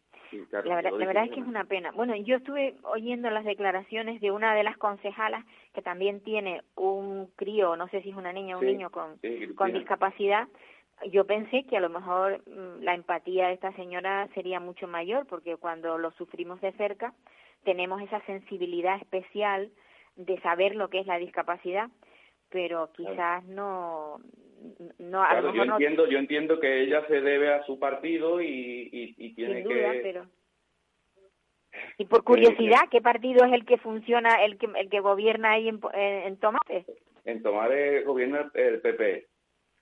claro, 0.51 0.69
La 0.69 0.77
verdad, 0.77 0.91
la 0.99 1.07
verdad 1.07 1.25
es 1.25 1.31
que 1.31 1.41
es 1.41 1.47
una 1.47 1.65
pena. 1.65 1.93
Bueno, 1.93 2.15
yo 2.17 2.37
estuve 2.37 2.75
oyendo 2.83 3.31
las 3.31 3.47
declaraciones 3.47 4.21
de 4.21 4.31
una 4.33 4.55
de 4.55 4.65
las 4.65 4.77
concejalas 4.77 5.47
que 5.73 5.81
también 5.81 6.21
tiene 6.23 6.61
un 6.77 7.29
crío, 7.37 7.75
no 7.75 7.89
sé 7.89 8.03
si 8.03 8.11
es 8.11 8.17
una 8.17 8.35
niña 8.35 8.57
o 8.57 8.59
un 8.61 8.67
Sí, 8.67 8.73
niño 8.73 8.91
con, 8.91 9.19
sí, 9.23 9.55
con 9.57 9.73
discapacidad. 9.73 10.47
Yo 11.11 11.25
pensé 11.25 11.65
que 11.65 11.79
a 11.79 11.81
lo 11.81 11.89
mejor 11.89 12.43
mm, 12.47 12.83
la 12.83 12.93
empatía 12.95 13.47
de 13.49 13.55
esta 13.55 13.73
señora 13.77 14.29
sería 14.35 14.61
mucho 14.61 14.87
mayor, 14.89 15.27
porque 15.27 15.57
cuando 15.57 15.97
lo 15.97 16.11
sufrimos 16.11 16.61
de 16.61 16.73
cerca 16.73 17.15
tenemos 17.65 18.01
esa 18.03 18.21
sensibilidad 18.27 18.97
especial 18.97 19.71
de 20.17 20.41
saber 20.41 20.75
lo 20.75 20.89
que 20.89 21.01
es 21.01 21.07
la 21.07 21.19
discapacidad, 21.19 21.89
pero 22.51 22.91
quizás 22.93 23.45
no, 23.45 24.19
no 24.99 25.23
Claro, 25.29 25.53
yo 25.55 25.65
no 25.65 25.73
entiendo 25.75 26.07
yo 26.07 26.19
entiendo 26.19 26.59
que 26.61 26.83
ella 26.83 27.07
se 27.07 27.21
debe 27.21 27.53
a 27.53 27.63
su 27.65 27.79
partido 27.79 28.41
y, 28.41 28.47
y, 28.93 29.15
y 29.17 29.35
tiene 29.35 29.57
sin 29.57 29.65
duda, 29.65 29.93
que 29.93 30.01
pero 30.03 30.27
y 31.99 32.07
por 32.07 32.25
curiosidad, 32.25 32.83
¿qué 32.91 33.01
partido 33.01 33.45
es 33.45 33.53
el 33.53 33.65
que 33.65 33.77
funciona, 33.79 34.43
el 34.45 34.57
que 34.59 34.67
el 34.77 34.89
que 34.89 35.01
gobierna 35.01 35.53
ahí 35.53 35.69
en, 35.69 35.81
en, 35.93 36.23
en 36.27 36.37
Tomate? 36.39 36.85
en 37.25 37.43
tomar 37.43 37.71
el 37.73 38.05
gobierno 38.05 38.39
el, 38.55 38.81
PP 38.81 39.27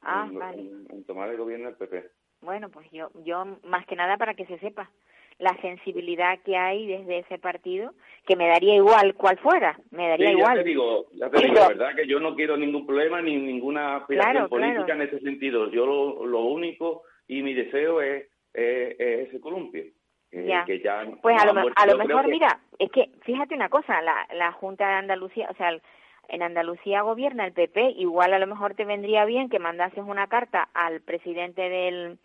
Ah, 0.02 0.26
en, 0.30 0.38
vale. 0.38 0.60
en- 0.60 0.86
en 0.90 1.04
tomar 1.04 1.30
el 1.30 1.36
gobierno 1.36 1.68
el 1.68 1.76
PP 1.76 2.04
Bueno, 2.42 2.68
pues 2.70 2.90
yo 2.90 3.10
yo 3.24 3.44
más 3.64 3.86
que 3.86 3.96
nada 3.96 4.16
para 4.16 4.34
que 4.34 4.46
se 4.46 4.58
sepa 4.58 4.90
la 5.38 5.54
sensibilidad 5.60 6.38
que 6.44 6.56
hay 6.56 6.86
desde 6.86 7.18
ese 7.18 7.38
partido, 7.38 7.92
que 8.26 8.36
me 8.36 8.48
daría 8.48 8.74
igual 8.74 9.14
cual 9.14 9.36
fuera, 9.38 9.78
me 9.90 10.08
daría 10.08 10.28
Sí, 10.30 10.36
igual. 10.36 10.56
Ya 10.56 10.62
te 10.62 10.68
digo, 10.68 11.06
ya 11.12 11.30
te 11.30 11.40
digo, 11.42 11.54
la 11.54 11.68
verdad 11.68 11.94
que 11.94 12.06
yo 12.06 12.18
no 12.20 12.34
quiero 12.34 12.56
ningún 12.56 12.86
problema 12.86 13.20
ni 13.20 13.36
ninguna 13.36 13.96
aspiración 13.96 14.32
Claro, 14.32 14.48
política 14.48 14.84
claro. 14.86 15.02
en 15.02 15.08
ese 15.08 15.20
sentido. 15.20 15.70
Yo 15.70 15.84
lo, 15.86 16.24
lo 16.26 16.40
único 16.40 17.02
y 17.28 17.42
mi 17.42 17.52
deseo 17.54 18.00
es, 18.00 18.24
es, 18.54 18.96
es 18.98 19.28
ese 19.28 19.40
columpio. 19.40 19.84
que- 20.30 20.44
Ya. 20.46 20.64
que 20.64 20.80
ya 20.80 21.04
Pues 21.22 21.36
no 21.36 21.42
a 21.42 21.46
lo, 21.46 21.54
muerto. 21.54 21.82
a 21.82 21.86
lo 21.86 21.98
mejor, 21.98 22.24
que- 22.24 22.30
mira, 22.30 22.58
es 22.78 22.90
que 22.90 23.10
fíjate 23.22 23.54
una 23.54 23.68
cosa, 23.68 24.02
la, 24.02 24.26
la 24.34 24.52
Junta 24.52 24.86
de 24.88 24.94
Andalucía, 24.94 25.48
o 25.50 25.54
sea, 25.54 25.68
el- 25.68 25.82
en 26.28 26.42
Andalucía 26.42 27.02
gobierna 27.02 27.46
el 27.46 27.52
PP, 27.52 27.90
igual 27.96 28.34
a 28.34 28.38
lo 28.40 28.46
mejor 28.48 28.74
te 28.74 28.84
vendría 28.84 29.24
bien 29.24 29.48
que 29.48 29.60
mandases 29.60 30.02
una 30.04 30.26
carta 30.26 30.68
al 30.74 31.00
presidente 31.00 31.68
del 31.68 32.18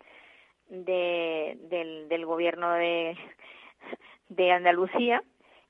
de, 0.72 1.56
del, 1.68 2.08
del 2.08 2.24
gobierno 2.26 2.72
de, 2.72 3.16
de 4.30 4.50
Andalucía, 4.52 5.22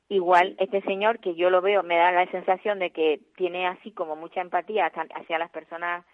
igual 0.09 0.55
este 0.59 0.80
señor 0.82 1.18
que 1.18 1.34
yo 1.34 1.50
lo 1.50 1.61
veo, 1.61 1.82
me 1.82 1.96
da 1.96 2.12
la 2.12 2.30
sensación 2.30 2.78
de 2.78 2.90
que 2.90 3.20
tiene 3.36 3.66
así 3.66 3.90
como 3.90 4.14
mucha 4.14 4.40
empatía 4.40 4.86
hacia, 4.86 5.03
hacia 5.14 5.38
las 5.38 5.50
personas 5.50 6.05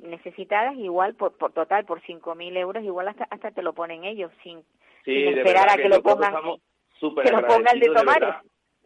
necesitadas, 0.00 0.76
igual 0.76 1.14
por, 1.16 1.36
por 1.36 1.52
total, 1.52 1.84
por 1.84 2.00
cinco 2.02 2.34
mil 2.34 2.56
euros, 2.56 2.84
igual 2.84 3.08
hasta, 3.08 3.24
hasta 3.30 3.50
te 3.50 3.62
lo 3.62 3.72
ponen 3.72 4.04
ellos, 4.04 4.30
sin, 4.42 4.60
Sí, 5.04 5.14
sin 5.24 5.38
esperar 5.38 5.68
a 5.70 5.76
que, 5.76 5.88
lo 5.88 6.02
pongan 6.02 6.34
que 7.00 7.30
lo 7.32 7.46
ponga 7.46 7.72
el 7.72 7.80
de 7.80 7.86
Tomares. 7.88 8.34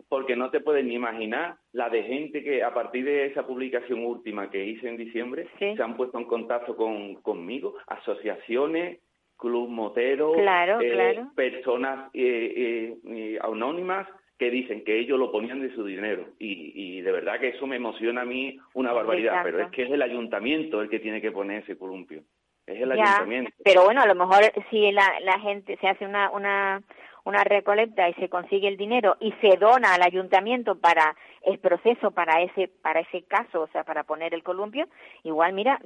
porque 0.08 0.36
no 0.36 0.50
te 0.50 0.60
puedes 0.60 0.84
ni 0.84 0.94
imaginar 0.94 1.56
la 1.72 1.88
de 1.88 2.04
gente 2.04 2.42
que 2.44 2.62
a 2.62 2.72
partir 2.72 3.04
de 3.04 3.26
esa 3.26 3.46
publicación 3.46 4.04
última 4.04 4.48
que 4.50 4.64
hice 4.64 4.88
en 4.88 4.96
diciembre 4.96 5.48
Sí. 5.58 5.74
se 5.76 5.82
han 5.82 5.96
puesto 5.96 6.18
en 6.18 6.24
contacto 6.24 6.76
con 6.76 7.16
conmigo, 7.16 7.74
asociaciones, 7.88 9.00
club 9.42 9.68
motero, 9.68 10.32
Claro, 10.34 10.80
eh, 10.80 10.90
claro. 10.92 11.32
personas 11.34 12.08
eh, 12.14 12.52
eh, 12.56 12.96
eh, 13.08 13.38
anónimas 13.42 14.06
que 14.38 14.50
dicen 14.50 14.84
que 14.84 14.98
ellos 15.00 15.18
lo 15.18 15.32
ponían 15.32 15.60
de 15.60 15.74
su 15.74 15.84
dinero 15.84 16.28
y, 16.38 16.72
y 16.74 17.00
de 17.00 17.10
verdad 17.12 17.40
que 17.40 17.48
eso 17.48 17.66
me 17.66 17.76
emociona 17.76 18.20
a 18.22 18.24
mí 18.24 18.56
una 18.74 18.92
barbaridad, 18.92 19.34
Exacto. 19.34 19.50
pero 19.50 19.64
es 19.64 19.70
que 19.72 19.82
es 19.82 19.90
el 19.90 20.02
ayuntamiento 20.02 20.80
el 20.80 20.88
que 20.88 21.00
tiene 21.00 21.20
que 21.20 21.32
poner 21.32 21.62
ese 21.64 21.76
columpio, 21.76 22.22
es 22.66 22.80
el 22.80 22.88
Ya, 22.96 23.02
ayuntamiento. 23.02 23.50
pero 23.64 23.84
bueno, 23.84 24.00
a 24.02 24.06
lo 24.06 24.14
mejor 24.14 24.44
si 24.70 24.90
la, 24.92 25.18
la 25.22 25.40
gente 25.40 25.76
se 25.80 25.88
hace 25.88 26.04
una, 26.06 26.30
una, 26.30 26.82
una 27.24 27.42
recolecta 27.44 28.08
y 28.08 28.14
se 28.14 28.28
consigue 28.28 28.68
el 28.68 28.76
dinero 28.76 29.16
y 29.20 29.32
se 29.40 29.56
dona 29.58 29.94
al 29.94 30.02
ayuntamiento 30.02 30.76
para 30.76 31.14
el 31.44 31.58
proceso, 31.58 32.12
para 32.12 32.42
ese, 32.42 32.68
para 32.82 33.00
ese 33.00 33.22
caso, 33.24 33.62
o 33.62 33.68
sea, 33.68 33.82
para 33.84 34.04
poner 34.04 34.34
el 34.34 34.42
columpio, 34.44 34.86
igual, 35.24 35.52
mira, 35.52 35.80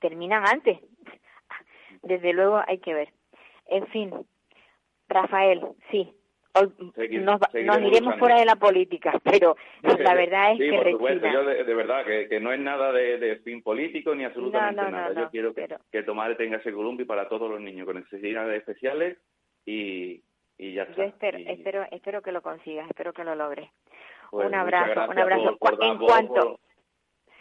terminan 0.00 0.44
antes. 0.46 0.78
Desde 2.04 2.32
luego 2.32 2.60
hay 2.66 2.78
que 2.78 2.94
ver. 2.94 3.08
En 3.66 3.86
fin, 3.88 4.10
Rafael, 5.08 5.60
sí, 5.90 6.12
ol- 6.54 6.74
Segui- 6.94 7.20
nos, 7.20 7.40
nos 7.64 7.80
iremos 7.80 8.18
fuera 8.18 8.36
de 8.38 8.44
la 8.44 8.56
política, 8.56 9.12
pero 9.24 9.56
la 9.82 10.14
verdad 10.14 10.52
es 10.52 10.58
sí, 10.58 10.70
que 10.70 10.76
por 10.76 10.90
supuesto, 10.92 11.26
yo 11.32 11.44
de, 11.44 11.64
de 11.64 11.74
verdad 11.74 12.04
que, 12.04 12.28
que 12.28 12.40
no 12.40 12.52
es 12.52 12.60
nada 12.60 12.92
de, 12.92 13.18
de 13.18 13.36
fin 13.36 13.62
político 13.62 14.14
ni 14.14 14.24
absolutamente 14.24 14.76
No, 14.76 14.82
no, 14.82 14.90
no, 14.90 14.96
nada. 14.96 15.14
no, 15.14 15.20
yo 15.22 15.30
quiero 15.30 15.54
que, 15.54 15.62
pero- 15.62 15.78
que 15.90 16.02
Tomás 16.02 16.36
tenga 16.36 16.58
ese 16.58 16.72
columpio 16.72 17.06
para 17.06 17.28
todos 17.28 17.50
los 17.50 17.60
niños 17.60 17.86
con 17.86 17.96
necesidades 17.96 18.58
especiales 18.58 19.18
y, 19.66 20.22
y 20.58 20.74
ya 20.74 20.82
está. 20.84 20.96
Yo 20.96 21.02
espero, 21.04 21.38
Y, 21.38 21.48
espero, 21.48 21.86
espero 21.90 22.22
que 22.22 22.32
lo 22.32 22.42
consigas, 22.42 22.88
espero 22.88 23.12
que 23.12 23.24
lo 23.24 23.34
logres. 23.34 23.68
pues, 24.30 24.46
un 24.46 24.54
abrazo, 24.54 25.10
un 25.10 25.18
abrazo. 25.18 25.56
por- 25.56 25.76
por 25.78 25.84
en 25.84 25.98
cuanto, 25.98 26.34
por- 26.34 26.60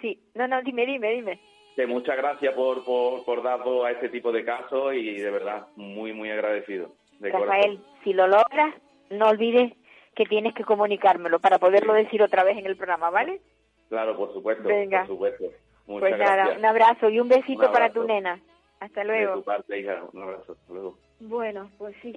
sí, 0.01 0.21
no, 0.35 0.47
no, 0.47 0.61
dime, 0.61 0.85
dime, 0.85 1.11
dime. 1.11 1.39
Que 1.75 1.87
muchas 1.87 2.17
gracias 2.17 2.53
por, 2.53 2.83
por, 2.85 3.23
por 3.25 3.43
dar 3.43 3.63
voz 3.63 3.85
a 3.85 3.91
este 3.91 4.09
tipo 4.09 4.31
de 4.31 4.43
casos 4.45 4.93
y 4.93 5.17
de 5.19 5.31
verdad 5.31 5.67
muy, 5.75 6.13
muy 6.13 6.29
agradecido. 6.31 6.91
De 7.19 7.29
Rafael, 7.31 7.77
corazón. 7.77 7.85
si 8.03 8.13
lo 8.13 8.27
logras, 8.27 8.75
no 9.09 9.27
olvides 9.29 9.73
que 10.15 10.25
tienes 10.25 10.53
que 10.53 10.63
comunicármelo 10.63 11.39
para 11.39 11.57
poderlo 11.59 11.93
decir 11.93 12.21
otra 12.21 12.43
vez 12.43 12.57
en 12.57 12.65
el 12.65 12.75
programa, 12.77 13.09
¿vale? 13.09 13.41
Claro, 13.89 14.15
por 14.17 14.31
supuesto, 14.33 14.67
Venga. 14.67 14.99
por 14.99 15.07
supuesto. 15.07 15.45
Muchas 15.87 16.09
pues 16.09 16.19
nada, 16.19 16.35
gracias. 16.35 16.57
un 16.59 16.65
abrazo 16.65 17.09
y 17.09 17.19
un 17.19 17.27
besito 17.27 17.65
Un 17.67 17.71
para 17.73 17.91
tu 17.91 18.03
nena. 18.03 18.39
Hasta 18.79 19.01
De 19.01 19.07
luego. 19.07 19.33
tu 19.35 19.43
parte, 19.43 19.79
hija. 19.79 20.03
Un 20.13 20.21
abrazo. 20.23 20.53
Hasta 20.53 20.73
luego. 20.73 20.97
Bueno, 21.19 21.69
pues 21.77 21.95
sí, 22.01 22.13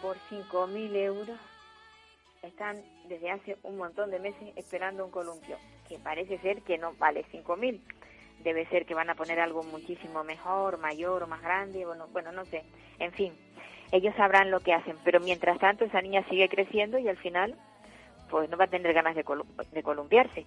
por 0.00 0.16
5.000 0.30 0.96
euros 0.96 1.38
están 2.42 2.76
desde 3.08 3.30
hace 3.30 3.56
un 3.62 3.76
montón 3.76 4.10
de 4.10 4.18
meses 4.18 4.52
esperando 4.56 5.04
un 5.04 5.10
columpio, 5.10 5.56
que 5.88 5.98
parece 5.98 6.38
ser 6.38 6.62
que 6.62 6.78
no 6.78 6.94
vale 6.98 7.24
5.000. 7.32 7.80
Debe 8.42 8.66
ser 8.66 8.86
que 8.86 8.94
van 8.94 9.08
a 9.10 9.14
poner 9.14 9.38
algo 9.40 9.62
muchísimo 9.62 10.24
mejor, 10.24 10.78
mayor 10.78 11.22
o 11.22 11.26
más 11.26 11.42
grande, 11.42 11.86
bueno, 11.86 12.06
bueno, 12.12 12.32
no 12.32 12.44
sé. 12.46 12.64
En 12.98 13.12
fin, 13.12 13.32
ellos 13.92 14.14
sabrán 14.16 14.50
lo 14.50 14.60
que 14.60 14.74
hacen, 14.74 14.96
pero 15.04 15.20
mientras 15.20 15.58
tanto 15.58 15.84
esa 15.84 16.00
niña 16.00 16.24
sigue 16.28 16.48
creciendo 16.48 16.98
y 16.98 17.08
al 17.08 17.16
final 17.18 17.54
pues 18.30 18.48
no 18.48 18.56
va 18.56 18.64
a 18.64 18.68
tener 18.68 18.92
ganas 18.94 19.14
de, 19.14 19.24
colum- 19.24 19.46
de 19.70 19.82
columpiarse. 19.82 20.46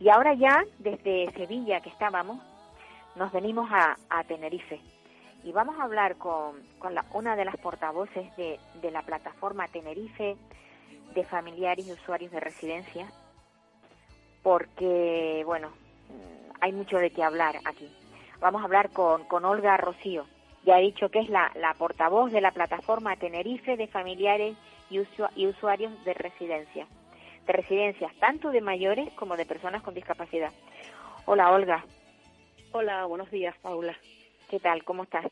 Y 0.00 0.08
ahora 0.08 0.34
ya, 0.34 0.64
desde 0.80 1.30
Sevilla 1.32 1.80
que 1.80 1.88
estábamos, 1.88 2.42
nos 3.14 3.30
venimos 3.32 3.70
a, 3.70 3.96
a 4.10 4.24
Tenerife 4.24 4.80
y 5.44 5.52
vamos 5.52 5.78
a 5.78 5.84
hablar 5.84 6.16
con, 6.16 6.60
con 6.78 6.94
una 7.12 7.36
de 7.36 7.44
las 7.44 7.56
portavoces 7.58 8.36
de, 8.36 8.58
de 8.82 8.90
la 8.90 9.02
plataforma 9.02 9.68
Tenerife 9.68 10.36
de 11.14 11.24
familiares 11.24 11.86
y 11.86 11.92
usuarios 11.92 12.32
de 12.32 12.40
residencia, 12.40 13.06
porque, 14.42 15.42
bueno, 15.46 15.70
hay 16.64 16.72
mucho 16.72 16.96
de 16.96 17.10
qué 17.10 17.22
hablar 17.22 17.56
aquí. 17.66 17.86
Vamos 18.40 18.62
a 18.62 18.64
hablar 18.64 18.90
con, 18.90 19.24
con 19.24 19.44
Olga 19.44 19.76
Rocío, 19.76 20.24
ya 20.64 20.78
he 20.78 20.82
dicho 20.82 21.10
que 21.10 21.18
es 21.18 21.28
la, 21.28 21.52
la 21.56 21.74
portavoz 21.74 22.32
de 22.32 22.40
la 22.40 22.52
plataforma 22.52 23.16
Tenerife 23.16 23.76
de 23.76 23.86
familiares 23.86 24.56
y, 24.88 24.98
usua- 24.98 25.30
y 25.36 25.46
usuarios 25.46 25.92
de 26.06 26.14
residencia, 26.14 26.86
de 27.46 27.52
residencias 27.52 28.14
tanto 28.18 28.50
de 28.50 28.62
mayores 28.62 29.12
como 29.12 29.36
de 29.36 29.44
personas 29.44 29.82
con 29.82 29.92
discapacidad. 29.92 30.52
Hola 31.26 31.52
Olga, 31.52 31.84
Hola, 32.72 33.04
buenos 33.04 33.30
días, 33.30 33.54
Paula. 33.58 33.94
¿qué 34.48 34.58
tal? 34.58 34.84
¿Cómo 34.84 35.02
estás? 35.02 35.26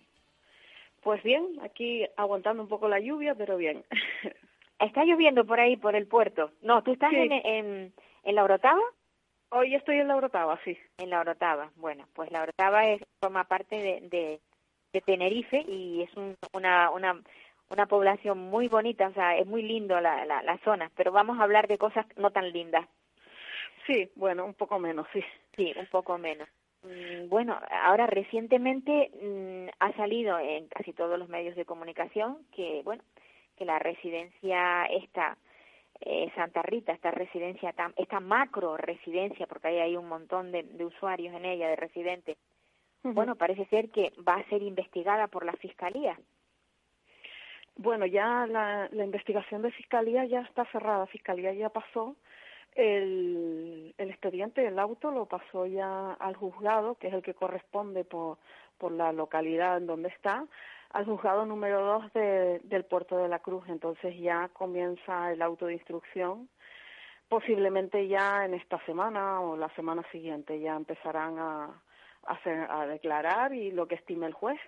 Pues 1.03 1.22
bien, 1.22 1.47
aquí 1.62 2.07
aguantando 2.18 2.62
un 2.62 2.68
poco 2.68 2.89
la 2.89 3.01
lluvia, 3.01 3.35
pero 3.35 3.57
bien. 3.57 3.85
¿Está 4.78 5.05
lloviendo 5.05 5.47
por 5.47 5.59
ahí, 5.61 5.76
por 5.78 5.97
el 5.97 6.07
puerto? 6.07 6.51
No, 6.61 6.83
¿tú 6.83 6.93
estás 6.93 7.11
Sí. 7.11 7.16
en, 7.16 7.33
en, 7.33 7.95
en 8.22 8.35
la 8.35 8.45
Orotava? 8.45 8.83
Hoy 9.55 9.74
estoy 9.74 9.98
en 9.98 10.09
la 10.09 10.16
Orotava, 10.16 10.59
sí. 10.64 10.76
En 10.98 11.11
la 11.11 11.20
Orotava. 11.20 11.70
Bueno, 11.76 12.07
pues 12.14 12.30
la 12.32 12.42
Orotava 12.42 12.86
es, 12.88 13.03
forma 13.20 13.44
parte 13.44 13.76
de, 13.76 14.00
de, 14.09 14.40
de 14.92 15.00
Tenerife 15.03 15.62
y 15.68 16.03
es 16.03 16.14
un- 16.16 16.36
una, 16.55 16.90
una, 16.90 17.20
una 17.70 17.86
población 17.86 18.38
muy 18.38 18.68
bonita, 18.68 19.09
o 19.09 19.12
sea, 19.12 19.36
es 19.36 19.46
muy 19.46 19.62
lindo 19.62 20.00
la, 20.00 20.24
la, 20.24 20.42
la 20.42 20.57
zona, 20.64 20.90
pero 20.96 21.12
vamos 21.12 21.38
a 21.38 21.42
hablar 21.42 21.68
de 21.68 21.76
cosas 21.78 22.07
no 22.16 22.30
tan 22.30 22.50
lindas. 22.50 22.88
Sí, 23.86 24.11
bueno, 24.14 24.44
un 24.46 24.55
poco 24.55 24.78
menos, 24.78 25.07
sí. 25.12 25.22
Sí, 25.57 25.74
un 25.78 25.86
poco 25.86 26.16
menos. 26.16 26.48
Mm, 26.82 27.28
Bueno, 27.28 27.59
ahora 27.82 28.07
recientemente 28.07 29.11
mm, 29.20 29.68
ha 29.80 29.92
salido 29.96 30.38
en 30.38 30.66
casi 30.68 30.92
todos 30.94 31.18
los 31.18 31.28
medios 31.28 31.57
de 31.57 31.64
comunicación 31.66 32.38
que, 32.55 32.80
bueno, 32.84 33.03
que 33.57 33.64
la 33.66 33.78
residencia 33.78 34.86
esta 34.86 35.36
eh, 36.05 36.30
Santa 36.34 36.62
Rita, 36.62 36.92
esta 36.92 37.11
residencia, 37.11 37.72
tan, 37.72 37.92
esta 37.96 38.20
macro 38.20 38.76
residencia, 38.76 39.46
porque 39.46 39.68
ahí 39.68 39.78
hay 39.78 39.96
un 39.96 40.09
montón 40.09 40.53
de, 40.53 40.62
de 40.62 40.84
usuarios 40.84 41.34
en 41.34 41.44
ella, 41.44 41.68
de 41.68 41.76
residentes, 41.76 42.36
bueno, 43.05 43.34
parece 43.34 43.66
ser 43.66 43.90
que 43.90 44.12
va 44.28 44.34
a 44.34 44.48
ser 44.48 44.62
investigada 44.62 45.26
por 45.26 45.44
la 45.44 45.55
fiscalía. 45.55 46.16
Bueno, 47.74 48.07
ya 48.07 48.46
la, 48.46 48.88
la 48.92 49.05
investigación 49.05 49.62
de 49.62 49.72
fiscalía 49.72 50.24
ya 50.26 50.42
está 50.42 50.64
cerrada. 50.66 51.07
Fiscalía 51.07 51.53
ya 51.53 51.68
pasó 51.68 52.14
el, 52.76 53.92
el 53.98 54.11
expediente, 54.11 54.64
el 54.64 54.78
auto 54.78 55.11
lo 55.11 55.26
pasó 55.26 55.66
ya 55.66 56.12
al 56.12 56.36
juzgado, 56.36 56.94
que 56.94 57.09
es 57.09 57.14
el 57.14 57.22
que 57.22 57.34
corresponde 57.34 58.05
por, 58.05 58.38
por 58.78 58.92
la 58.92 59.11
localidad 59.12 59.78
en 59.78 59.86
donde 59.86 60.11
está, 60.11 60.46
al 60.93 61.05
juzgado 61.07 61.47
número 61.47 61.84
2 61.84 62.12
de, 62.12 62.61
del 62.64 62.84
puerto 62.84 63.16
de 63.16 63.28
la 63.28 63.38
Cruz. 63.38 63.64
Entonces 63.68 64.18
ya 64.18 64.49
comienza 64.53 65.32
el 65.32 65.43
auto 65.43 65.66
de 65.66 65.74
instrucción. 65.74 66.49
Posiblemente 67.28 68.09
ya 68.09 68.45
en 68.45 68.55
esta 68.55 68.78
semana 68.84 69.40
o 69.40 69.57
la 69.57 69.68
semana 69.74 70.03
siguiente 70.11 70.61
ya 70.61 70.76
empezarán 70.76 71.38
a, 71.38 71.82
hacer, 72.24 72.70
a 72.70 72.86
declarar 72.86 73.55
y 73.55 73.70
lo 73.70 73.86
que 73.86 73.97
estime 73.97 74.26
el 74.26 74.32
juez 74.32 74.61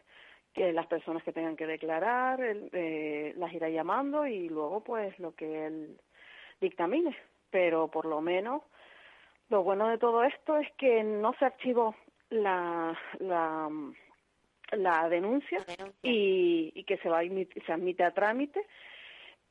que 0.53 0.73
las 0.73 0.87
personas 0.87 1.23
que 1.25 1.33
tengan 1.33 1.57
que 1.57 1.67
declarar 1.67 2.41
él, 2.41 2.71
eh, 2.73 3.35
las 3.37 3.53
irá 3.53 3.69
llamando 3.69 4.27
y 4.27 4.49
luego 4.49 4.83
pues 4.83 5.19
lo 5.19 5.35
que 5.35 5.67
él 5.67 6.01
dictamine 6.61 7.15
pero 7.51 7.89
por 7.89 8.07
lo 8.07 8.21
menos 8.21 8.63
lo 9.51 9.63
bueno 9.65 9.89
de 9.89 9.99
todo 9.99 10.23
esto 10.23 10.57
es 10.59 10.69
que 10.79 11.03
no 11.03 11.35
se 11.39 11.47
archivó 11.47 11.95
la 12.31 12.97
la, 13.19 13.69
la 14.77 15.09
denuncia 15.09 15.59
y, 16.03 16.73
y 16.75 16.85
que 16.85 16.97
se 16.99 17.09
va 17.09 17.19
a 17.19 17.23
admit- 17.23 17.65
se 17.65 17.73
admite 17.73 18.05
a 18.05 18.13
trámite 18.13 18.61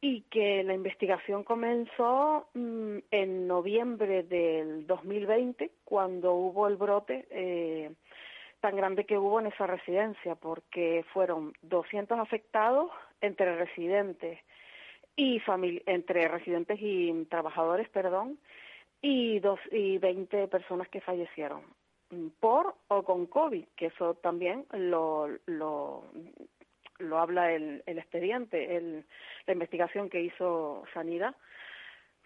y 0.01 0.21
que 0.29 0.63
la 0.63 0.73
investigación 0.73 1.43
comenzó 1.43 2.47
mm, 2.53 2.97
en 3.11 3.47
noviembre 3.47 4.23
del 4.23 4.85
2020 4.85 5.71
cuando 5.85 6.33
hubo 6.33 6.67
el 6.67 6.75
brote 6.75 7.25
eh, 7.29 7.91
tan 8.59 8.75
grande 8.75 9.05
que 9.05 9.17
hubo 9.17 9.39
en 9.39 9.47
esa 9.47 9.65
residencia, 9.67 10.35
porque 10.35 11.05
fueron 11.13 11.53
200 11.61 12.19
afectados 12.19 12.91
entre 13.21 13.55
residentes 13.55 14.39
y 15.15 15.41
entre 15.85 16.27
residentes 16.27 16.79
y 16.81 17.25
trabajadores, 17.29 17.87
perdón, 17.89 18.39
y 19.01 19.39
dos 19.39 19.59
y 19.71 19.99
20 19.99 20.47
personas 20.47 20.87
que 20.89 21.01
fallecieron 21.01 21.61
por 22.39 22.75
o 22.87 23.03
con 23.03 23.25
COVID, 23.27 23.65
que 23.75 23.87
eso 23.87 24.15
también 24.15 24.65
lo 24.71 25.27
lo, 25.45 26.03
lo 26.99 27.17
habla 27.19 27.51
el, 27.51 27.83
el 27.85 27.97
expediente, 27.97 28.75
el, 28.77 29.05
la 29.47 29.53
investigación 29.53 30.09
que 30.09 30.21
hizo 30.21 30.83
Sanidad 30.93 31.35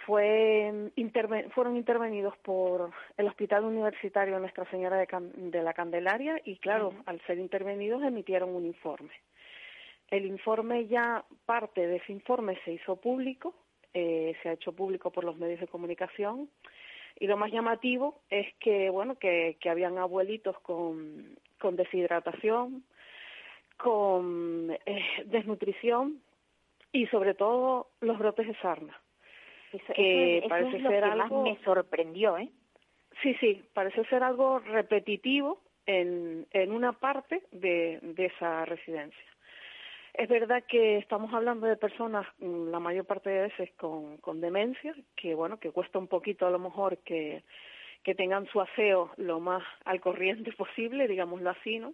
fue 0.05 0.71
interve- 0.95 1.49
fueron 1.51 1.75
intervenidos 1.75 2.37
por 2.37 2.91
el 3.17 3.27
Hospital 3.27 3.65
Universitario 3.65 4.39
Nuestra 4.39 4.69
Señora 4.69 4.97
de, 4.97 5.07
Can- 5.07 5.51
de 5.51 5.61
la 5.63 5.73
Candelaria 5.73 6.39
y 6.45 6.57
claro, 6.57 6.93
al 7.05 7.19
ser 7.25 7.39
intervenidos 7.39 8.03
emitieron 8.03 8.55
un 8.55 8.65
informe. 8.65 9.11
El 10.09 10.25
informe 10.25 10.87
ya, 10.87 11.25
parte 11.45 11.85
de 11.85 11.97
ese 11.97 12.13
informe 12.13 12.57
se 12.63 12.73
hizo 12.73 12.95
público, 12.95 13.53
eh, 13.93 14.35
se 14.41 14.49
ha 14.49 14.53
hecho 14.53 14.71
público 14.71 15.11
por 15.11 15.23
los 15.25 15.37
medios 15.37 15.59
de 15.59 15.67
comunicación 15.67 16.49
y 17.19 17.27
lo 17.27 17.37
más 17.37 17.51
llamativo 17.51 18.21
es 18.29 18.53
que, 18.59 18.89
bueno, 18.89 19.15
que, 19.17 19.57
que 19.59 19.69
habían 19.69 19.97
abuelitos 19.97 20.57
con, 20.59 21.37
con 21.59 21.75
deshidratación, 21.75 22.83
con 23.77 24.75
eh, 24.85 25.05
desnutrición 25.25 26.21
y 26.91 27.05
sobre 27.07 27.33
todo 27.33 27.89
los 28.01 28.17
brotes 28.17 28.47
de 28.47 28.55
sarna 28.55 28.99
Eso, 29.71 29.93
que 29.93 30.37
eso- 30.37 30.45
eso 30.45 30.49
parece 30.49 30.77
es 30.77 30.83
lo 30.83 30.89
ser 30.89 31.03
que 31.03 31.09
algo 31.09 31.43
más 31.43 31.57
me 31.57 31.63
sorprendió, 31.63 32.37
¿eh? 32.37 32.49
sí 33.21 33.33
sí 33.39 33.63
parece 33.73 34.03
ser 34.05 34.23
algo 34.23 34.59
repetitivo 34.59 35.61
en, 35.85 36.45
en 36.51 36.71
una 36.71 36.93
parte 36.93 37.43
de, 37.51 37.99
de 38.01 38.25
esa 38.25 38.65
residencia 38.65 39.23
es 40.17 40.27
verdad 40.29 40.63
que 40.67 40.97
estamos 40.97 41.33
hablando 41.33 41.67
de 41.67 41.77
personas 41.77 42.25
mm, 42.39 42.69
la 42.69 42.79
mayor 42.79 43.05
parte 43.05 43.29
de 43.29 43.41
veces 43.43 43.71
con, 43.77 44.41
demencia 44.41 44.95
que 45.15 45.35
bueno 45.35 45.59
que 45.59 45.71
cuesta 45.71 45.99
un 45.99 46.07
poquito 46.07 46.45
a 46.47 46.51
lo 46.51 46.59
mejor 46.59 46.97
que 46.99 47.43
que 48.03 48.15
tengan 48.15 48.47
su 48.47 48.59
aseo 48.61 49.11
lo 49.17 49.39
más 49.39 49.63
al 49.85 50.01
corriente 50.01 50.51
posible 50.57 51.07
digámoslo 51.07 51.49
así 51.49 51.79
no 51.79 51.93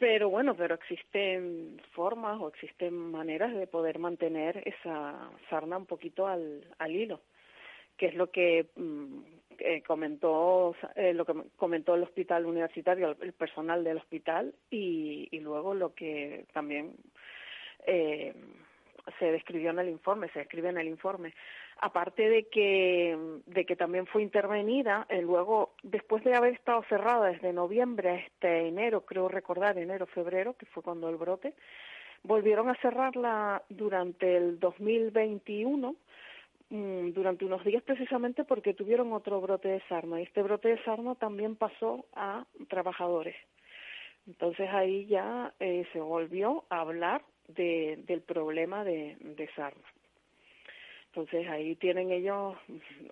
pero 0.00 0.30
bueno, 0.30 0.56
pero 0.56 0.76
existen 0.76 1.78
formas 1.92 2.40
o 2.40 2.48
existen 2.48 2.94
maneras 2.94 3.54
de 3.54 3.66
poder 3.66 3.98
mantener 3.98 4.66
esa 4.66 5.30
sarna 5.50 5.76
un 5.76 5.84
poquito 5.84 6.26
al, 6.26 6.64
al 6.78 6.96
hilo, 6.96 7.20
que 8.00 8.06
es 8.06 8.14
lo 8.14 8.30
que 8.30 8.64
mm, 8.76 9.18
eh, 9.58 9.82
comentó 9.86 10.74
eh, 10.96 11.12
lo 11.12 11.26
que 11.26 11.34
comentó 11.56 11.94
el 11.94 12.02
hospital 12.02 12.46
universitario, 12.46 13.14
el, 13.20 13.34
personal 13.34 13.84
del 13.84 13.98
hospital 13.98 14.54
y, 14.70 15.28
y 15.30 15.40
luego 15.40 15.74
lo 15.74 15.94
que 15.94 16.46
también 16.54 16.94
eh, 17.86 18.32
se 19.18 19.32
describió 19.32 19.68
en 19.68 19.80
el 19.80 19.90
informe, 19.90 20.30
se 20.30 20.38
describe 20.38 20.70
en 20.70 20.78
el 20.78 20.88
informe. 20.88 21.34
Aparte 21.82 22.26
de 22.30 22.44
que, 22.44 23.18
de 23.44 23.66
que 23.66 23.76
también 23.76 24.06
fue 24.06 24.22
intervenida, 24.22 25.06
eh, 25.10 25.20
luego, 25.20 25.74
después 25.82 26.24
de 26.24 26.34
haber 26.34 26.54
estado 26.54 26.82
cerrada 26.88 27.28
desde 27.28 27.52
noviembre 27.52 28.24
hasta 28.24 28.56
enero, 28.56 29.02
creo 29.02 29.28
recordar, 29.28 29.76
enero, 29.76 30.06
febrero, 30.06 30.54
que 30.56 30.64
fue 30.64 30.82
cuando 30.82 31.10
el 31.10 31.16
brote, 31.16 31.52
volvieron 32.22 32.70
a 32.70 32.76
cerrarla 32.76 33.62
durante 33.68 34.38
el 34.38 34.58
2021, 34.58 35.92
mm, 35.92 35.96
durante 36.70 37.44
unos 37.44 37.64
días 37.64 37.82
precisamente 37.82 38.44
porque 38.44 38.74
tuvieron 38.74 39.12
otro 39.12 39.40
brote 39.40 39.68
de 39.68 39.82
sarna. 39.88 40.20
Y 40.20 40.24
este 40.24 40.42
brote 40.42 40.68
de 40.68 40.82
sarna 40.84 41.16
también 41.16 41.56
pasó 41.56 42.06
a 42.14 42.46
trabajadores. 42.68 43.34
Entonces 44.26 44.68
ahí 44.70 45.06
ya 45.06 45.52
eh, 45.58 45.84
se 45.92 46.00
volvió 46.00 46.64
a 46.70 46.80
hablar 46.80 47.22
de, 47.48 47.98
del 48.06 48.20
problema 48.20 48.84
de, 48.84 49.16
de 49.20 49.48
sarna. 49.56 49.82
Entonces 51.06 51.48
ahí 51.48 51.74
tienen 51.74 52.12
ellos 52.12 52.56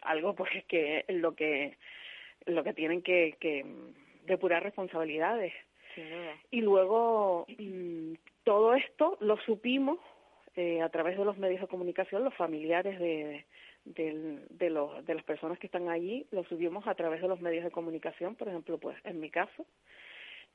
algo 0.03 0.35
pues 0.35 0.51
que 0.69 1.05
lo 1.09 1.35
que 1.35 1.77
lo 2.47 2.63
que 2.63 2.73
tienen 2.73 3.03
que, 3.03 3.37
que 3.41 3.67
depurar 4.25 4.63
responsabilidades. 4.63 5.53
Sin 5.95 6.09
duda. 6.09 6.35
Y 6.53 6.61
luego 6.61 7.45
mm, 7.59 8.13
todo 8.45 8.75
esto 8.75 9.17
lo 9.21 9.37
supimos 9.39 9.99
eh, 10.61 10.83
a 10.83 10.89
través 10.89 11.17
de 11.17 11.25
los 11.25 11.39
medios 11.39 11.61
de 11.61 11.69
comunicación, 11.69 12.25
los 12.25 12.35
familiares 12.35 12.99
de, 12.99 13.45
del- 13.85 14.43
de, 14.51 14.71
los, 14.71 15.05
de 15.07 15.15
las 15.15 15.25
personas 15.25 15.59
que 15.59 15.67
están 15.69 15.89
allí, 15.89 16.27
lo 16.33 16.43
subimos 16.45 16.87
a 16.87 16.95
través 16.95 17.23
de 17.23 17.29
los 17.29 17.41
medios 17.41 17.65
de 17.65 17.71
comunicación, 17.71 18.35
por 18.35 18.49
ejemplo, 18.49 18.77
pues 18.79 18.97
en 19.05 19.21
mi 19.21 19.31
caso, 19.31 19.65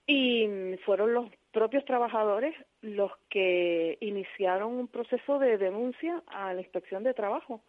y 0.06 0.46
mm, 0.48 0.78
fueron 0.86 1.14
los 1.14 1.28
propios 1.52 1.86
trabajadores 1.86 2.54
los 2.82 3.12
que 3.30 3.98
iniciaron 4.02 4.74
un 4.74 4.88
proceso 4.88 5.40
de 5.40 5.58
denuncia 5.58 6.22
a 6.28 6.54
la 6.54 6.62
inspección 6.62 7.04
de 7.04 7.14
trabajo 7.14 7.62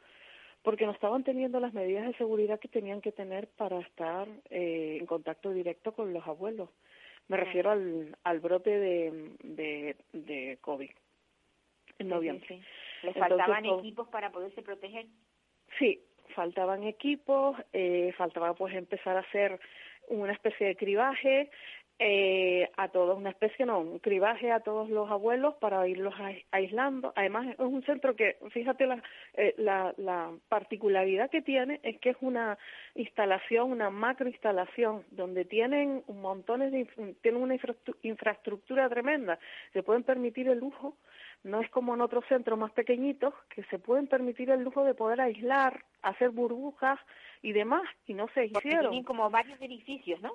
porque 0.64 0.86
no 0.86 0.92
estaban 0.92 1.22
teniendo 1.24 1.60
las 1.60 1.74
medidas 1.74 2.06
de 2.06 2.14
seguridad 2.16 2.58
que 2.58 2.68
tenían 2.68 3.00
que 3.02 3.12
tener 3.12 3.48
para 3.56 3.78
estar 3.80 4.26
eh, 4.50 4.96
en 4.98 5.06
contacto 5.06 5.52
directo 5.52 5.92
con 5.92 6.12
los 6.14 6.26
abuelos. 6.26 6.70
Me 7.28 7.36
refiero 7.36 7.70
al, 7.70 8.16
al 8.24 8.40
brote 8.40 8.70
de, 8.70 9.30
de, 9.42 9.96
de 10.12 10.58
COVID 10.62 10.90
en 11.98 12.08
noviembre. 12.08 12.60
Sí, 13.00 13.12
faltaban 13.18 13.66
equipos 13.66 14.08
para 14.08 14.30
poderse 14.30 14.62
proteger. 14.62 15.06
Sí, 15.78 16.00
faltaban 16.34 16.84
equipos, 16.84 17.56
eh, 17.72 18.12
faltaba 18.16 18.54
pues 18.54 18.74
empezar 18.74 19.16
a 19.16 19.20
hacer 19.20 19.58
una 20.08 20.32
especie 20.32 20.66
de 20.66 20.76
cribaje, 20.76 21.50
eh, 22.00 22.68
a 22.76 22.88
todos, 22.88 23.16
una 23.16 23.30
especie, 23.30 23.64
no, 23.64 23.78
un 23.78 24.00
cribaje 24.00 24.50
a 24.50 24.58
todos 24.58 24.90
los 24.90 25.08
abuelos 25.10 25.54
para 25.54 25.86
irlos 25.86 26.12
aislando. 26.50 27.12
Además, 27.14 27.46
es 27.52 27.58
un 27.60 27.84
centro 27.84 28.16
que, 28.16 28.36
fíjate, 28.50 28.86
la, 28.86 29.00
eh, 29.34 29.54
la, 29.58 29.94
la 29.96 30.32
particularidad 30.48 31.30
que 31.30 31.40
tiene 31.40 31.78
es 31.84 32.00
que 32.00 32.10
es 32.10 32.16
una 32.20 32.58
instalación, 32.96 33.70
una 33.70 33.90
macroinstalación, 33.90 35.04
donde 35.12 35.44
tienen 35.44 36.02
un 36.08 36.20
montones 36.20 36.72
de, 36.72 37.14
tienen 37.22 37.40
una 37.40 37.56
infraestructura 38.02 38.88
tremenda, 38.88 39.38
se 39.72 39.84
pueden 39.84 40.02
permitir 40.02 40.48
el 40.48 40.58
lujo 40.58 40.96
no 41.44 41.60
es 41.60 41.70
como 41.70 41.94
en 41.94 42.00
otros 42.00 42.24
centros 42.28 42.58
más 42.58 42.72
pequeñitos 42.72 43.34
que 43.54 43.62
se 43.64 43.78
pueden 43.78 44.06
permitir 44.06 44.50
el 44.50 44.62
lujo 44.62 44.82
de 44.84 44.94
poder 44.94 45.20
aislar, 45.20 45.84
hacer 46.02 46.30
burbujas 46.30 46.98
y 47.42 47.52
demás, 47.52 47.84
y 48.06 48.14
no 48.14 48.28
se 48.34 48.46
hicieron. 48.46 48.90
tienen 48.90 49.04
como 49.04 49.30
varios 49.30 49.60
edificios, 49.60 50.20
¿no? 50.20 50.34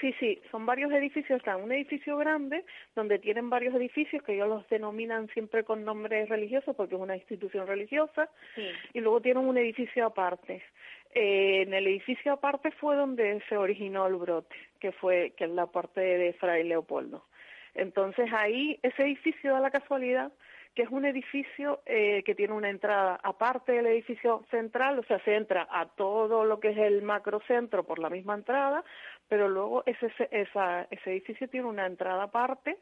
Sí, 0.00 0.14
sí, 0.20 0.40
son 0.50 0.66
varios 0.66 0.92
edificios. 0.92 1.38
Está 1.38 1.56
un 1.56 1.72
edificio 1.72 2.16
grande 2.18 2.64
donde 2.94 3.18
tienen 3.18 3.48
varios 3.48 3.74
edificios 3.74 4.22
que 4.22 4.34
ellos 4.34 4.48
los 4.48 4.68
denominan 4.68 5.28
siempre 5.28 5.64
con 5.64 5.84
nombres 5.84 6.28
religiosos 6.28 6.76
porque 6.76 6.94
es 6.94 7.00
una 7.00 7.16
institución 7.16 7.66
religiosa. 7.66 8.28
Y 8.92 9.00
luego 9.00 9.22
tienen 9.22 9.46
un 9.46 9.56
edificio 9.56 10.04
aparte. 10.04 10.62
Eh, 11.14 11.62
en 11.62 11.72
el 11.72 11.86
edificio 11.86 12.34
aparte 12.34 12.70
fue 12.72 12.94
donde 12.94 13.42
se 13.48 13.56
originó 13.56 14.06
el 14.06 14.16
brote, 14.16 14.54
que 14.78 14.92
fue 14.92 15.32
que 15.34 15.44
es 15.44 15.50
la 15.50 15.66
parte 15.66 16.00
de 16.00 16.34
Fray 16.34 16.64
Leopoldo. 16.64 17.24
Entonces 17.76 18.32
ahí 18.32 18.78
ese 18.82 19.02
edificio 19.02 19.52
da 19.52 19.60
la 19.60 19.70
casualidad 19.70 20.32
que 20.76 20.82
es 20.82 20.90
un 20.90 21.06
edificio 21.06 21.80
eh, 21.86 22.22
que 22.24 22.34
tiene 22.34 22.52
una 22.52 22.68
entrada 22.68 23.18
aparte 23.22 23.72
del 23.72 23.86
edificio 23.86 24.44
central, 24.50 24.98
o 24.98 25.02
sea, 25.04 25.18
se 25.24 25.34
entra 25.34 25.66
a 25.70 25.86
todo 25.86 26.44
lo 26.44 26.60
que 26.60 26.68
es 26.68 26.76
el 26.76 27.00
macrocentro 27.00 27.84
por 27.84 27.98
la 27.98 28.10
misma 28.10 28.34
entrada, 28.34 28.84
pero 29.26 29.48
luego 29.48 29.84
ese, 29.86 30.12
esa, 30.30 30.82
ese 30.90 31.12
edificio 31.12 31.48
tiene 31.48 31.66
una 31.66 31.86
entrada 31.86 32.24
aparte 32.24 32.76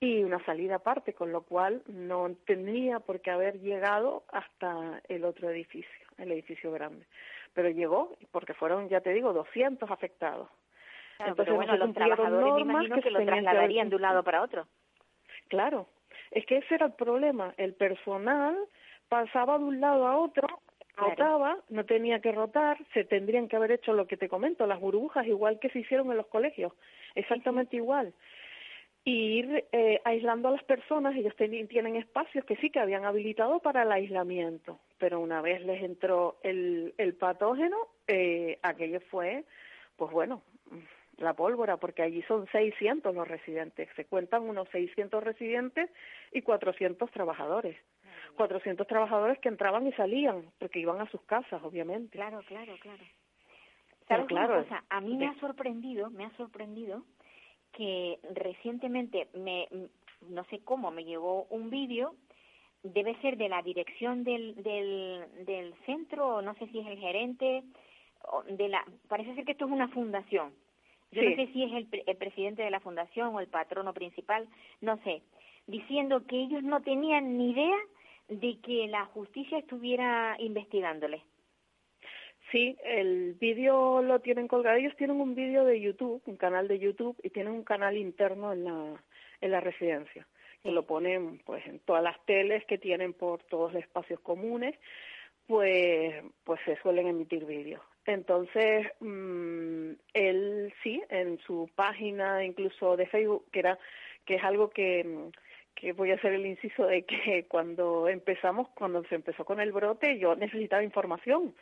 y 0.00 0.22
una 0.22 0.44
salida 0.44 0.76
aparte, 0.76 1.14
con 1.14 1.32
lo 1.32 1.40
cual 1.40 1.82
no 1.86 2.30
tenía 2.46 3.00
por 3.00 3.20
qué 3.22 3.30
haber 3.30 3.58
llegado 3.60 4.24
hasta 4.28 5.00
el 5.08 5.24
otro 5.24 5.48
edificio, 5.48 6.06
el 6.18 6.32
edificio 6.32 6.70
grande. 6.72 7.06
Pero 7.54 7.70
llegó 7.70 8.18
porque 8.32 8.52
fueron, 8.52 8.90
ya 8.90 9.00
te 9.00 9.14
digo, 9.14 9.32
200 9.32 9.90
afectados. 9.90 10.48
Entonces, 11.26 11.54
bueno, 11.54 11.76
los 11.76 11.94
trabajadores 11.94 12.54
me 12.54 12.60
imagino 12.60 12.96
que, 12.96 13.02
que 13.02 13.10
lo 13.10 13.24
trasladarían 13.24 13.88
de 13.90 13.96
un 13.96 14.02
lado 14.02 14.22
para 14.22 14.42
otro. 14.42 14.66
Claro, 15.48 15.88
es 16.30 16.46
que 16.46 16.58
ese 16.58 16.74
era 16.74 16.86
el 16.86 16.92
problema. 16.92 17.54
El 17.56 17.74
personal 17.74 18.56
pasaba 19.08 19.58
de 19.58 19.64
un 19.64 19.80
lado 19.80 20.06
a 20.06 20.16
otro, 20.16 20.46
rotaba, 20.96 21.58
no 21.68 21.84
tenía 21.84 22.20
que 22.20 22.32
rotar, 22.32 22.78
se 22.92 23.04
tendrían 23.04 23.48
que 23.48 23.56
haber 23.56 23.72
hecho 23.72 23.92
lo 23.92 24.06
que 24.06 24.16
te 24.16 24.28
comento, 24.28 24.66
las 24.66 24.80
burbujas, 24.80 25.26
igual 25.26 25.58
que 25.58 25.70
se 25.70 25.80
hicieron 25.80 26.10
en 26.10 26.16
los 26.16 26.26
colegios, 26.26 26.72
exactamente 27.14 27.76
igual. 27.76 28.14
Y 29.02 29.38
ir 29.38 29.64
eh, 29.72 30.00
aislando 30.04 30.48
a 30.48 30.52
las 30.52 30.62
personas, 30.64 31.16
ellos 31.16 31.34
tienen 31.34 31.96
espacios 31.96 32.44
que 32.44 32.56
sí 32.56 32.70
que 32.70 32.80
habían 32.80 33.06
habilitado 33.06 33.58
para 33.60 33.82
el 33.82 33.92
aislamiento, 33.92 34.78
pero 34.98 35.20
una 35.20 35.40
vez 35.40 35.64
les 35.64 35.82
entró 35.82 36.36
el, 36.42 36.94
el 36.98 37.14
patógeno, 37.14 37.76
eh, 38.06 38.58
aquello 38.62 39.00
fue, 39.10 39.44
pues 39.96 40.12
bueno, 40.12 40.42
la 41.20 41.34
pólvora, 41.34 41.76
porque 41.76 42.02
allí 42.02 42.22
son 42.22 42.46
600 42.48 43.14
los 43.14 43.28
residentes. 43.28 43.88
Se 43.96 44.06
cuentan 44.06 44.42
unos 44.42 44.68
600 44.70 45.22
residentes 45.22 45.90
y 46.32 46.42
400 46.42 47.10
trabajadores. 47.10 47.76
400 48.36 48.86
trabajadores 48.86 49.38
que 49.38 49.48
entraban 49.48 49.86
y 49.86 49.92
salían, 49.92 50.50
porque 50.58 50.78
iban 50.78 51.00
a 51.00 51.10
sus 51.10 51.20
casas, 51.22 51.62
obviamente. 51.62 52.16
Claro, 52.16 52.40
claro, 52.46 52.74
claro. 52.80 53.04
¿Sabes 54.08 54.26
claro, 54.26 54.54
una 54.54 54.62
cosa? 54.62 54.84
A 54.88 55.00
mí 55.00 55.16
me 55.16 55.26
ha 55.26 55.34
sorprendido, 55.40 56.10
me 56.10 56.24
ha 56.24 56.30
sorprendido 56.36 57.04
que 57.72 58.18
recientemente 58.34 59.28
me, 59.34 59.68
no 60.28 60.44
sé 60.44 60.60
cómo, 60.64 60.90
me 60.90 61.04
llegó 61.04 61.44
un 61.44 61.70
vídeo, 61.70 62.14
debe 62.82 63.14
ser 63.20 63.36
de 63.36 63.48
la 63.48 63.62
dirección 63.62 64.24
del, 64.24 64.62
del, 64.62 65.24
del 65.44 65.74
centro, 65.86 66.42
no 66.42 66.54
sé 66.54 66.66
si 66.68 66.80
es 66.80 66.86
el 66.86 66.98
gerente, 66.98 67.62
de 68.48 68.68
la, 68.68 68.84
parece 69.08 69.34
ser 69.34 69.44
que 69.44 69.52
esto 69.52 69.66
es 69.66 69.70
una 69.70 69.88
fundación, 69.88 70.52
yo 71.12 71.22
no 71.22 71.36
sé 71.36 71.48
si 71.52 71.64
es 71.64 71.72
el, 72.06 72.16
presidente 72.16 72.62
de 72.62 72.70
la 72.70 72.80
fundación 72.80 73.34
o 73.34 73.40
el 73.40 73.48
patrono 73.48 73.92
principal, 73.92 74.48
no 74.80 74.96
sé, 75.02 75.22
diciendo 75.66 76.24
que 76.26 76.36
ellos 76.36 76.62
no 76.62 76.82
tenían 76.82 77.36
ni 77.36 77.50
idea 77.50 77.76
de 78.28 78.58
que 78.60 78.86
la 78.86 79.06
justicia 79.06 79.58
estuviera 79.58 80.36
investigándole. 80.38 81.22
Sí, 82.52 82.76
el 82.84 83.34
vídeo 83.34 84.02
lo 84.02 84.20
tienen 84.20 84.48
colgado. 84.48 84.76
Ellos 84.76 84.96
tienen 84.96 85.20
un 85.20 85.34
vídeo 85.34 85.64
de 85.64 85.80
YouTube, 85.80 86.22
un 86.26 86.36
canal 86.36 86.68
de 86.68 86.78
YouTube, 86.78 87.16
y 87.22 87.30
tienen 87.30 87.52
un 87.52 87.64
canal 87.64 87.96
interno 87.96 88.52
en 88.52 88.64
la, 88.64 89.04
en 89.40 89.50
la 89.50 89.60
residencia, 89.60 90.26
que 90.62 90.70
lo 90.70 90.86
ponen 90.86 91.38
pues 91.44 91.64
en 91.66 91.80
todas 91.80 92.02
las 92.02 92.24
teles 92.24 92.64
que 92.66 92.78
tienen 92.78 93.14
por 93.14 93.42
todos 93.44 93.72
los 93.72 93.82
espacios 93.82 94.20
comunes, 94.20 94.76
pues, 95.46 96.14
pues 96.44 96.60
se 96.64 96.76
suelen 96.76 97.08
emitir 97.08 97.44
vídeos. 97.44 97.82
Entonces, 98.12 98.88
mmm, 99.00 99.92
él 100.14 100.74
sí, 100.82 101.00
en 101.10 101.38
su 101.38 101.70
página 101.76 102.44
incluso 102.44 102.96
de 102.96 103.06
Facebook, 103.06 103.44
que 103.52 103.60
era 103.60 103.78
que 104.24 104.34
es 104.34 104.44
algo 104.44 104.70
que, 104.70 105.30
que 105.74 105.92
voy 105.92 106.10
a 106.10 106.14
hacer 106.16 106.32
el 106.32 106.46
inciso 106.46 106.86
de 106.86 107.04
que 107.04 107.46
cuando 107.48 108.08
empezamos, 108.08 108.68
cuando 108.70 109.04
se 109.04 109.14
empezó 109.14 109.44
con 109.44 109.60
el 109.60 109.72
brote, 109.72 110.18
yo 110.18 110.34
necesitaba 110.34 110.82
información. 110.82 111.54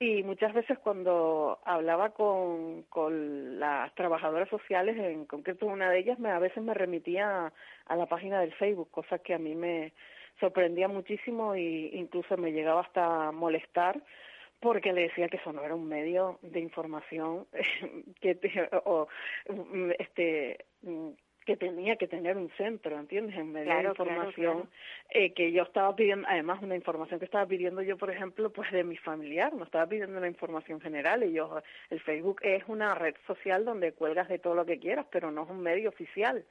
Y 0.00 0.22
muchas 0.22 0.52
veces 0.52 0.78
cuando 0.78 1.58
hablaba 1.64 2.10
con, 2.10 2.82
con 2.84 3.58
las 3.58 3.92
trabajadoras 3.94 4.48
sociales, 4.48 4.96
en 4.96 5.24
concreto 5.24 5.66
una 5.66 5.90
de 5.90 6.00
ellas, 6.00 6.18
me, 6.18 6.30
a 6.30 6.38
veces 6.38 6.62
me 6.62 6.74
remitía 6.74 7.52
a, 7.86 7.96
la 7.96 8.06
página 8.06 8.40
del 8.40 8.52
Facebook, 8.54 8.90
cosa 8.90 9.18
que 9.18 9.34
a 9.34 9.38
mí 9.38 9.54
me 9.56 9.92
sorprendía 10.38 10.86
muchísimo 10.86 11.54
e 11.54 11.90
incluso 11.94 12.36
me 12.36 12.52
llegaba 12.52 12.82
hasta 12.82 13.32
molestar 13.32 14.00
porque 14.60 14.92
le 14.92 15.02
decía 15.02 15.28
que 15.28 15.36
eso 15.36 15.52
no 15.52 15.62
era 15.64 15.74
un 15.74 15.88
medio 15.88 16.38
de 16.42 16.60
información 16.60 17.46
que 18.20 18.38
o, 18.84 19.08
este 19.98 20.64
que 21.48 21.56
tenía 21.56 21.96
que 21.96 22.06
tener 22.06 22.36
un 22.36 22.50
centro, 22.58 22.98
¿entiendes? 22.98 23.34
En 23.34 23.52
medio 23.52 23.74
de 23.74 23.84
información 23.84 24.68
Eh, 25.08 25.32
que 25.32 25.50
yo 25.50 25.62
estaba 25.62 25.96
pidiendo, 25.96 26.28
además 26.28 26.62
una 26.62 26.76
información 26.76 27.18
que 27.18 27.24
estaba 27.24 27.46
pidiendo 27.46 27.80
yo, 27.80 27.96
por 27.96 28.10
ejemplo, 28.10 28.52
pues 28.52 28.70
de 28.70 28.84
mi 28.84 28.98
familiar, 28.98 29.54
no 29.54 29.64
estaba 29.64 29.86
pidiendo 29.86 30.18
una 30.18 30.28
información 30.28 30.78
general 30.78 31.24
y 31.24 31.32
yo, 31.32 31.62
el 31.88 32.00
Facebook 32.00 32.40
es 32.42 32.62
una 32.66 32.94
red 32.94 33.14
social 33.26 33.64
donde 33.64 33.92
cuelgas 33.92 34.28
de 34.28 34.38
todo 34.38 34.54
lo 34.54 34.66
que 34.66 34.78
quieras, 34.78 35.06
pero 35.10 35.30
no 35.30 35.44
es 35.44 35.48
un 35.48 35.62
medio 35.62 35.88
oficial. 35.88 36.44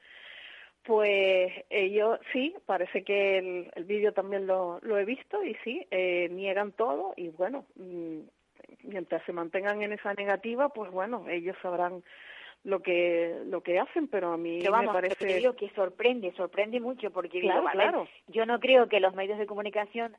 Pues 0.88 1.51
ellos 1.69 2.17
sí, 2.31 2.55
parece 2.65 3.03
que 3.03 3.39
el, 3.39 3.71
el 3.75 3.83
vídeo 3.83 4.13
también 4.13 4.47
lo, 4.47 4.79
lo 4.81 4.97
he 4.97 5.03
visto 5.03 5.43
y 5.43 5.53
sí, 5.55 5.85
eh, 5.91 6.29
niegan 6.31 6.71
todo 6.71 7.13
y 7.17 7.27
bueno, 7.27 7.65
mm, 7.75 8.19
mientras 8.83 9.21
se 9.25 9.33
mantengan 9.33 9.81
en 9.81 9.91
esa 9.91 10.13
negativa, 10.13 10.69
pues 10.69 10.89
bueno, 10.89 11.25
ellos 11.27 11.57
sabrán 11.61 12.03
lo 12.63 12.81
que 12.81 13.38
lo 13.47 13.61
que 13.63 13.79
hacen, 13.79 14.07
pero 14.07 14.31
a 14.31 14.38
mí 14.38 14.59
me 14.59 14.88
parece 14.88 15.53
que 15.57 15.69
sorprende, 15.75 16.31
sorprende 16.38 16.79
mucho 16.79 17.11
porque 17.11 17.41
claro, 17.41 18.07
yo 18.27 18.45
no 18.45 18.61
creo 18.61 18.88
que 18.88 19.01
los 19.01 19.13
medios 19.13 19.39
de 19.39 19.45
comunicación, 19.45 20.15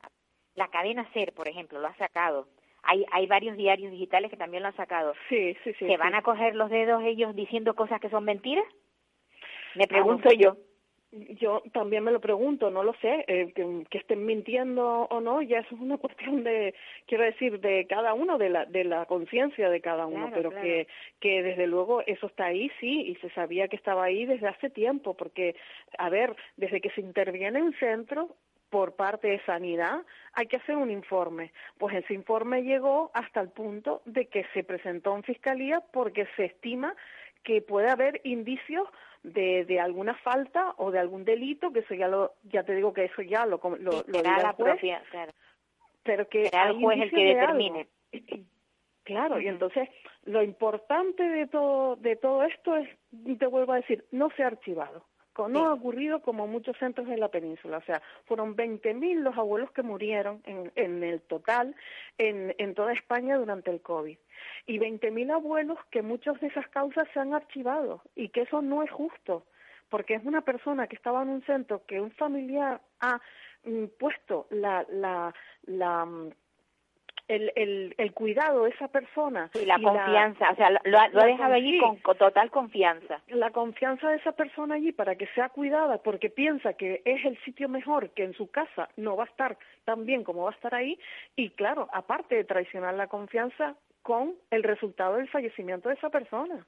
la 0.53 0.67
cadena 0.67 1.11
Ser, 1.13 1.33
por 1.33 1.47
ejemplo, 1.47 1.79
lo 1.79 1.87
ha 1.87 1.95
sacado. 1.95 2.47
Hay 2.83 3.05
hay 3.11 3.25
varios 3.25 3.57
diarios 3.57 3.91
digitales 3.91 4.29
que 4.29 4.37
también 4.37 4.61
lo 4.61 4.69
han 4.69 4.75
sacado. 4.75 5.15
Sí, 5.29 5.57
sí, 5.63 5.73
sí. 5.79 5.87
¿Se 5.87 5.97
van 5.97 6.13
a 6.13 6.21
coger 6.21 6.55
los 6.55 6.69
dedos 6.69 7.01
ellos 7.03 7.35
diciendo 7.35 7.75
cosas 7.75 7.99
que 7.99 8.11
son 8.11 8.23
mentiras? 8.23 8.65
Me 9.75 9.87
pregunto 9.87 10.29
yo. 10.31 10.57
Yo 11.11 11.63
también 11.73 12.03
me 12.03 12.11
lo 12.11 12.21
pregunto, 12.21 12.69
no 12.69 12.83
lo 12.83 12.93
sé, 13.01 13.25
eh, 13.27 13.51
que, 13.55 13.97
estén 13.97 14.27
mintiendo 14.27 15.07
o 15.09 15.19
no, 15.19 15.41
ya 15.41 15.57
eso 15.57 15.73
es 15.73 15.81
una 15.81 15.97
cuestión 15.97 16.43
de, 16.43 16.75
quiero 17.07 17.23
decir, 17.23 17.59
de 17.59 17.87
cada 17.87 18.13
uno, 18.13 18.37
de 18.37 18.49
la, 18.49 18.65
de 18.65 18.83
la 18.83 19.07
conciencia 19.07 19.71
de 19.71 19.81
cada 19.81 20.05
uno, 20.05 20.29
pero 20.31 20.51
que, 20.51 20.87
que 21.19 21.41
desde 21.41 21.65
luego 21.65 22.03
eso 22.05 22.27
está 22.27 22.45
ahí, 22.45 22.69
sí, 22.79 23.07
y 23.07 23.15
se 23.15 23.31
sabía 23.31 23.67
que 23.67 23.75
estaba 23.75 24.03
ahí 24.03 24.25
desde 24.25 24.49
hace 24.49 24.69
tiempo, 24.69 25.15
porque, 25.15 25.55
a 25.97 26.09
ver, 26.09 26.35
desde 26.57 26.79
que 26.79 26.91
se 26.91 27.01
interviene 27.01 27.57
en 27.57 27.73
centro, 27.79 28.35
por 28.69 28.95
parte 28.95 29.29
de 29.29 29.43
sanidad 29.45 30.01
hay 30.33 30.47
que 30.47 30.57
hacer 30.57 30.77
un 30.77 30.91
informe. 30.91 31.51
Pues 31.77 31.95
ese 31.95 32.13
informe 32.13 32.63
llegó 32.63 33.11
hasta 33.13 33.41
el 33.41 33.49
punto 33.49 34.01
de 34.05 34.27
que 34.27 34.45
se 34.53 34.63
presentó 34.63 35.15
en 35.15 35.23
fiscalía 35.23 35.81
porque 35.91 36.27
se 36.35 36.45
estima 36.45 36.95
que 37.43 37.61
puede 37.61 37.89
haber 37.89 38.21
indicios 38.23 38.87
de, 39.23 39.65
de 39.65 39.79
alguna 39.79 40.15
falta 40.15 40.73
o 40.77 40.91
de 40.91 40.99
algún 40.99 41.25
delito, 41.25 41.71
que 41.71 41.79
eso 41.79 41.93
ya 41.93 42.07
lo, 42.07 42.33
ya 42.43 42.63
te 42.63 42.75
digo 42.75 42.93
que 42.93 43.05
eso 43.05 43.21
ya 43.21 43.45
lo, 43.45 43.59
lo, 43.79 44.03
lo 44.07 44.21
la 44.23 44.55
propia, 44.55 45.01
claro. 45.11 45.31
Pero 46.03 46.27
que 46.27 46.47
será 46.47 46.69
el 46.69 46.81
juez 46.81 47.01
el 47.01 47.11
que 47.11 47.23
determine. 47.23 47.87
Claro, 49.03 49.41
y 49.41 49.47
entonces 49.47 49.89
lo 50.25 50.43
importante 50.43 51.23
de 51.23 51.47
todo, 51.47 51.95
de 51.95 52.15
todo 52.15 52.43
esto 52.43 52.75
es, 52.75 52.87
te 53.39 53.47
vuelvo 53.47 53.73
a 53.73 53.77
decir, 53.77 54.05
no 54.11 54.29
se 54.37 54.43
ha 54.43 54.47
archivado 54.47 55.03
no 55.47 55.67
ha 55.67 55.73
ocurrido 55.73 56.21
como 56.21 56.47
muchos 56.47 56.75
centros 56.77 57.07
de 57.07 57.17
la 57.17 57.29
península. 57.29 57.77
O 57.77 57.83
sea, 57.83 58.01
fueron 58.25 58.55
20.000 58.55 59.21
los 59.21 59.37
abuelos 59.37 59.71
que 59.71 59.83
murieron 59.83 60.41
en, 60.45 60.71
en 60.75 61.03
el 61.03 61.21
total 61.21 61.75
en, 62.17 62.53
en 62.57 62.73
toda 62.73 62.93
España 62.93 63.37
durante 63.37 63.71
el 63.71 63.81
COVID. 63.81 64.17
Y 64.65 64.79
20.000 64.79 65.31
abuelos 65.31 65.77
que 65.91 66.01
muchas 66.01 66.39
de 66.41 66.47
esas 66.47 66.67
causas 66.69 67.07
se 67.13 67.19
han 67.19 67.33
archivado 67.33 68.01
y 68.15 68.29
que 68.29 68.41
eso 68.41 68.61
no 68.61 68.83
es 68.83 68.91
justo 68.91 69.45
porque 69.89 70.15
es 70.15 70.23
una 70.23 70.41
persona 70.41 70.87
que 70.87 70.95
estaba 70.95 71.23
en 71.23 71.29
un 71.29 71.41
centro 71.43 71.83
que 71.85 71.99
un 71.99 72.11
familiar 72.11 72.79
ha 73.01 73.19
mm, 73.63 73.85
puesto 73.99 74.47
la, 74.51 74.85
la, 74.89 75.33
la 75.63 76.05
mm, 76.05 76.29
el, 77.29 77.53
el, 77.55 77.95
el, 77.97 78.11
cuidado 78.11 78.63
de 78.63 78.71
esa 78.71 78.89
persona. 78.89 79.49
y 79.53 79.65
la 79.65 79.79
confianza, 79.79 80.51
o 80.51 80.55
sea, 80.55 80.69
lo, 80.69 80.99
ha, 80.99 81.25
dejado 81.25 81.53
allí 81.53 81.79
con, 81.79 82.17
total 82.17 82.51
confianza. 82.51 83.21
La 83.27 83.51
confianza 83.51 84.09
de 84.09 84.17
esa 84.17 84.33
persona 84.33 84.75
allí 84.75 84.91
para 84.91 85.15
que 85.15 85.27
sea 85.27 85.49
cuidada 85.49 85.99
porque 85.99 86.29
piensa 86.29 86.73
que 86.73 87.01
es 87.05 87.23
el 87.23 87.37
sitio 87.43 87.69
mejor, 87.69 88.09
que 88.09 88.23
en 88.23 88.33
su 88.33 88.49
casa 88.49 88.89
no 88.97 89.15
va 89.15 89.23
a 89.23 89.27
estar 89.27 89.57
tan 89.85 90.05
bien 90.05 90.23
como 90.23 90.43
va 90.43 90.49
a 90.49 90.53
estar 90.53 90.75
ahí. 90.75 90.99
Y 91.35 91.51
claro, 91.51 91.87
aparte 91.93 92.35
de 92.35 92.43
traicionar 92.43 92.95
la 92.95 93.07
confianza 93.07 93.75
con 94.01 94.33
el 94.49 94.63
resultado 94.63 95.17
del 95.17 95.29
fallecimiento 95.29 95.89
de 95.89 95.95
esa 95.95 96.09
persona. 96.09 96.65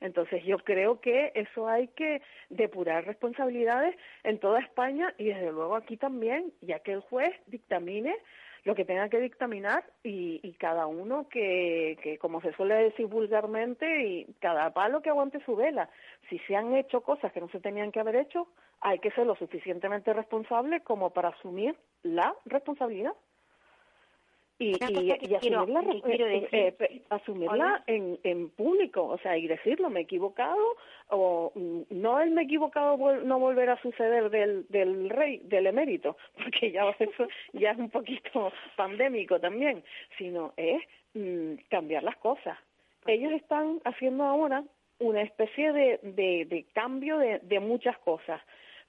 Entonces 0.00 0.42
yo 0.44 0.58
creo 0.58 1.00
que 1.00 1.30
eso 1.34 1.68
hay 1.68 1.86
que 1.88 2.22
depurar 2.50 3.04
responsabilidades 3.06 3.96
en 4.24 4.40
toda 4.40 4.58
España 4.58 5.14
y 5.16 5.26
desde 5.26 5.52
luego 5.52 5.76
aquí 5.76 5.96
también, 5.96 6.52
ya 6.60 6.80
que 6.80 6.92
el 6.92 7.00
juez 7.00 7.32
dictamine 7.46 8.16
lo 8.64 8.74
que 8.74 8.84
tenga 8.84 9.08
que 9.08 9.20
dictaminar 9.20 9.84
y, 10.02 10.40
y 10.42 10.52
cada 10.54 10.86
uno 10.86 11.28
que, 11.28 11.98
que, 12.02 12.18
como 12.18 12.40
se 12.40 12.52
suele 12.52 12.74
decir 12.74 13.06
vulgarmente, 13.06 14.06
y 14.06 14.24
cada 14.40 14.72
palo 14.72 15.02
que 15.02 15.10
aguante 15.10 15.44
su 15.44 15.56
vela. 15.56 15.88
Si 16.28 16.38
se 16.40 16.54
han 16.54 16.74
hecho 16.74 17.02
cosas 17.02 17.32
que 17.32 17.40
no 17.40 17.48
se 17.48 17.60
tenían 17.60 17.90
que 17.90 18.00
haber 18.00 18.16
hecho, 18.16 18.48
hay 18.80 18.98
que 18.98 19.10
ser 19.12 19.26
lo 19.26 19.34
suficientemente 19.36 20.12
responsable 20.12 20.82
como 20.82 21.10
para 21.10 21.30
asumir 21.30 21.76
la 22.02 22.34
responsabilidad 22.44 23.14
y, 24.58 24.76
y, 24.78 25.34
asumirla, 25.34 25.80
eh, 25.80 26.48
eh, 26.52 26.76
eh, 26.78 27.02
asumirla 27.10 27.82
en, 27.86 28.18
en 28.22 28.50
público, 28.50 29.04
o 29.04 29.18
sea, 29.18 29.36
y 29.36 29.48
decirlo, 29.48 29.90
me 29.90 30.00
he 30.00 30.02
equivocado, 30.04 30.76
o 31.08 31.52
mm, 31.54 31.82
no 31.90 32.20
el 32.20 32.30
me 32.30 32.42
he 32.42 32.44
equivocado 32.44 32.96
no 33.22 33.38
volver 33.38 33.70
a 33.70 33.80
suceder 33.82 34.30
del, 34.30 34.66
del 34.68 35.10
rey, 35.10 35.40
del 35.44 35.66
emérito, 35.66 36.16
porque 36.36 36.70
ya 36.70 36.88
eso 36.90 37.26
ya 37.52 37.72
es 37.72 37.78
un 37.78 37.90
poquito 37.90 38.52
pandémico 38.76 39.40
también, 39.40 39.82
sino 40.18 40.52
es 40.56 40.82
mm, 41.14 41.54
cambiar 41.68 42.02
las 42.02 42.16
cosas. 42.16 42.58
Ellos 43.06 43.32
están 43.32 43.80
haciendo 43.84 44.24
ahora 44.24 44.62
una 45.00 45.22
especie 45.22 45.72
de, 45.72 45.98
de, 46.02 46.46
de 46.48 46.66
cambio 46.72 47.18
de, 47.18 47.40
de 47.40 47.58
muchas 47.58 47.98
cosas 47.98 48.40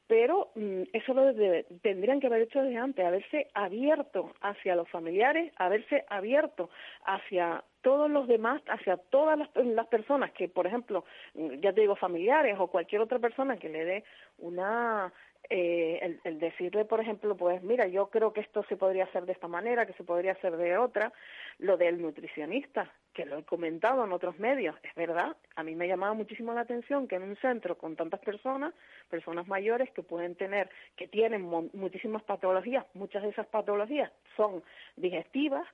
pero 0.07 0.51
mm, 0.55 0.83
eso 0.93 1.13
lo 1.13 1.33
tendrían 1.81 2.19
que 2.19 2.27
haber 2.27 2.41
hecho 2.43 2.61
desde 2.61 2.77
antes, 2.77 3.05
haberse 3.05 3.47
abierto 3.53 4.33
hacia 4.41 4.75
los 4.75 4.89
familiares, 4.89 5.53
haberse 5.57 6.05
abierto 6.09 6.69
hacia 7.05 7.63
todos 7.81 8.09
los 8.09 8.27
demás, 8.27 8.61
hacia 8.67 8.97
todas 8.97 9.37
las, 9.37 9.49
las, 9.55 9.87
personas 9.87 10.31
que, 10.31 10.47
por 10.47 10.67
ejemplo, 10.67 11.05
mm, 11.35 11.59
ya 11.61 11.73
te 11.73 11.81
digo, 11.81 11.95
familiares 11.95 12.57
o 12.59 12.67
cualquier 12.67 13.01
otra 13.01 13.19
persona 13.19 13.57
que 13.57 13.69
le 13.69 13.85
dé 13.85 14.03
una 14.39 15.11
eh, 15.49 15.99
el, 16.01 16.19
el, 16.23 16.39
decirle, 16.39 16.85
por 16.85 17.01
ejemplo, 17.01 17.35
pues 17.35 17.61
mira, 17.63 17.87
yo 17.87 18.09
creo 18.09 18.31
que 18.31 18.41
esto 18.41 18.63
se 18.69 18.77
podría 18.77 19.03
hacer 19.03 19.25
de 19.25 19.33
esta 19.33 19.47
manera, 19.47 19.85
que 19.85 19.93
se 19.93 20.03
podría 20.03 20.31
hacer 20.31 20.55
de 20.55 20.77
otra, 20.77 21.11
lo 21.59 21.75
del 21.77 22.01
nutricionista, 22.01 22.89
que 23.13 23.25
lo 23.25 23.37
he 23.37 23.43
comentado 23.43 24.05
en 24.05 24.13
otros 24.13 24.39
medios, 24.39 24.75
es 24.83 24.95
verdad, 24.95 25.35
a 25.55 25.63
mí 25.63 25.75
me 25.75 25.87
llamaba 25.87 26.13
muchísimo 26.13 26.53
la 26.53 26.61
atención 26.61 27.07
que 27.07 27.15
en 27.15 27.23
un 27.23 27.35
centro 27.37 27.77
con 27.77 27.95
tantas 27.95 28.21
personas, 28.21 28.73
personas 29.09 29.47
mayores 29.47 29.91
que 29.91 30.01
pueden 30.01 30.35
tener, 30.35 30.69
que 30.95 31.07
tienen 31.07 31.43
muchísimas 31.73 32.23
patologías, 32.23 32.85
muchas 32.93 33.23
de 33.23 33.29
esas 33.29 33.47
patologías 33.47 34.11
son 34.37 34.63
digestivas, 34.95 35.67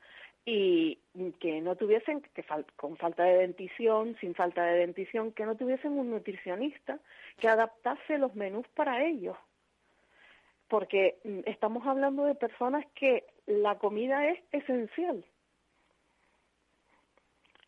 y 0.45 0.97
que 1.39 1.61
no 1.61 1.75
tuviesen, 1.75 2.21
que 2.21 2.43
con 2.75 2.97
falta 2.97 3.23
de 3.23 3.37
dentición, 3.37 4.17
sin 4.19 4.33
falta 4.33 4.63
de 4.63 4.79
dentición, 4.79 5.31
que 5.31 5.45
no 5.45 5.55
tuviesen 5.55 5.91
un 5.91 6.09
nutricionista 6.09 6.97
que 7.37 7.47
adaptase 7.47 8.17
los 8.17 8.33
menús 8.35 8.67
para 8.69 9.05
ellos 9.05 9.37
porque 10.69 11.17
mm, 11.23 11.39
estamos 11.45 11.85
hablando 11.85 12.23
de 12.23 12.35
personas 12.35 12.85
que 12.95 13.25
la 13.45 13.77
comida 13.77 14.27
es 14.29 14.39
esencial. 14.51 15.25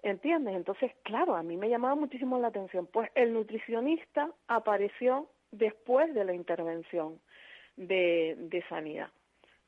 ¿Entiendes? 0.04 0.56
Entonces, 0.56 0.92
claro, 1.04 1.36
a 1.36 1.44
mí 1.44 1.58
me 1.58 1.70
llamaba 1.70 1.96
muchísimo 1.96 2.40
la 2.40 2.48
atención. 2.48 2.88
Pues 2.88 3.12
el 3.14 3.34
nutricionista 3.34 4.32
apareció 4.48 5.28
después 5.52 6.14
de 6.14 6.26
la 6.26 6.34
intervención 6.34 7.20
de, 7.76 8.36
de 8.38 8.64
sanidad. 8.68 9.10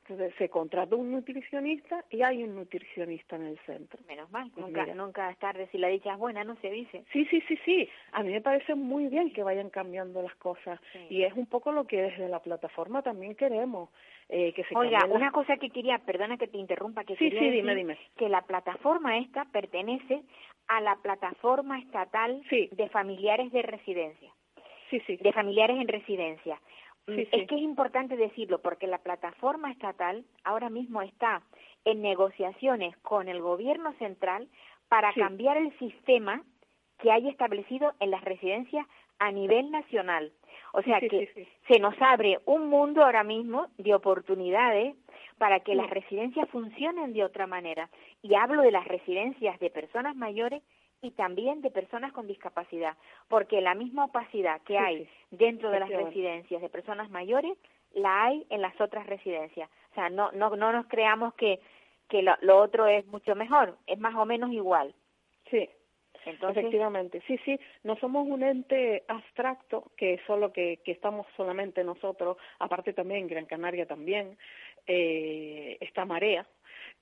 Entonces 0.06 0.34
se 0.36 0.50
contrata 0.50 0.96
un 0.96 1.12
nutricionista 1.12 2.04
y 2.10 2.20
hay 2.20 2.42
un 2.42 2.56
nutricionista 2.56 3.36
en 3.36 3.46
el 3.46 3.58
centro. 3.60 3.98
Menos 4.06 4.30
mal, 4.30 4.50
pues 4.54 4.66
nunca, 4.66 4.84
nunca 4.94 5.30
es 5.30 5.38
tarde 5.38 5.66
si 5.72 5.78
la 5.78 5.88
dicha 5.88 6.12
es 6.12 6.18
buena, 6.18 6.44
no 6.44 6.56
se 6.56 6.70
dice. 6.70 7.04
Sí, 7.10 7.24
sí, 7.30 7.40
sí, 7.48 7.58
sí. 7.64 7.88
A 8.12 8.22
mí 8.22 8.30
me 8.30 8.42
parece 8.42 8.74
muy 8.74 9.08
bien 9.08 9.32
que 9.32 9.42
vayan 9.42 9.70
cambiando 9.70 10.20
las 10.20 10.34
cosas 10.34 10.78
y 11.08 11.22
es 11.22 11.32
un 11.32 11.46
poco 11.46 11.72
lo 11.72 11.86
que 11.86 12.02
desde 12.02 12.28
la 12.28 12.40
plataforma 12.40 13.00
también 13.00 13.34
queremos. 13.34 13.88
Eh, 14.28 14.52
que 14.52 14.64
se 14.64 14.76
Oiga, 14.76 15.06
una 15.06 15.30
cosa 15.30 15.56
que 15.56 15.70
quería, 15.70 15.98
perdona 15.98 16.36
que 16.36 16.48
te 16.48 16.58
interrumpa, 16.58 17.04
que 17.04 17.16
sí, 17.16 17.30
sí, 17.30 17.50
dime, 17.50 17.74
dime. 17.74 17.98
que 18.16 18.28
la 18.28 18.42
plataforma 18.42 19.18
esta 19.18 19.46
pertenece 19.46 20.22
a 20.68 20.80
la 20.82 20.96
plataforma 20.96 21.78
estatal 21.78 22.42
de 22.50 22.88
familiares 22.90 23.50
de 23.52 23.62
residencia. 23.62 24.30
Sí, 24.90 25.00
sí. 25.06 25.16
De 25.16 25.32
familiares 25.32 25.78
en 25.78 25.88
residencia. 25.88 26.60
Es 27.06 27.28
que 27.28 27.54
es 27.54 27.60
importante 27.60 28.16
decirlo 28.16 28.60
porque 28.62 28.86
la 28.86 28.98
plataforma 28.98 29.70
estatal 29.70 30.24
ahora 30.42 30.70
mismo 30.70 31.02
está 31.02 31.42
en 31.84 32.00
negociaciones 32.00 32.96
con 32.98 33.28
el 33.28 33.42
gobierno 33.42 33.92
central 33.94 34.48
para 34.88 35.12
cambiar 35.12 35.58
el 35.58 35.76
sistema 35.78 36.42
que 36.98 37.10
hay 37.10 37.28
establecido 37.28 37.92
en 38.00 38.10
las 38.10 38.24
residencias 38.24 38.86
a 39.18 39.30
nivel 39.32 39.70
nacional. 39.70 40.32
O 40.72 40.82
sea 40.82 40.98
que 41.00 41.48
se 41.68 41.78
nos 41.78 41.94
abre 42.00 42.38
un 42.46 42.68
mundo 42.68 43.04
ahora 43.04 43.22
mismo 43.22 43.68
de 43.76 43.94
oportunidades 43.94 44.96
para 45.38 45.60
que 45.60 45.74
las 45.74 45.90
residencias 45.90 46.48
funcionen 46.50 47.12
de 47.12 47.24
otra 47.24 47.46
manera. 47.46 47.90
Y 48.22 48.34
hablo 48.34 48.62
de 48.62 48.70
las 48.70 48.86
residencias 48.86 49.58
de 49.60 49.70
personas 49.70 50.16
mayores 50.16 50.62
y 51.02 51.10
también 51.12 51.60
de 51.60 51.70
personas 51.70 52.12
con 52.12 52.26
discapacidad, 52.26 52.96
porque 53.28 53.60
la 53.60 53.74
misma 53.74 54.06
opacidad 54.06 54.60
que 54.62 54.78
hay 54.78 55.08
dentro 55.30 55.70
de 55.70 55.80
las 55.80 55.90
residencias 55.90 56.62
de 56.62 56.68
personas 56.68 57.10
mayores 57.10 57.56
la 57.94 58.24
hay 58.24 58.46
en 58.50 58.62
las 58.62 58.78
otras 58.80 59.06
residencias. 59.06 59.70
O 59.92 59.94
sea, 59.94 60.10
no 60.10 60.32
no 60.32 60.56
no 60.56 60.72
nos 60.72 60.86
creamos 60.86 61.34
que 61.34 61.60
que 62.08 62.22
lo, 62.22 62.58
otro 62.58 62.86
es 62.86 63.06
mucho 63.06 63.34
mejor, 63.34 63.76
es 63.86 63.98
más 63.98 64.14
o 64.14 64.24
menos 64.24 64.52
igual. 64.52 64.94
Sí. 65.50 65.68
Entonces, 66.26 66.64
Efectivamente, 66.64 67.22
sí, 67.26 67.38
sí, 67.44 67.60
no 67.82 67.96
somos 67.96 68.26
un 68.26 68.42
ente 68.42 69.04
abstracto 69.08 69.92
que 69.94 70.18
solo 70.26 70.54
que, 70.54 70.80
que 70.82 70.92
estamos 70.92 71.26
solamente 71.36 71.84
nosotros, 71.84 72.38
aparte 72.60 72.94
también 72.94 73.26
Gran 73.26 73.44
Canaria 73.44 73.84
también, 73.84 74.38
eh, 74.86 75.76
esta 75.80 76.06
marea, 76.06 76.46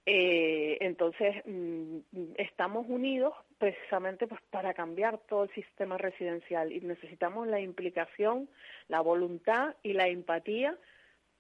eh, 0.04 0.78
entonces, 0.80 1.36
mm, 1.46 1.98
estamos 2.36 2.86
unidos 2.88 3.34
precisamente 3.58 4.26
pues, 4.26 4.40
para 4.50 4.74
cambiar 4.74 5.18
todo 5.28 5.44
el 5.44 5.50
sistema 5.50 5.96
residencial 5.96 6.72
y 6.72 6.80
necesitamos 6.80 7.46
la 7.46 7.60
implicación, 7.60 8.48
la 8.88 9.00
voluntad 9.00 9.76
y 9.82 9.92
la 9.92 10.08
empatía 10.08 10.76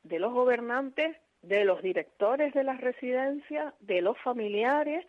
de 0.04 0.18
los 0.20 0.32
gobernantes, 0.32 1.16
de 1.42 1.64
los 1.64 1.82
directores 1.82 2.54
de 2.54 2.62
las 2.62 2.80
residencias, 2.80 3.74
de 3.80 4.00
los 4.00 4.16
familiares 4.18 5.04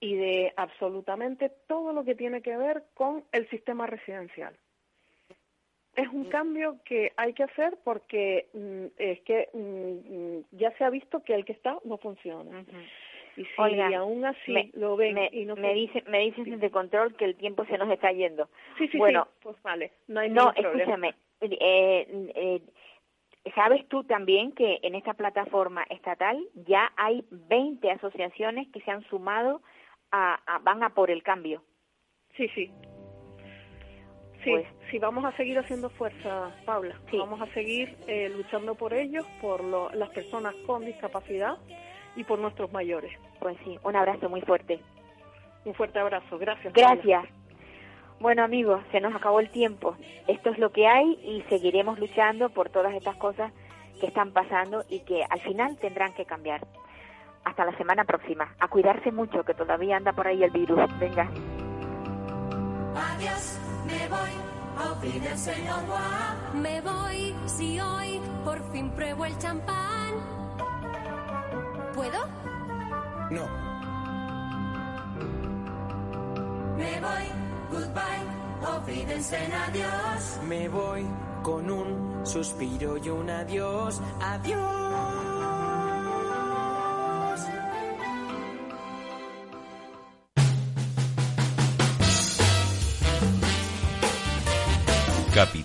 y 0.00 0.14
de 0.16 0.52
absolutamente 0.56 1.50
todo 1.66 1.94
lo 1.94 2.04
que 2.04 2.14
tiene 2.14 2.42
que 2.42 2.56
ver 2.58 2.84
con 2.94 3.24
el 3.32 3.48
sistema 3.48 3.86
residencial 3.86 4.54
es 5.98 6.08
un 6.12 6.26
cambio 6.26 6.78
que 6.84 7.12
hay 7.16 7.32
que 7.32 7.42
hacer 7.42 7.76
porque 7.82 8.46
mm, 8.54 8.86
es 8.98 9.20
que 9.22 9.48
mm, 9.52 10.56
ya 10.56 10.70
se 10.78 10.84
ha 10.84 10.90
visto 10.90 11.24
que 11.24 11.34
el 11.34 11.44
que 11.44 11.52
está 11.52 11.76
no 11.84 11.98
funciona. 11.98 12.64
Y 13.36 13.44
si 13.44 13.94
aún 13.94 14.24
así 14.24 14.70
lo 14.74 14.96
ven 14.96 15.18
y 15.32 15.44
no 15.44 15.56
me 15.56 15.74
dicen 15.74 16.04
me 16.08 16.20
dicen 16.20 16.58
de 16.58 16.70
control 16.70 17.14
que 17.16 17.24
el 17.24 17.36
tiempo 17.36 17.64
se 17.66 17.78
nos 17.78 17.90
está 17.90 18.12
yendo. 18.12 18.48
Sí, 18.78 18.88
sí, 18.88 18.98
bueno, 18.98 19.28
pues 19.42 19.60
vale, 19.62 19.92
no 20.06 20.20
hay 20.20 20.30
No, 20.30 20.52
escúchame. 20.54 21.14
Eh, 21.40 22.32
eh, 22.34 22.62
¿Sabes 23.54 23.86
tú 23.88 24.04
también 24.04 24.52
que 24.52 24.78
en 24.82 24.94
esta 24.94 25.14
plataforma 25.14 25.84
estatal 25.90 26.38
ya 26.54 26.92
hay 26.96 27.24
20 27.30 27.90
asociaciones 27.90 28.68
que 28.72 28.80
se 28.80 28.90
han 28.90 29.02
sumado 29.04 29.62
a, 30.10 30.40
a 30.46 30.58
van 30.58 30.82
a 30.82 30.90
por 30.90 31.10
el 31.10 31.22
cambio? 31.22 31.62
Sí, 32.36 32.48
sí. 32.54 32.70
Sí, 34.48 34.54
pues, 34.54 34.90
sí, 34.90 34.98
vamos 34.98 35.24
a 35.24 35.36
seguir 35.36 35.58
haciendo 35.58 35.90
fuerza, 35.90 36.50
Paula. 36.64 36.94
Vamos 37.12 37.40
a 37.40 37.46
seguir 37.52 37.96
eh, 38.06 38.30
luchando 38.30 38.74
por 38.74 38.94
ellos, 38.94 39.26
por 39.40 39.62
las 39.94 40.08
personas 40.10 40.54
con 40.66 40.84
discapacidad 40.84 41.56
y 42.16 42.24
por 42.24 42.38
nuestros 42.38 42.72
mayores. 42.72 43.12
Pues 43.38 43.56
sí, 43.64 43.78
un 43.82 43.96
abrazo 43.96 44.28
muy 44.28 44.40
fuerte. 44.40 44.80
Un 45.64 45.74
fuerte 45.74 45.98
abrazo, 45.98 46.38
gracias. 46.38 46.72
Gracias. 46.72 47.24
Bueno 48.20 48.42
amigos, 48.42 48.82
se 48.90 49.00
nos 49.00 49.14
acabó 49.14 49.38
el 49.38 49.50
tiempo. 49.50 49.96
Esto 50.26 50.50
es 50.50 50.58
lo 50.58 50.72
que 50.72 50.88
hay 50.88 51.18
y 51.22 51.44
seguiremos 51.48 51.98
luchando 51.98 52.48
por 52.48 52.68
todas 52.70 52.94
estas 52.94 53.16
cosas 53.16 53.52
que 54.00 54.06
están 54.06 54.32
pasando 54.32 54.84
y 54.88 55.00
que 55.00 55.24
al 55.28 55.40
final 55.40 55.76
tendrán 55.78 56.14
que 56.14 56.24
cambiar. 56.24 56.66
Hasta 57.44 57.64
la 57.64 57.76
semana 57.76 58.04
próxima. 58.04 58.54
A 58.58 58.68
cuidarse 58.68 59.12
mucho, 59.12 59.44
que 59.44 59.54
todavía 59.54 59.96
anda 59.96 60.12
por 60.12 60.26
ahí 60.26 60.42
el 60.42 60.50
virus. 60.50 60.80
Venga. 60.98 61.30
Adiós, 62.96 63.57
me 63.88 64.08
voy, 64.08 64.32
auf 64.76 65.38
señor 65.38 65.82
Me 66.54 66.80
voy 66.80 67.34
si 67.46 67.80
hoy 67.80 68.20
por 68.44 68.60
fin 68.70 68.90
pruebo 68.90 69.24
el 69.24 69.36
champán. 69.38 70.12
¿Puedo? 71.94 72.20
No. 73.30 73.44
Me 76.76 77.00
voy, 77.00 77.26
goodbye, 77.70 78.24
auf 78.66 78.88
adiós. 78.88 80.40
Me 80.46 80.68
voy 80.68 81.06
con 81.42 81.70
un 81.70 82.26
suspiro 82.26 82.96
y 82.98 83.08
un 83.08 83.30
adiós, 83.30 84.00
adiós. 84.20 84.87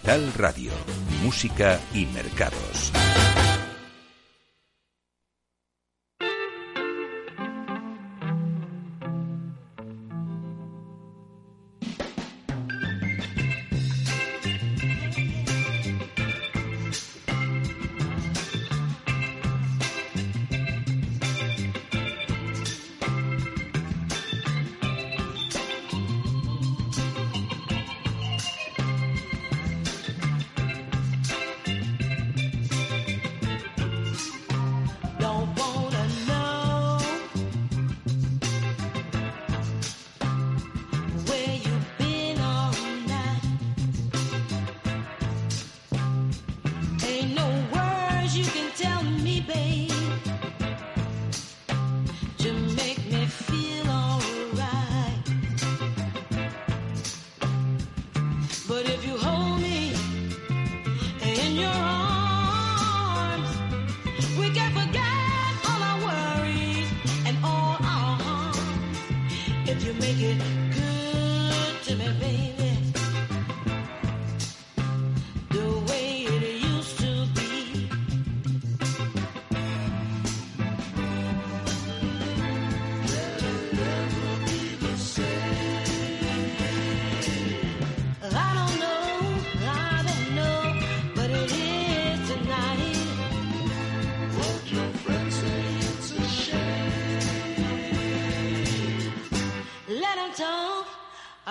Capital 0.04 0.34
Radio, 0.34 0.72
Música 1.24 1.80
y 1.94 2.06
Mercados. 2.08 2.92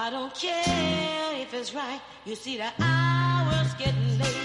I 0.04 0.10
don't 0.10 0.34
care 0.34 1.32
if 1.40 1.54
it's 1.54 1.72
right. 1.72 2.00
You 2.24 2.34
see, 2.34 2.56
the 2.56 2.72
hour's 2.80 3.72
getting 3.74 4.18
late. 4.18 4.41